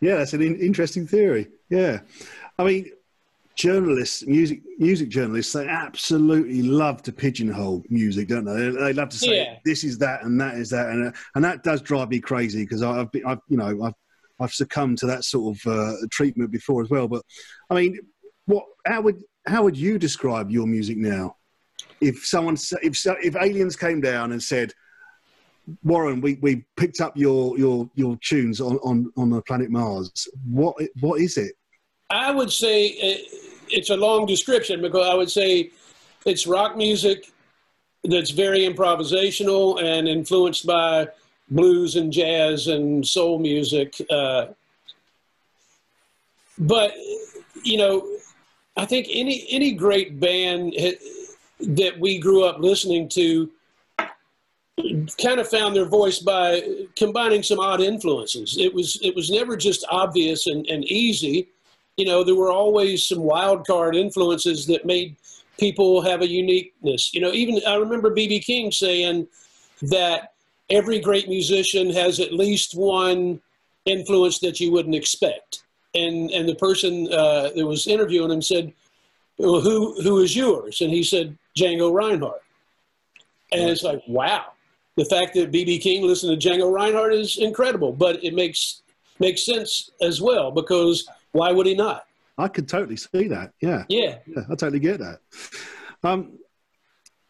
yeah, 0.00 0.16
that's 0.16 0.32
an 0.32 0.42
in- 0.42 0.60
interesting 0.60 1.06
theory. 1.06 1.48
Yeah, 1.70 2.00
I 2.58 2.64
mean, 2.64 2.90
journalists, 3.54 4.26
music 4.26 4.60
music 4.78 5.08
journalists, 5.08 5.52
they 5.52 5.66
absolutely 5.66 6.62
love 6.62 7.02
to 7.02 7.12
pigeonhole 7.12 7.84
music, 7.88 8.28
don't 8.28 8.44
they? 8.44 8.70
They 8.70 8.92
love 8.92 9.08
to 9.10 9.18
say 9.18 9.36
yeah. 9.36 9.58
this 9.64 9.84
is 9.84 9.98
that 9.98 10.22
and 10.24 10.40
that 10.40 10.54
is 10.54 10.70
that, 10.70 10.90
and 10.90 11.14
and 11.34 11.44
that 11.44 11.62
does 11.62 11.82
drive 11.82 12.10
me 12.10 12.20
crazy 12.20 12.62
because 12.62 12.82
I've 12.82 13.10
been, 13.12 13.24
I've 13.26 13.40
you 13.48 13.56
know, 13.56 13.84
I've 13.84 13.94
I've 14.40 14.52
succumbed 14.52 14.98
to 14.98 15.06
that 15.06 15.24
sort 15.24 15.56
of 15.56 15.72
uh, 15.72 15.92
treatment 16.10 16.50
before 16.50 16.82
as 16.82 16.90
well. 16.90 17.08
But 17.08 17.22
I 17.70 17.74
mean, 17.74 17.98
what? 18.46 18.64
How 18.86 19.00
would 19.02 19.22
how 19.48 19.62
would 19.62 19.76
you 19.76 19.98
describe 19.98 20.50
your 20.50 20.66
music 20.66 20.96
now? 20.96 21.36
If 22.00 22.24
someone, 22.24 22.56
if 22.82 23.04
if 23.22 23.36
aliens 23.36 23.76
came 23.76 24.00
down 24.00 24.32
and 24.32 24.42
said, 24.42 24.72
Warren, 25.82 26.20
we, 26.20 26.38
we 26.40 26.64
picked 26.76 27.00
up 27.00 27.16
your 27.16 27.58
your 27.58 27.90
your 27.94 28.16
tunes 28.22 28.60
on, 28.60 28.76
on 28.78 29.12
on 29.16 29.30
the 29.30 29.42
planet 29.42 29.70
Mars. 29.70 30.28
What 30.44 30.76
what 31.00 31.20
is 31.20 31.36
it? 31.36 31.54
I 32.10 32.30
would 32.30 32.50
say 32.50 32.96
it's 33.68 33.90
a 33.90 33.96
long 33.96 34.26
description 34.26 34.80
because 34.80 35.06
I 35.06 35.14
would 35.14 35.30
say 35.30 35.70
it's 36.24 36.46
rock 36.46 36.76
music 36.76 37.30
that's 38.04 38.30
very 38.30 38.60
improvisational 38.60 39.82
and 39.82 40.08
influenced 40.08 40.66
by 40.66 41.08
blues 41.50 41.96
and 41.96 42.12
jazz 42.12 42.68
and 42.68 43.06
soul 43.06 43.38
music. 43.38 44.00
Uh, 44.10 44.46
but 46.58 46.92
you 47.62 47.76
know, 47.76 48.17
I 48.78 48.86
think 48.86 49.08
any 49.10 49.44
any 49.50 49.72
great 49.72 50.20
band 50.20 50.72
that 51.60 51.98
we 51.98 52.18
grew 52.18 52.44
up 52.44 52.60
listening 52.60 53.08
to 53.10 53.50
kind 55.20 55.40
of 55.40 55.48
found 55.48 55.74
their 55.74 55.88
voice 55.88 56.20
by 56.20 56.62
combining 56.94 57.42
some 57.42 57.58
odd 57.58 57.80
influences. 57.80 58.56
It 58.56 58.72
was 58.72 58.98
it 59.02 59.16
was 59.16 59.30
never 59.30 59.56
just 59.56 59.84
obvious 59.90 60.46
and, 60.46 60.64
and 60.68 60.84
easy. 60.84 61.48
You 61.96 62.04
know, 62.04 62.22
there 62.22 62.36
were 62.36 62.52
always 62.52 63.04
some 63.04 63.18
wild 63.18 63.66
card 63.66 63.96
influences 63.96 64.66
that 64.66 64.86
made 64.86 65.16
people 65.58 66.00
have 66.02 66.22
a 66.22 66.28
uniqueness. 66.28 67.12
You 67.12 67.20
know, 67.20 67.32
even 67.32 67.60
I 67.66 67.74
remember 67.74 68.14
BB 68.14 68.44
King 68.44 68.70
saying 68.70 69.26
that 69.82 70.34
every 70.70 71.00
great 71.00 71.28
musician 71.28 71.90
has 71.90 72.20
at 72.20 72.32
least 72.32 72.76
one 72.76 73.40
influence 73.86 74.38
that 74.38 74.60
you 74.60 74.70
wouldn't 74.70 74.94
expect. 74.94 75.64
And 75.94 76.30
and 76.30 76.48
the 76.48 76.54
person 76.54 77.08
uh, 77.12 77.50
that 77.54 77.66
was 77.66 77.86
interviewing 77.86 78.30
him 78.30 78.42
said, 78.42 78.72
well, 79.38 79.60
"Who 79.60 80.00
who 80.02 80.18
is 80.20 80.36
yours?" 80.36 80.80
And 80.80 80.90
he 80.90 81.02
said, 81.02 81.36
"Django 81.56 81.92
Reinhardt." 81.92 82.42
And 83.50 83.70
it's 83.70 83.82
like, 83.82 84.02
wow, 84.06 84.52
the 84.96 85.06
fact 85.06 85.34
that 85.34 85.50
BB 85.50 85.80
King 85.80 86.02
listened 86.02 86.38
to 86.38 86.48
Django 86.48 86.70
Reinhardt 86.72 87.14
is 87.14 87.38
incredible, 87.38 87.92
but 87.92 88.22
it 88.22 88.34
makes 88.34 88.82
makes 89.20 89.44
sense 89.44 89.90
as 90.00 90.20
well 90.20 90.50
because 90.50 91.08
why 91.32 91.50
would 91.50 91.66
he 91.66 91.74
not? 91.74 92.04
I 92.36 92.48
could 92.48 92.68
totally 92.68 92.96
see 92.96 93.28
that. 93.28 93.52
Yeah. 93.60 93.84
Yeah. 93.88 94.18
yeah 94.26 94.42
I 94.48 94.54
totally 94.54 94.78
get 94.78 95.00
that. 95.00 95.18
Um, 96.04 96.38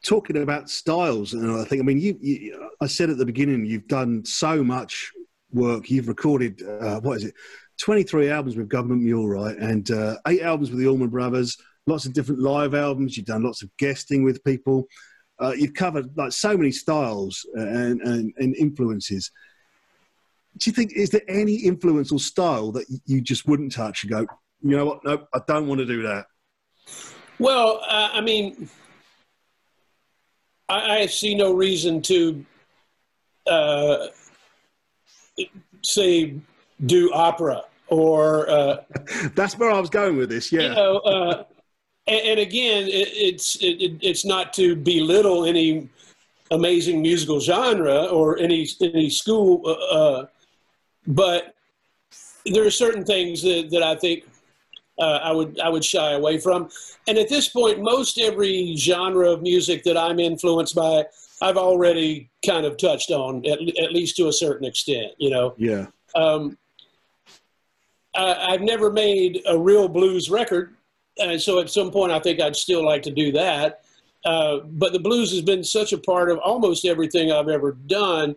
talking 0.04 0.42
about 0.42 0.70
styles 0.70 1.32
and 1.32 1.50
I 1.50 1.64
think 1.64 1.82
I 1.82 1.84
mean 1.84 1.98
you, 1.98 2.16
you, 2.20 2.70
I 2.80 2.86
said 2.86 3.10
at 3.10 3.18
the 3.18 3.26
beginning 3.26 3.66
you've 3.66 3.88
done 3.88 4.24
so 4.24 4.62
much 4.62 5.12
work 5.52 5.90
you've 5.90 6.08
recorded 6.08 6.62
uh, 6.62 7.00
what 7.00 7.16
is 7.16 7.24
it 7.24 7.34
23 7.80 8.30
albums 8.30 8.56
with 8.56 8.68
Government 8.68 9.02
Mule 9.02 9.28
right? 9.28 9.56
And 9.56 9.90
uh, 9.90 10.16
eight 10.26 10.42
albums 10.42 10.70
with 10.70 10.80
the 10.80 10.88
Allman 10.88 11.08
Brothers 11.08 11.56
lots 11.88 12.04
of 12.04 12.12
different 12.12 12.40
live 12.40 12.74
albums. 12.74 13.16
You've 13.16 13.26
done 13.26 13.42
lots 13.42 13.62
of 13.62 13.70
guesting 13.78 14.22
with 14.22 14.44
people. 14.44 14.86
Uh, 15.40 15.52
you've 15.56 15.74
covered 15.74 16.16
like 16.16 16.32
so 16.32 16.56
many 16.56 16.70
styles 16.70 17.46
and, 17.54 18.00
and, 18.02 18.32
and 18.36 18.56
influences. 18.56 19.30
Do 20.58 20.70
you 20.70 20.74
think 20.74 20.92
is 20.92 21.10
there 21.10 21.22
any 21.28 21.54
influence 21.54 22.10
or 22.10 22.18
style 22.18 22.72
that 22.72 22.86
you 23.06 23.20
just 23.20 23.46
wouldn't 23.46 23.72
touch 23.72 24.02
and 24.02 24.10
go 24.10 24.26
you 24.60 24.76
know 24.76 24.86
what? 24.86 25.04
No 25.04 25.26
I 25.32 25.40
don't 25.46 25.68
want 25.68 25.78
to 25.78 25.86
do 25.86 26.02
that 26.02 26.26
well 27.38 27.80
uh, 27.88 28.10
I 28.12 28.20
mean 28.20 28.68
I, 30.68 30.98
I 30.98 31.06
see 31.06 31.36
no 31.36 31.52
reason 31.52 32.02
to 32.02 32.44
uh, 33.46 34.08
say 35.82 36.34
do 36.84 37.12
opera 37.12 37.62
or 37.90 38.48
uh, 38.48 38.76
that's 39.34 39.58
where 39.58 39.70
I 39.70 39.80
was 39.80 39.90
going 39.90 40.16
with 40.16 40.28
this. 40.28 40.52
Yeah, 40.52 40.62
you 40.62 40.68
know, 40.74 40.96
uh, 40.98 41.44
and, 42.06 42.20
and, 42.20 42.40
again, 42.40 42.84
it, 42.84 43.08
it's 43.12 43.56
it, 43.56 43.98
it's 44.00 44.24
not 44.24 44.52
to 44.54 44.76
belittle 44.76 45.44
any 45.44 45.88
amazing 46.50 47.02
musical 47.02 47.40
genre 47.40 48.06
or 48.06 48.38
any 48.38 48.68
any 48.80 49.10
school, 49.10 49.62
uh, 49.66 49.72
uh 49.72 50.26
but 51.06 51.54
there 52.46 52.66
are 52.66 52.70
certain 52.70 53.04
things 53.04 53.42
that, 53.42 53.68
that 53.70 53.82
I 53.82 53.94
think 53.94 54.24
uh, 54.98 55.20
I 55.22 55.32
would 55.32 55.58
I 55.60 55.68
would 55.68 55.84
shy 55.84 56.12
away 56.12 56.38
from. 56.38 56.68
And 57.06 57.18
at 57.18 57.28
this 57.28 57.48
point, 57.48 57.80
most 57.80 58.18
every 58.18 58.74
genre 58.76 59.30
of 59.30 59.42
music 59.42 59.84
that 59.84 59.96
I'm 59.96 60.18
influenced 60.18 60.74
by, 60.74 61.04
I've 61.40 61.56
already 61.56 62.30
kind 62.44 62.66
of 62.66 62.76
touched 62.76 63.10
on 63.10 63.44
at, 63.46 63.60
at 63.60 63.92
least 63.92 64.16
to 64.16 64.28
a 64.28 64.32
certain 64.32 64.66
extent. 64.66 65.12
You 65.18 65.30
know. 65.30 65.54
Yeah. 65.56 65.86
Um, 66.14 66.58
I, 68.14 68.52
have 68.52 68.62
never 68.62 68.90
made 68.90 69.42
a 69.46 69.58
real 69.58 69.88
blues 69.88 70.30
record, 70.30 70.74
and 71.18 71.40
so 71.40 71.60
at 71.60 71.70
some 71.70 71.90
point, 71.90 72.12
I 72.12 72.18
think 72.18 72.40
I'd 72.40 72.56
still 72.56 72.84
like 72.84 73.02
to 73.02 73.10
do 73.10 73.32
that. 73.32 73.84
Uh, 74.24 74.58
but 74.64 74.92
the 74.92 74.98
blues 74.98 75.30
has 75.30 75.42
been 75.42 75.62
such 75.62 75.92
a 75.92 75.98
part 75.98 76.30
of 76.30 76.38
almost 76.38 76.84
everything 76.84 77.30
I've 77.30 77.48
ever 77.48 77.72
done 77.72 78.34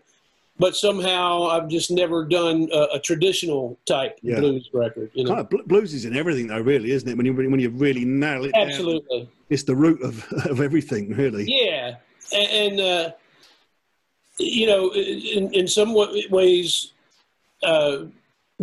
but 0.62 0.76
somehow 0.76 1.48
I've 1.48 1.68
just 1.68 1.90
never 1.90 2.24
done 2.24 2.70
a, 2.72 2.88
a 2.94 3.00
traditional 3.00 3.80
type 3.88 4.20
yeah. 4.22 4.40
blues 4.40 4.70
record. 4.72 5.10
You 5.14 5.24
know? 5.24 5.36
kind 5.36 5.54
of 5.54 5.68
blues 5.68 5.92
is 5.92 6.06
in 6.06 6.16
everything, 6.16 6.48
though, 6.48 6.62
really, 6.62 6.92
isn't 6.92 7.10
it? 7.10 7.18
When 7.18 7.26
you 7.26 7.34
when 7.34 7.60
you 7.60 7.72
really 7.72 8.06
nail 8.06 8.46
it, 8.46 8.52
absolutely, 8.54 9.22
down, 9.22 9.28
it's 9.50 9.64
the 9.64 9.76
root 9.76 10.00
of 10.04 10.32
of 10.46 10.62
everything, 10.62 11.16
really. 11.16 11.46
Yeah, 11.48 11.96
and, 12.32 12.48
and 12.48 12.80
uh, 12.80 13.12
you 14.38 14.68
know, 14.68 14.94
in 14.94 15.52
in 15.52 15.68
some 15.68 15.96
ways, 15.96 16.94
uh, 17.64 18.04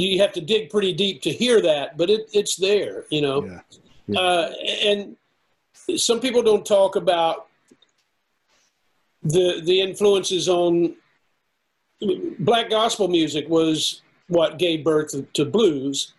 you 0.07 0.21
have 0.21 0.33
to 0.33 0.41
dig 0.41 0.71
pretty 0.71 0.93
deep 0.93 1.23
to 1.23 1.31
hear 1.31 1.61
that, 1.61 1.97
but 1.97 2.11
it, 2.11 2.29
it's 2.33 2.57
there, 2.57 3.05
you 3.11 3.21
know. 3.21 3.45
Yeah. 3.45 3.61
yeah. 4.07 4.21
Uh, 4.21 4.53
and 4.85 5.17
some 5.97 6.21
people 6.21 6.43
don't 6.43 6.65
talk 6.65 6.97
about 6.97 7.49
the 9.23 9.61
the 9.65 9.81
influences 9.81 10.49
on 10.49 10.95
black 12.39 12.71
gospel 12.71 13.09
music 13.09 13.49
was 13.49 14.03
what 14.29 14.59
gave 14.59 14.85
birth 14.85 15.15
to 15.33 15.45
blues, 15.45 16.15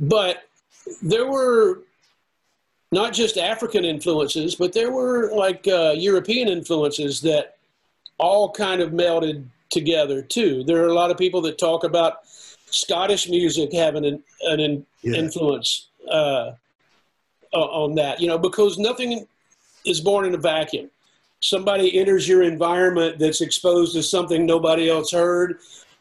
but 0.00 0.44
there 1.02 1.26
were 1.26 1.82
not 2.92 3.12
just 3.12 3.36
African 3.36 3.84
influences, 3.84 4.54
but 4.54 4.72
there 4.72 4.90
were 4.90 5.30
like 5.32 5.66
uh, 5.68 5.94
European 5.96 6.48
influences 6.48 7.20
that 7.20 7.56
all 8.18 8.50
kind 8.50 8.80
of 8.80 8.90
melded 8.90 9.44
together 9.70 10.22
too. 10.22 10.64
There 10.64 10.82
are 10.82 10.88
a 10.88 10.94
lot 10.94 11.10
of 11.10 11.18
people 11.18 11.40
that 11.42 11.58
talk 11.58 11.84
about 11.84 12.20
Scottish 12.66 13.28
music 13.28 13.72
having 13.72 14.04
an, 14.04 14.22
an 14.42 14.86
yeah. 15.02 15.14
influence 15.14 15.88
uh, 16.10 16.52
on 17.52 17.94
that, 17.94 18.20
you 18.20 18.28
know, 18.28 18.38
because 18.38 18.76
nothing 18.78 19.26
is 19.84 20.00
born 20.00 20.26
in 20.26 20.34
a 20.34 20.38
vacuum 20.38 20.90
somebody 21.40 21.98
enters 21.98 22.26
your 22.26 22.42
environment 22.42 23.18
that's 23.18 23.40
exposed 23.40 23.94
to 23.94 24.02
something 24.02 24.46
nobody 24.46 24.90
else 24.90 25.12
heard, 25.12 25.58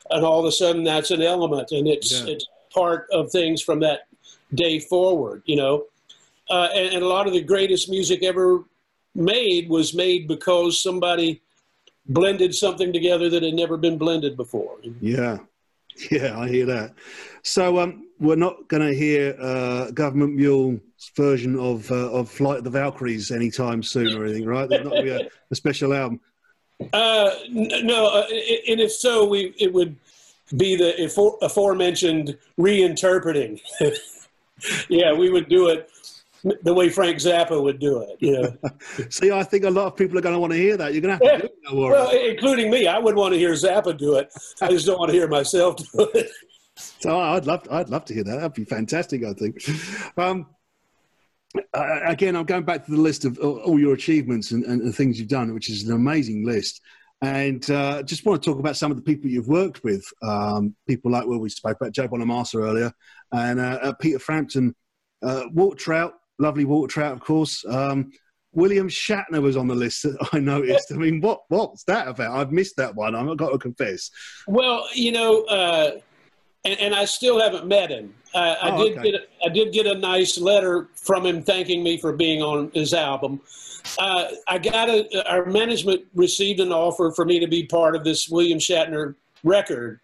and 0.09 0.26
all 0.26 0.39
of 0.39 0.45
a 0.45 0.51
sudden 0.51 0.84
that's 0.84 1.11
an 1.11 1.22
element, 1.22 1.72
and 1.72 1.88
it's 1.88 2.11
yeah. 2.11 2.34
it's 2.34 2.45
part 2.74 3.07
of 3.11 3.32
things 3.32 3.61
from 3.61 3.80
that 3.80 4.07
day 4.53 4.80
forward. 4.80 5.43
You 5.45 5.57
know, 5.57 5.84
uh, 6.49 6.70
and, 6.74 6.95
and 6.95 7.03
a 7.03 7.07
lot 7.07 7.28
of 7.28 7.34
the 7.34 7.41
greatest 7.41 7.89
music 7.89 8.24
ever 8.24 8.63
made 9.13 9.70
was 9.70 9.93
made 9.93 10.28
because 10.28 10.82
somebody 10.82 11.41
blended 12.07 12.53
something 12.53 12.93
together 12.93 13.30
that 13.30 13.41
had 13.41 13.53
never 13.53 13.78
been 13.78 13.97
blended 13.97 14.38
before. 14.38 14.78
Yeah, 15.01 15.39
yeah, 16.11 16.37
I 16.37 16.47
hear 16.47 16.65
that. 16.65 16.93
So 17.43 17.79
um, 17.79 18.07
we're 18.19 18.35
not 18.35 18.67
going 18.67 18.83
to 18.83 18.93
hear 18.93 19.35
uh, 19.39 19.91
Government 19.91 20.35
Mule 20.35 20.79
version 21.15 21.57
of 21.57 21.89
uh, 21.91 22.11
of 22.11 22.29
Flight 22.29 22.59
of 22.59 22.63
the 22.63 22.69
Valkyries 22.69 23.31
anytime 23.31 23.83
soon 23.83 24.15
or 24.17 24.25
anything, 24.25 24.45
right? 24.45 24.67
There's 24.67 24.85
not 24.85 25.03
be 25.03 25.09
a, 25.09 25.27
a, 25.51 25.55
special 25.55 25.93
album. 25.93 26.19
Uh, 26.93 27.31
no, 27.49 28.07
uh, 28.07 28.25
and 28.67 28.79
if 28.79 28.91
so, 28.91 29.25
we 29.25 29.53
it 29.57 29.71
would 29.71 29.95
be 30.57 30.75
the 30.75 30.93
afore- 31.05 31.37
aforementioned 31.41 32.37
reinterpreting. 32.59 33.61
yeah, 34.89 35.13
we 35.13 35.29
would 35.29 35.49
do 35.49 35.69
it 35.69 35.89
the 36.61 36.73
way 36.73 36.89
Frank 36.89 37.17
Zappa 37.17 37.61
would 37.61 37.79
do 37.79 38.01
it. 38.01 38.17
Yeah. 38.19 39.05
See, 39.09 39.31
I 39.31 39.43
think 39.43 39.65
a 39.65 39.69
lot 39.69 39.87
of 39.87 39.95
people 39.95 40.17
are 40.17 40.21
going 40.21 40.35
to 40.35 40.39
want 40.39 40.53
to 40.53 40.59
hear 40.59 40.77
that. 40.77 40.93
You're 40.93 41.01
going 41.01 41.17
to 41.17 41.25
have 41.25 41.39
to 41.39 41.45
yeah. 41.45 41.71
do 41.71 41.85
it. 41.85 41.89
Well, 41.89 42.11
including 42.11 42.69
me, 42.69 42.87
I 42.87 42.99
would 42.99 43.15
want 43.15 43.33
to 43.33 43.39
hear 43.39 43.53
Zappa 43.53 43.97
do 43.97 44.15
it. 44.15 44.31
I 44.61 44.69
just 44.69 44.85
don't 44.85 44.99
want 44.99 45.11
to 45.11 45.17
hear 45.17 45.27
myself 45.27 45.77
do 45.77 46.09
it. 46.13 46.29
So 46.77 47.17
I'd 47.17 47.45
love, 47.45 47.63
to, 47.63 47.73
I'd 47.73 47.87
love 47.87 48.03
to 48.03 48.13
hear 48.13 48.25
that. 48.25 48.35
That'd 48.35 48.53
be 48.53 48.65
fantastic. 48.65 49.23
I 49.23 49.31
think. 49.31 49.61
Um, 50.17 50.47
uh, 51.73 51.99
again, 52.05 52.35
I'm 52.35 52.43
going 52.43 52.65
back 52.65 52.83
to 52.83 52.91
the 52.91 52.99
list 52.99 53.23
of 53.23 53.39
all 53.39 53.79
your 53.79 53.93
achievements 53.93 54.51
and, 54.51 54.65
and, 54.65 54.81
and 54.81 54.93
things 54.93 55.17
you've 55.17 55.29
done, 55.29 55.53
which 55.53 55.69
is 55.69 55.87
an 55.87 55.95
amazing 55.95 56.45
list. 56.45 56.81
And 57.21 57.71
uh, 57.71 58.03
just 58.03 58.25
want 58.25 58.43
to 58.43 58.49
talk 58.49 58.59
about 58.59 58.75
some 58.75 58.91
of 58.91 58.97
the 58.97 59.03
people 59.03 59.29
you've 59.29 59.47
worked 59.47 59.85
with. 59.85 60.05
Um, 60.21 60.75
people 60.85 61.11
like, 61.11 61.25
well, 61.25 61.39
we 61.39 61.47
spoke 61.47 61.77
about 61.79 61.93
Joe 61.93 62.09
Bonamassa 62.09 62.61
earlier, 62.61 62.91
and 63.31 63.59
uh, 63.59 63.79
uh 63.81 63.93
Peter 63.93 64.19
Frampton, 64.19 64.75
uh, 65.23 65.43
Walter 65.53 65.77
Trout, 65.77 66.13
lovely 66.39 66.65
Walter 66.65 66.93
Trout, 66.93 67.13
of 67.13 67.19
course. 67.21 67.63
Um, 67.65 68.11
William 68.55 68.88
Shatner 68.88 69.41
was 69.41 69.57
on 69.57 69.67
the 69.67 69.75
list 69.75 70.03
that 70.03 70.17
I 70.31 70.39
noticed. 70.39 70.91
I 70.91 70.95
mean, 70.95 71.21
what 71.21 71.41
what's 71.49 71.83
that 71.83 72.07
about? 72.07 72.38
I've 72.38 72.51
missed 72.51 72.77
that 72.77 72.95
one. 72.95 73.15
I've 73.15 73.38
got 73.38 73.51
to 73.51 73.57
confess. 73.57 74.09
Well, 74.47 74.88
you 74.93 75.11
know, 75.11 75.43
uh, 75.43 75.91
and, 76.63 76.79
and, 76.79 76.95
I 76.95 77.05
still 77.05 77.39
haven't 77.39 77.67
met 77.67 77.91
him. 77.91 78.15
Uh, 78.33 78.55
I 78.61 78.71
oh, 78.71 78.83
did 78.83 78.97
okay. 78.97 79.11
get 79.11 79.29
I 79.45 79.49
did 79.49 79.73
get 79.73 79.86
a 79.86 79.95
nice 79.95 80.39
letter 80.39 80.88
from 80.95 81.25
him 81.25 81.43
thanking 81.43 81.83
me 81.83 81.97
for 81.97 82.13
being 82.13 82.41
on 82.41 82.71
his 82.73 82.93
album. 82.93 83.41
Uh, 83.99 84.27
I 84.47 84.57
got 84.57 84.89
a 84.89 85.29
our 85.29 85.45
management 85.45 86.05
received 86.15 86.59
an 86.59 86.71
offer 86.71 87.11
for 87.11 87.25
me 87.25 87.39
to 87.39 87.47
be 87.47 87.65
part 87.65 87.95
of 87.95 88.03
this 88.03 88.29
William 88.29 88.57
Shatner 88.57 89.15
record, 89.43 89.99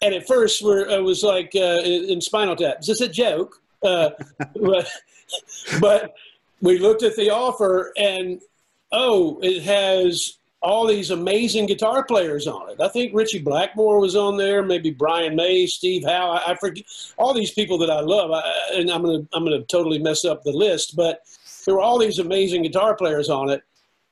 and 0.00 0.14
at 0.14 0.26
first 0.26 0.62
we're, 0.62 0.88
it 0.88 1.02
was 1.02 1.22
like 1.22 1.52
uh, 1.54 1.82
in 1.82 2.20
Spinal 2.20 2.56
Tap. 2.56 2.78
Is 2.80 2.86
this 2.86 3.00
a 3.00 3.08
joke? 3.08 3.58
But, 5.80 6.14
we 6.62 6.78
looked 6.78 7.02
at 7.02 7.16
the 7.16 7.28
offer 7.28 7.92
and 7.98 8.40
oh, 8.92 9.38
it 9.42 9.62
has 9.64 10.38
all 10.62 10.86
these 10.86 11.10
amazing 11.10 11.66
guitar 11.66 12.04
players 12.04 12.46
on 12.46 12.70
it. 12.70 12.80
I 12.80 12.88
think 12.88 13.12
Ritchie 13.12 13.40
Blackmore 13.40 13.98
was 13.98 14.14
on 14.14 14.36
there, 14.36 14.62
maybe 14.62 14.90
Brian 14.90 15.34
May, 15.34 15.66
Steve 15.66 16.04
Howe. 16.04 16.30
I, 16.30 16.52
I 16.52 16.54
forget 16.54 16.84
all 17.18 17.34
these 17.34 17.50
people 17.50 17.78
that 17.78 17.90
I 17.90 18.00
love, 18.00 18.30
I, 18.30 18.42
and 18.74 18.90
I'm 18.90 19.02
gonna 19.02 19.26
I'm 19.32 19.44
gonna 19.44 19.64
totally 19.64 19.98
mess 19.98 20.24
up 20.24 20.44
the 20.44 20.52
list, 20.52 20.94
but 20.94 21.22
there 21.66 21.74
were 21.74 21.80
all 21.80 21.98
these 21.98 22.20
amazing 22.20 22.62
guitar 22.62 22.94
players 22.94 23.28
on 23.28 23.50
it. 23.50 23.62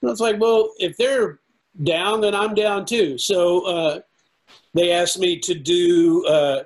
And 0.02 0.10
it's 0.10 0.20
like, 0.20 0.40
well, 0.40 0.72
if 0.78 0.96
they're 0.96 1.38
down, 1.84 2.20
then 2.20 2.34
I'm 2.34 2.54
down 2.54 2.84
too. 2.84 3.16
So 3.16 3.66
uh, 3.66 4.00
they 4.74 4.90
asked 4.90 5.20
me 5.20 5.38
to 5.38 5.54
do 5.54 6.26
uh, 6.26 6.64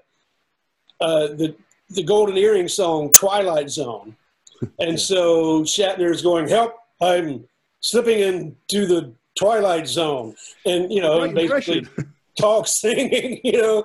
uh, 1.00 1.26
the 1.26 1.54
the 1.90 2.02
Golden 2.02 2.38
Earring 2.38 2.68
song 2.68 3.12
"Twilight 3.12 3.68
Zone," 3.68 4.16
and 4.78 4.98
so 4.98 5.62
Shatner 5.62 6.10
is 6.10 6.22
going, 6.22 6.48
"Help! 6.48 6.74
I'm 7.00 7.44
slipping 7.80 8.20
into 8.20 8.86
the 8.86 9.14
Twilight 9.38 9.86
Zone, 9.86 10.34
and 10.66 10.92
you 10.92 11.00
know, 11.00 11.22
and 11.22 11.34
basically 11.34 11.86
talk 12.40 12.66
singing, 12.66 13.40
you 13.44 13.60
know, 13.60 13.84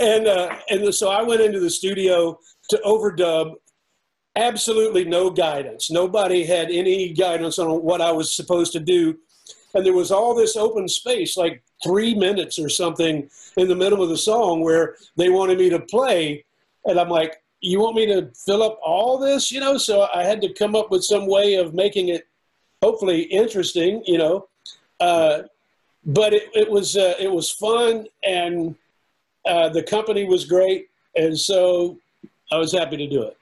and 0.00 0.26
uh, 0.26 0.56
and 0.70 0.94
so 0.94 1.10
I 1.10 1.22
went 1.22 1.40
into 1.40 1.60
the 1.60 1.70
studio 1.70 2.38
to 2.70 2.80
overdub. 2.84 3.54
Absolutely 4.36 5.04
no 5.04 5.30
guidance. 5.30 5.92
Nobody 5.92 6.44
had 6.44 6.68
any 6.68 7.12
guidance 7.12 7.60
on 7.60 7.82
what 7.84 8.00
I 8.00 8.10
was 8.10 8.34
supposed 8.34 8.72
to 8.72 8.80
do, 8.80 9.16
and 9.74 9.86
there 9.86 9.92
was 9.92 10.10
all 10.10 10.34
this 10.34 10.56
open 10.56 10.88
space, 10.88 11.36
like 11.36 11.62
three 11.84 12.14
minutes 12.16 12.58
or 12.58 12.68
something, 12.68 13.30
in 13.56 13.68
the 13.68 13.76
middle 13.76 14.02
of 14.02 14.08
the 14.08 14.18
song 14.18 14.62
where 14.62 14.96
they 15.16 15.28
wanted 15.28 15.58
me 15.58 15.70
to 15.70 15.78
play, 15.78 16.44
and 16.84 16.98
I'm 16.98 17.08
like, 17.08 17.43
"You 17.64 17.80
want 17.80 17.96
me 17.96 18.06
to 18.06 18.30
fill 18.34 18.62
up 18.62 18.78
all 18.82 19.18
this?" 19.18 19.50
You 19.50 19.60
know, 19.60 19.78
so 19.78 20.06
I 20.14 20.22
had 20.22 20.40
to 20.42 20.52
come 20.52 20.74
up 20.74 20.90
with 20.90 21.04
some 21.04 21.26
way 21.26 21.54
of 21.54 21.74
making 21.74 22.08
it 22.08 22.26
hopefully 22.82 23.22
interesting, 23.22 24.02
you 24.06 24.18
know. 24.18 24.48
Uh, 25.00 25.42
but 26.04 26.32
it, 26.32 26.50
it 26.54 26.70
was 26.70 26.96
uh, 26.96 27.14
it 27.18 27.30
was 27.30 27.50
fun, 27.50 28.06
and 28.26 28.74
uh, 29.46 29.68
the 29.70 29.82
company 29.82 30.24
was 30.24 30.44
great, 30.44 30.88
and 31.16 31.38
so 31.38 31.98
I 32.52 32.58
was 32.58 32.72
happy 32.72 32.96
to 32.96 33.06
do 33.06 33.22
it. 33.22 33.36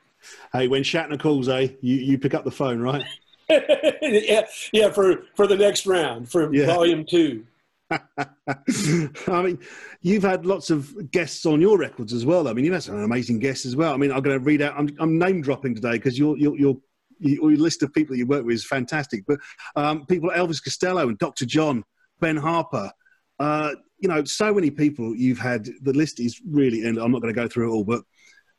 Hey, 0.53 0.69
when 0.69 0.83
Shatner 0.83 1.19
calls, 1.19 1.49
eh, 1.49 1.69
you, 1.81 1.97
you 1.97 2.19
pick 2.19 2.35
up 2.35 2.45
the 2.45 2.51
phone, 2.51 2.81
right? 2.81 3.05
yeah, 3.51 4.47
yeah, 4.73 4.91
for 4.91 5.25
for 5.35 5.47
the 5.47 5.57
next 5.57 5.87
round 5.87 6.31
for 6.31 6.53
yeah. 6.55 6.67
volume 6.67 7.05
two. 7.05 7.45
I 9.29 9.43
mean, 9.43 9.59
you've 10.01 10.23
had 10.23 10.47
lots 10.47 10.71
of 10.71 11.11
guests 11.11 11.47
on 11.47 11.61
your 11.61 11.79
records 11.79 12.13
as 12.13 12.25
well. 12.25 12.49
I 12.49 12.53
mean, 12.53 12.65
you've 12.65 12.75
had 12.75 12.83
some 12.83 12.99
amazing 12.99 13.39
guests 13.39 13.67
as 13.67 13.77
well. 13.77 13.93
I 13.93 13.97
mean, 13.97 14.13
I'm 14.13 14.23
going 14.23 14.39
to 14.39 14.45
read 14.45 14.63
out. 14.63 14.75
I'm, 14.77 14.89
I'm 14.99 15.19
name 15.19 15.43
dropping 15.43 15.75
today 15.75 15.93
because 15.93 16.19
you're, 16.19 16.37
you're, 16.37 16.57
you're 16.57 16.77
your 17.23 17.53
list 17.53 17.83
of 17.83 17.93
people 17.93 18.17
you 18.17 18.27
work 18.27 18.45
with 18.45 18.57
is 18.57 18.67
fantastic. 18.67 19.25
But 19.27 19.39
um, 19.77 20.07
people, 20.07 20.31
Elvis 20.31 20.63
Costello 20.63 21.09
and 21.09 21.19
Dr. 21.19 21.47
John, 21.47 21.85
Ben 22.21 22.37
Harper, 22.37 22.91
uh, 23.39 23.75
you 23.99 24.09
know, 24.09 24.25
so 24.25 24.53
many 24.53 24.71
people 24.71 25.15
you've 25.15 25.39
had. 25.39 25.69
The 25.83 25.93
list 25.93 26.21
is 26.21 26.41
really, 26.45 26.85
and 26.85 26.99
I'm 26.99 27.13
not 27.13 27.23
going 27.23 27.33
to 27.33 27.41
go 27.41 27.49
through 27.49 27.71
it 27.71 27.75
all, 27.75 27.85
but 27.85 28.03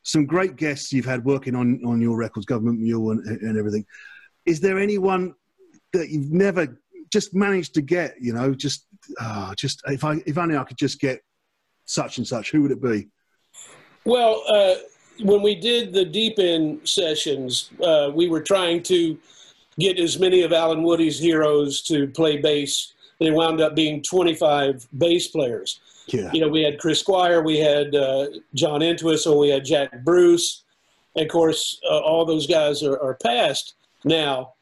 some 0.02 0.26
great 0.26 0.56
guests 0.56 0.92
you've 0.92 1.04
had 1.04 1.24
working 1.24 1.54
on 1.54 1.80
on 1.84 2.00
your 2.00 2.16
records, 2.16 2.46
Government 2.46 2.80
Mule, 2.80 3.10
and, 3.10 3.26
and 3.26 3.58
everything. 3.58 3.84
Is 4.46 4.60
there 4.60 4.78
anyone 4.78 5.34
that 5.92 6.10
you've 6.10 6.32
never 6.32 6.78
just 7.12 7.34
managed 7.34 7.74
to 7.74 7.82
get? 7.82 8.14
You 8.20 8.32
know, 8.32 8.54
just 8.54 8.86
oh, 9.20 9.52
just 9.56 9.82
if 9.86 10.04
I 10.04 10.22
if 10.26 10.38
only 10.38 10.56
I 10.56 10.64
could 10.64 10.78
just 10.78 11.00
get 11.00 11.22
such 11.84 12.18
and 12.18 12.26
such. 12.26 12.50
Who 12.50 12.62
would 12.62 12.70
it 12.70 12.82
be? 12.82 13.08
Well, 14.04 14.42
uh, 14.48 14.74
when 15.22 15.42
we 15.42 15.54
did 15.54 15.92
the 15.92 16.04
deep 16.04 16.38
end 16.38 16.86
sessions, 16.86 17.70
uh, 17.82 18.10
we 18.14 18.28
were 18.28 18.42
trying 18.42 18.82
to 18.84 19.18
get 19.78 19.98
as 19.98 20.18
many 20.18 20.42
of 20.42 20.52
Allen 20.52 20.82
Woody's 20.82 21.18
heroes 21.18 21.82
to 21.82 22.08
play 22.08 22.36
bass. 22.36 22.92
They 23.20 23.30
wound 23.30 23.60
up 23.60 23.74
being 23.74 24.02
25 24.02 24.86
bass 24.98 25.28
players. 25.28 25.80
Yeah. 26.08 26.30
You 26.32 26.40
know, 26.40 26.48
we 26.48 26.62
had 26.62 26.78
Chris 26.78 27.00
Squire, 27.00 27.42
we 27.42 27.58
had 27.58 27.94
uh, 27.94 28.26
John 28.54 28.82
Entwistle, 28.82 29.38
we 29.38 29.48
had 29.48 29.64
Jack 29.64 30.04
Bruce. 30.04 30.64
And 31.16 31.24
of 31.24 31.30
course, 31.30 31.80
uh, 31.88 31.98
all 31.98 32.24
those 32.24 32.46
guys 32.46 32.82
are, 32.82 33.00
are 33.00 33.14
past 33.14 33.74
now. 34.04 34.54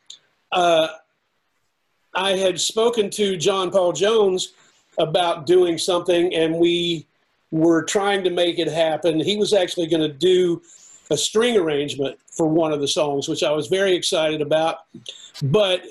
I 2.14 2.32
had 2.32 2.60
spoken 2.60 3.10
to 3.10 3.36
John 3.36 3.70
Paul 3.70 3.92
Jones 3.92 4.52
about 4.98 5.46
doing 5.46 5.78
something, 5.78 6.34
and 6.34 6.56
we 6.56 7.06
were 7.50 7.82
trying 7.82 8.24
to 8.24 8.30
make 8.30 8.58
it 8.58 8.68
happen. 8.68 9.20
He 9.20 9.36
was 9.36 9.52
actually 9.52 9.86
going 9.86 10.02
to 10.02 10.12
do 10.12 10.62
a 11.10 11.16
string 11.16 11.56
arrangement 11.56 12.18
for 12.30 12.46
one 12.46 12.72
of 12.72 12.80
the 12.80 12.88
songs, 12.88 13.28
which 13.28 13.42
I 13.42 13.52
was 13.52 13.66
very 13.66 13.94
excited 13.94 14.40
about. 14.40 14.80
But 15.42 15.82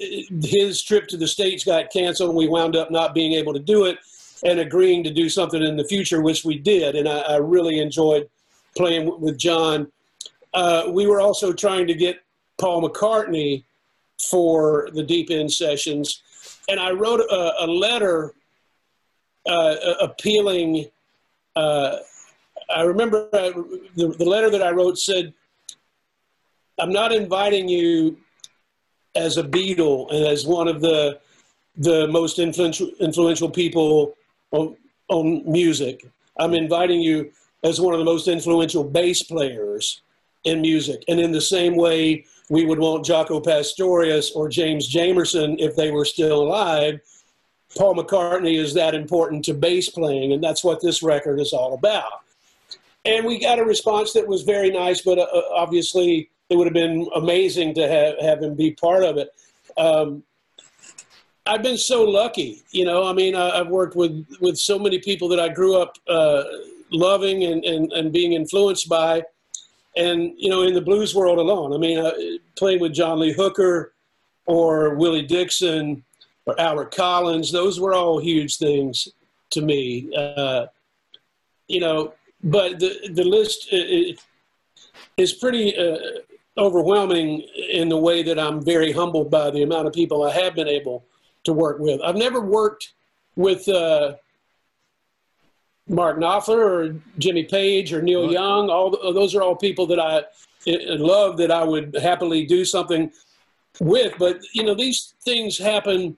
his 0.44 0.84
trip 0.84 1.08
to 1.10 1.18
the 1.18 1.28
States 1.28 1.64
got 1.64 1.92
canceled, 1.92 2.30
and 2.30 2.38
we 2.38 2.48
wound 2.48 2.76
up 2.76 2.92
not 2.92 3.14
being 3.14 3.34
able 3.34 3.54
to 3.54 3.60
do 3.60 3.86
it 3.86 4.00
and 4.44 4.60
agreeing 4.60 5.04
to 5.04 5.14
do 5.14 5.30
something 5.30 5.62
in 5.62 5.78
the 5.78 5.84
future, 5.84 6.22
which 6.22 6.44
we 6.44 6.58
did. 6.58 6.96
And 6.96 7.08
I, 7.08 7.20
I 7.20 7.36
really 7.38 7.80
enjoyed 7.80 8.30
playing 8.76 9.20
with 9.20 9.38
John. 9.38 9.92
Uh, 10.54 10.86
we 10.90 11.06
were 11.06 11.22
also 11.22 11.54
trying 11.54 11.88
to 11.88 11.94
get 11.94 12.24
Paul 12.60 12.88
McCartney 12.88 13.64
for 14.30 14.90
the 14.94 15.04
deep 15.04 15.30
end 15.30 15.52
sessions. 15.52 16.22
And 16.70 16.80
I 16.80 16.92
wrote 16.92 17.20
a, 17.20 17.66
a 17.66 17.68
letter 17.68 18.34
uh, 19.48 19.76
appealing 20.02 20.86
uh, 21.56 21.98
I 22.74 22.84
remember 22.84 23.28
uh, 23.34 23.52
the, 23.96 24.16
the 24.18 24.26
letter 24.26 24.50
that 24.50 24.62
I 24.62 24.72
wrote 24.72 24.98
said, 24.98 25.34
I'm 26.80 26.92
not 26.92 27.12
inviting 27.12 27.68
you 27.68 28.18
as 29.16 29.38
a 29.38 29.44
Beatle 29.44 30.12
and 30.12 30.26
as 30.26 30.46
one 30.46 30.68
of 30.68 30.82
the 30.82 31.20
the 31.78 32.08
most 32.08 32.38
influential 32.38 32.90
influential 33.00 33.50
people 33.50 34.16
on, 34.52 34.76
on 35.08 35.50
music. 35.50 36.06
I'm 36.38 36.54
inviting 36.54 37.02
you 37.02 37.32
as 37.64 37.80
one 37.80 37.94
of 37.94 38.00
the 38.00 38.06
most 38.06 38.28
influential 38.28 38.84
bass 38.84 39.24
players 39.24 40.02
in 40.44 40.62
music. 40.62 41.04
And 41.08 41.20
in 41.20 41.32
the 41.32 41.42
same 41.42 41.76
way, 41.76 42.26
we 42.52 42.66
would 42.66 42.80
want 42.80 43.06
Jaco 43.06 43.44
Pastorius 43.44 44.32
or 44.32 44.50
James 44.50 44.94
Jamerson 44.94 45.56
if 45.60 45.76
they 45.76 45.90
were 45.90 46.06
still 46.06 46.44
alive 46.44 47.00
Paul 47.78 47.96
McCartney 47.96 48.58
is 48.58 48.74
that 48.74 48.94
important 48.94 49.46
to 49.46 49.54
bass 49.54 49.90
playing, 49.90 50.34
and 50.34 50.44
that's 50.44 50.64
what 50.64 50.82
this 50.82 51.02
record 51.02 51.40
is 51.40 51.54
all 51.54 51.74
about. 51.74 52.24
And 53.06 53.26
we 53.26 53.40
got 53.40 53.60
a 53.60 53.64
response 53.64 54.14
that 54.14 54.28
was 54.28 54.44
very 54.44 54.70
nice, 54.70 55.02
but 55.02 55.18
uh, 55.18 55.24
uh, 55.24 55.42
obviously 55.56 56.30
it 56.50 56.56
would 56.56 56.68
have 56.68 56.74
been 56.74 57.08
amazing 57.16 57.74
to 57.76 57.88
have, 57.88 58.20
have 58.20 58.44
him 58.44 58.56
be 58.56 58.72
part 58.72 59.04
of 59.04 59.18
it. 59.18 59.30
Um, 59.78 60.24
I've 61.46 61.64
been 61.64 61.78
so 61.78 62.04
lucky, 62.04 62.62
you 62.72 62.86
know. 62.86 63.08
I 63.08 63.14
mean, 63.14 63.36
I, 63.36 63.58
have 63.58 63.70
worked 63.70 63.96
with 63.96 64.28
with 64.42 64.58
so 64.58 64.78
many 64.78 65.00
people 65.00 65.28
that 65.30 65.40
I 65.40 65.50
grew 65.50 65.76
up 65.76 65.98
uh, 66.08 66.44
loving 66.92 67.44
and, 67.46 67.66
and, 67.66 67.92
and 67.94 68.14
being 68.14 68.34
influenced 68.34 68.88
by, 68.88 69.24
and 69.96 70.34
you 70.38 70.50
know, 70.50 70.64
in 70.64 70.74
the 70.74 70.82
blues 70.82 71.14
world 71.14 71.40
alone. 71.40 71.74
I 71.74 71.78
mean, 71.78 72.00
uh, 72.00 72.14
playing 72.56 72.80
with 72.80 72.94
John 72.94 73.20
Lee 73.20 73.34
Hooker 73.34 73.94
or 74.46 74.96
Willie 74.96 75.26
Dixon 75.26 76.04
or 76.46 76.60
Albert 76.60 76.96
Collins. 76.96 77.52
Those 77.52 77.80
were 77.80 77.94
all 77.94 78.20
huge 78.20 78.58
things 78.58 79.08
to 79.52 79.62
me. 79.62 80.14
Uh, 80.16 80.68
you 81.68 81.80
know, 81.80 82.14
but 82.44 82.80
the 82.80 83.10
the 83.14 83.24
list 83.24 83.68
is 85.18 85.34
pretty 85.34 85.78
uh, 85.78 85.98
overwhelming 86.58 87.42
in 87.70 87.90
the 87.90 87.98
way 87.98 88.24
that 88.24 88.40
I'm 88.40 88.64
very 88.64 88.92
humbled 88.92 89.32
by 89.32 89.52
the 89.52 89.64
amount 89.64 89.88
of 89.88 89.94
people 89.94 90.24
I 90.24 90.32
have 90.32 90.56
been 90.56 90.68
able 90.68 91.06
to 91.44 91.54
work 91.54 91.80
with. 91.80 92.02
I've 92.02 92.16
never 92.16 92.42
worked 92.42 92.94
with 93.36 93.68
uh, 93.68 94.16
Mark 95.88 96.18
Knopfler 96.18 96.58
or 96.58 96.96
Jimmy 97.18 97.44
Page 97.44 97.94
or 97.94 98.02
Neil 98.02 98.32
Young. 98.32 98.70
All 98.70 98.92
those 99.14 99.36
are 99.36 99.42
all 99.42 99.56
people 99.56 99.86
that 99.88 100.00
I 100.00 100.24
love 100.66 101.38
that 101.38 101.52
I 101.52 101.64
would 101.64 101.96
happily 102.02 102.46
do 102.46 102.64
something 102.66 103.12
with. 103.80 104.14
But 104.18 104.40
you 104.54 104.64
know, 104.64 104.76
these 104.76 105.14
things 105.24 105.58
happen 105.58 106.18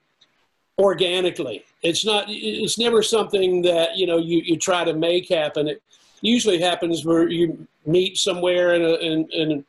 organically. 0.78 1.66
It's 1.82 2.05
not. 2.05 2.26
It's 2.28 2.78
never 2.78 3.01
something 3.01 3.61
that 3.64 3.97
you 3.97 4.07
know 4.07 4.18
you, 4.18 4.41
you 4.43 4.57
try 4.57 4.84
to 4.84 4.93
make 4.93 5.30
happen. 5.30 5.68
It 5.68 5.82
usually 6.22 6.59
happens 6.59 7.05
where 7.05 7.28
you 7.28 7.68
meet 7.86 8.18
somewhere 8.18 8.74
in 8.76 8.82
a 8.82 8.93
in, 8.95 9.28
in, 9.32 9.66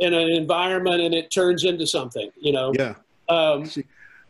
in 0.00 0.14
an 0.14 0.28
environment 0.30 1.00
and 1.00 1.14
it 1.14 1.30
turns 1.30 1.64
into 1.64 1.86
something. 1.86 2.30
You 2.40 2.52
know. 2.52 2.72
Yeah. 2.74 2.94
Um, 3.28 3.70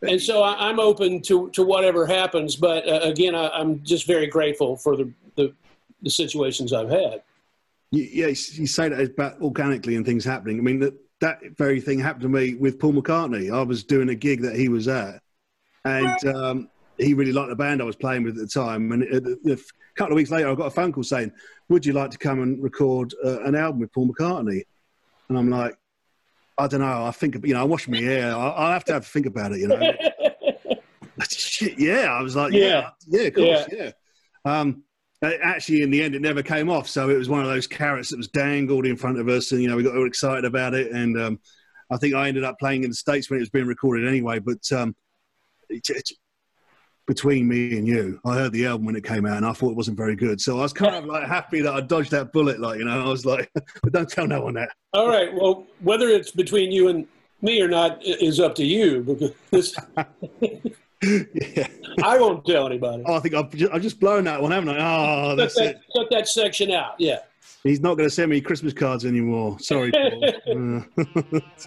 and 0.01 0.21
so 0.21 0.41
I, 0.41 0.69
am 0.69 0.79
open 0.79 1.21
to 1.23 1.49
to 1.51 1.63
whatever 1.63 2.05
happens. 2.05 2.55
But 2.55 2.87
uh, 2.87 2.99
again, 3.03 3.35
I, 3.35 3.59
am 3.59 3.83
just 3.83 4.07
very 4.07 4.27
grateful 4.27 4.77
for 4.77 4.95
the, 4.95 5.11
the 5.35 5.53
the 6.01 6.09
situations 6.09 6.73
I've 6.73 6.89
had. 6.89 7.23
Yeah, 7.91 8.27
you 8.27 8.67
say 8.67 8.89
that 8.89 8.99
about 8.99 9.41
organically 9.41 9.95
and 9.95 10.05
things 10.05 10.25
happening. 10.25 10.59
I 10.59 10.61
mean 10.61 10.79
that 10.79 10.93
that 11.21 11.39
very 11.57 11.79
thing 11.79 11.99
happened 11.99 12.23
to 12.23 12.29
me 12.29 12.55
with 12.55 12.79
Paul 12.79 12.93
McCartney. 12.93 13.53
I 13.53 13.61
was 13.63 13.83
doing 13.83 14.09
a 14.09 14.15
gig 14.15 14.41
that 14.41 14.55
he 14.55 14.69
was 14.69 14.87
at, 14.87 15.21
and 15.85 16.25
um, 16.25 16.69
he 16.97 17.13
really 17.13 17.31
liked 17.31 17.49
the 17.49 17.55
band 17.55 17.81
I 17.81 17.85
was 17.85 17.95
playing 17.95 18.23
with 18.23 18.37
at 18.37 18.41
the 18.41 18.47
time. 18.47 18.91
And 18.91 19.03
a 19.03 19.57
couple 19.95 20.13
of 20.13 20.15
weeks 20.15 20.31
later, 20.31 20.49
I 20.49 20.55
got 20.55 20.67
a 20.67 20.71
phone 20.71 20.91
call 20.91 21.03
saying, 21.03 21.31
"Would 21.69 21.85
you 21.85 21.93
like 21.93 22.11
to 22.11 22.17
come 22.17 22.41
and 22.41 22.61
record 22.61 23.13
uh, 23.23 23.41
an 23.43 23.55
album 23.55 23.79
with 23.79 23.93
Paul 23.93 24.09
McCartney?" 24.09 24.63
And 25.29 25.37
I'm 25.37 25.49
like, 25.49 25.75
"I 26.57 26.67
don't 26.67 26.81
know. 26.81 27.05
I 27.05 27.11
think 27.11 27.45
you 27.45 27.53
know, 27.53 27.61
I 27.61 27.63
wash 27.63 27.87
my 27.87 27.97
hair. 27.97 28.35
I'll, 28.35 28.71
have 28.71 28.85
to 28.85 28.93
have 28.93 29.05
to 29.05 29.09
think 29.09 29.25
about 29.25 29.51
it. 29.53 29.59
You 29.59 29.67
know." 29.67 29.93
Shit, 31.29 31.79
yeah. 31.79 32.11
I 32.11 32.21
was 32.21 32.35
like, 32.35 32.51
yeah, 32.51 32.89
yeah, 33.07 33.21
yeah 33.21 33.27
of 33.27 33.33
course, 33.33 33.65
yeah. 33.71 33.91
yeah. 34.45 34.59
Um, 34.59 34.83
actually, 35.23 35.81
in 35.81 35.89
the 35.89 36.03
end, 36.03 36.15
it 36.15 36.21
never 36.21 36.43
came 36.43 36.69
off. 36.69 36.87
So 36.89 37.09
it 37.09 37.17
was 37.17 37.29
one 37.29 37.41
of 37.41 37.47
those 37.47 37.67
carrots 37.67 38.09
that 38.09 38.17
was 38.17 38.27
dangled 38.27 38.85
in 38.85 38.97
front 38.97 39.19
of 39.19 39.27
us, 39.27 39.51
and 39.51 39.61
you 39.61 39.67
know, 39.67 39.75
we 39.75 39.83
got 39.83 39.97
all 39.97 40.07
excited 40.07 40.45
about 40.45 40.73
it. 40.73 40.91
And 40.91 41.19
um, 41.19 41.39
I 41.89 41.97
think 41.97 42.15
I 42.15 42.27
ended 42.27 42.43
up 42.43 42.59
playing 42.59 42.83
in 42.83 42.89
the 42.89 42.95
states 42.95 43.29
when 43.29 43.37
it 43.37 43.41
was 43.41 43.49
being 43.49 43.67
recorded 43.67 44.07
anyway. 44.07 44.39
But 44.39 44.71
um, 44.71 44.95
it's, 45.69 45.89
it's 45.89 46.13
between 47.07 47.47
me 47.47 47.77
and 47.77 47.87
you. 47.87 48.19
I 48.25 48.35
heard 48.35 48.51
the 48.51 48.65
album 48.65 48.85
when 48.85 48.95
it 48.95 49.03
came 49.03 49.25
out, 49.25 49.37
and 49.37 49.45
I 49.45 49.53
thought 49.53 49.71
it 49.71 49.75
wasn't 49.75 49.97
very 49.97 50.15
good. 50.15 50.41
So 50.41 50.59
I 50.59 50.61
was 50.61 50.73
kind 50.73 50.95
of 50.95 51.05
like 51.05 51.27
happy 51.27 51.61
that 51.61 51.73
I 51.73 51.81
dodged 51.81 52.11
that 52.11 52.31
bullet. 52.33 52.59
Like 52.59 52.79
you 52.79 52.85
know, 52.85 53.05
I 53.05 53.09
was 53.09 53.25
like, 53.25 53.51
but 53.83 53.93
don't 53.93 54.09
tell 54.09 54.27
no 54.27 54.41
one 54.41 54.55
that. 54.55 54.69
All 54.93 55.07
right. 55.07 55.33
Well, 55.33 55.65
whether 55.81 56.09
it's 56.09 56.31
between 56.31 56.71
you 56.71 56.87
and 56.87 57.07
me 57.41 57.61
or 57.61 57.67
not 57.67 57.99
is 58.03 58.39
up 58.39 58.55
to 58.55 58.65
you 58.65 59.01
because 59.01 59.75
yeah. 61.01 61.67
I 62.03 62.17
won't 62.17 62.45
tell 62.45 62.65
anybody. 62.65 63.03
Oh, 63.05 63.15
I 63.15 63.19
think 63.19 63.35
I've 63.35 63.51
just, 63.51 63.71
I've 63.73 63.81
just 63.81 63.99
blown 63.99 64.23
that 64.25 64.41
one, 64.41 64.51
haven't 64.51 64.69
I? 64.69 64.77
Oh, 65.31 65.35
that's 65.35 65.55
cut 65.55 65.63
that, 65.63 65.75
it. 65.75 65.81
Cut 65.95 66.07
that 66.11 66.27
section 66.27 66.71
out. 66.71 66.95
Yeah. 66.97 67.19
He's 67.63 67.79
not 67.79 67.97
going 67.97 68.07
to 68.07 68.13
send 68.13 68.29
me 68.29 68.41
Christmas 68.41 68.73
cards 68.73 69.05
anymore. 69.05 69.59
Sorry, 69.59 69.91
Paul. 69.91 70.83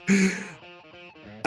Uh, 0.09 0.57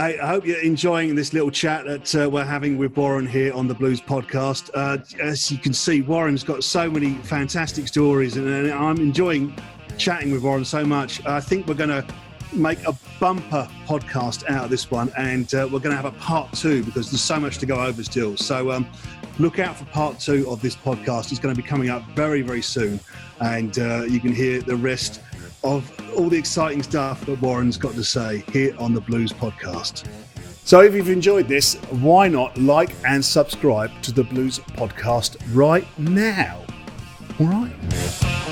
I, 0.01 0.13
hope 0.13 0.47
you're 0.47 0.63
enjoying 0.63 1.13
this 1.13 1.31
little 1.31 1.51
chat 1.51 1.85
that 1.85 2.15
uh, 2.15 2.27
we're 2.27 2.43
having 2.43 2.79
with 2.79 2.97
Warren 2.97 3.27
here 3.27 3.53
on 3.53 3.67
the 3.67 3.75
Blues 3.75 4.01
Podcast. 4.01 4.71
Uh, 4.73 4.97
as 5.21 5.51
you 5.51 5.59
can 5.59 5.73
see, 5.73 6.01
Warren's 6.01 6.43
got 6.43 6.63
so 6.63 6.89
many 6.89 7.13
fantastic 7.17 7.87
stories, 7.87 8.35
and, 8.35 8.47
and 8.47 8.71
I'm 8.71 8.97
enjoying 8.97 9.55
chatting 9.99 10.31
with 10.31 10.41
Warren 10.41 10.65
so 10.65 10.83
much. 10.83 11.23
I 11.27 11.39
think 11.39 11.67
we're 11.67 11.75
going 11.75 11.91
to 11.91 12.03
make 12.51 12.83
a 12.87 12.97
bumper 13.19 13.69
podcast 13.85 14.49
out 14.49 14.63
of 14.63 14.69
this 14.71 14.89
one, 14.89 15.11
and 15.19 15.53
uh, 15.53 15.69
we're 15.71 15.77
going 15.79 15.95
to 15.95 16.01
have 16.01 16.05
a 16.05 16.17
part 16.17 16.51
two 16.53 16.83
because 16.83 17.11
there's 17.11 17.21
so 17.21 17.39
much 17.39 17.59
to 17.59 17.67
go 17.67 17.79
over 17.79 18.03
still. 18.03 18.35
So 18.37 18.71
um, 18.71 18.87
look 19.37 19.59
out 19.59 19.75
for 19.75 19.85
part 19.85 20.19
two 20.19 20.49
of 20.49 20.63
this 20.63 20.75
podcast. 20.75 21.29
It's 21.29 21.39
going 21.39 21.53
to 21.53 21.61
be 21.61 21.67
coming 21.67 21.91
up 21.91 22.03
very, 22.15 22.41
very 22.41 22.63
soon, 22.63 22.99
and 23.39 23.77
uh, 23.77 24.05
you 24.05 24.19
can 24.19 24.33
hear 24.33 24.63
the 24.63 24.75
rest 24.75 25.21
of 25.63 25.91
all 26.17 26.29
the 26.29 26.37
exciting 26.37 26.83
stuff 26.83 27.25
that 27.25 27.41
Warren's 27.41 27.77
got 27.77 27.93
to 27.93 28.03
say 28.03 28.43
here 28.51 28.75
on 28.79 28.93
the 28.93 29.01
Blues 29.01 29.31
Podcast. 29.31 30.07
So, 30.63 30.81
if 30.81 30.93
you've 30.93 31.09
enjoyed 31.09 31.47
this, 31.47 31.75
why 32.01 32.27
not 32.27 32.57
like 32.57 32.95
and 33.05 33.23
subscribe 33.23 33.91
to 34.03 34.11
the 34.11 34.23
Blues 34.23 34.59
Podcast 34.59 35.37
right 35.53 35.87
now? 35.97 36.63
All 37.39 37.47
right. 37.47 38.50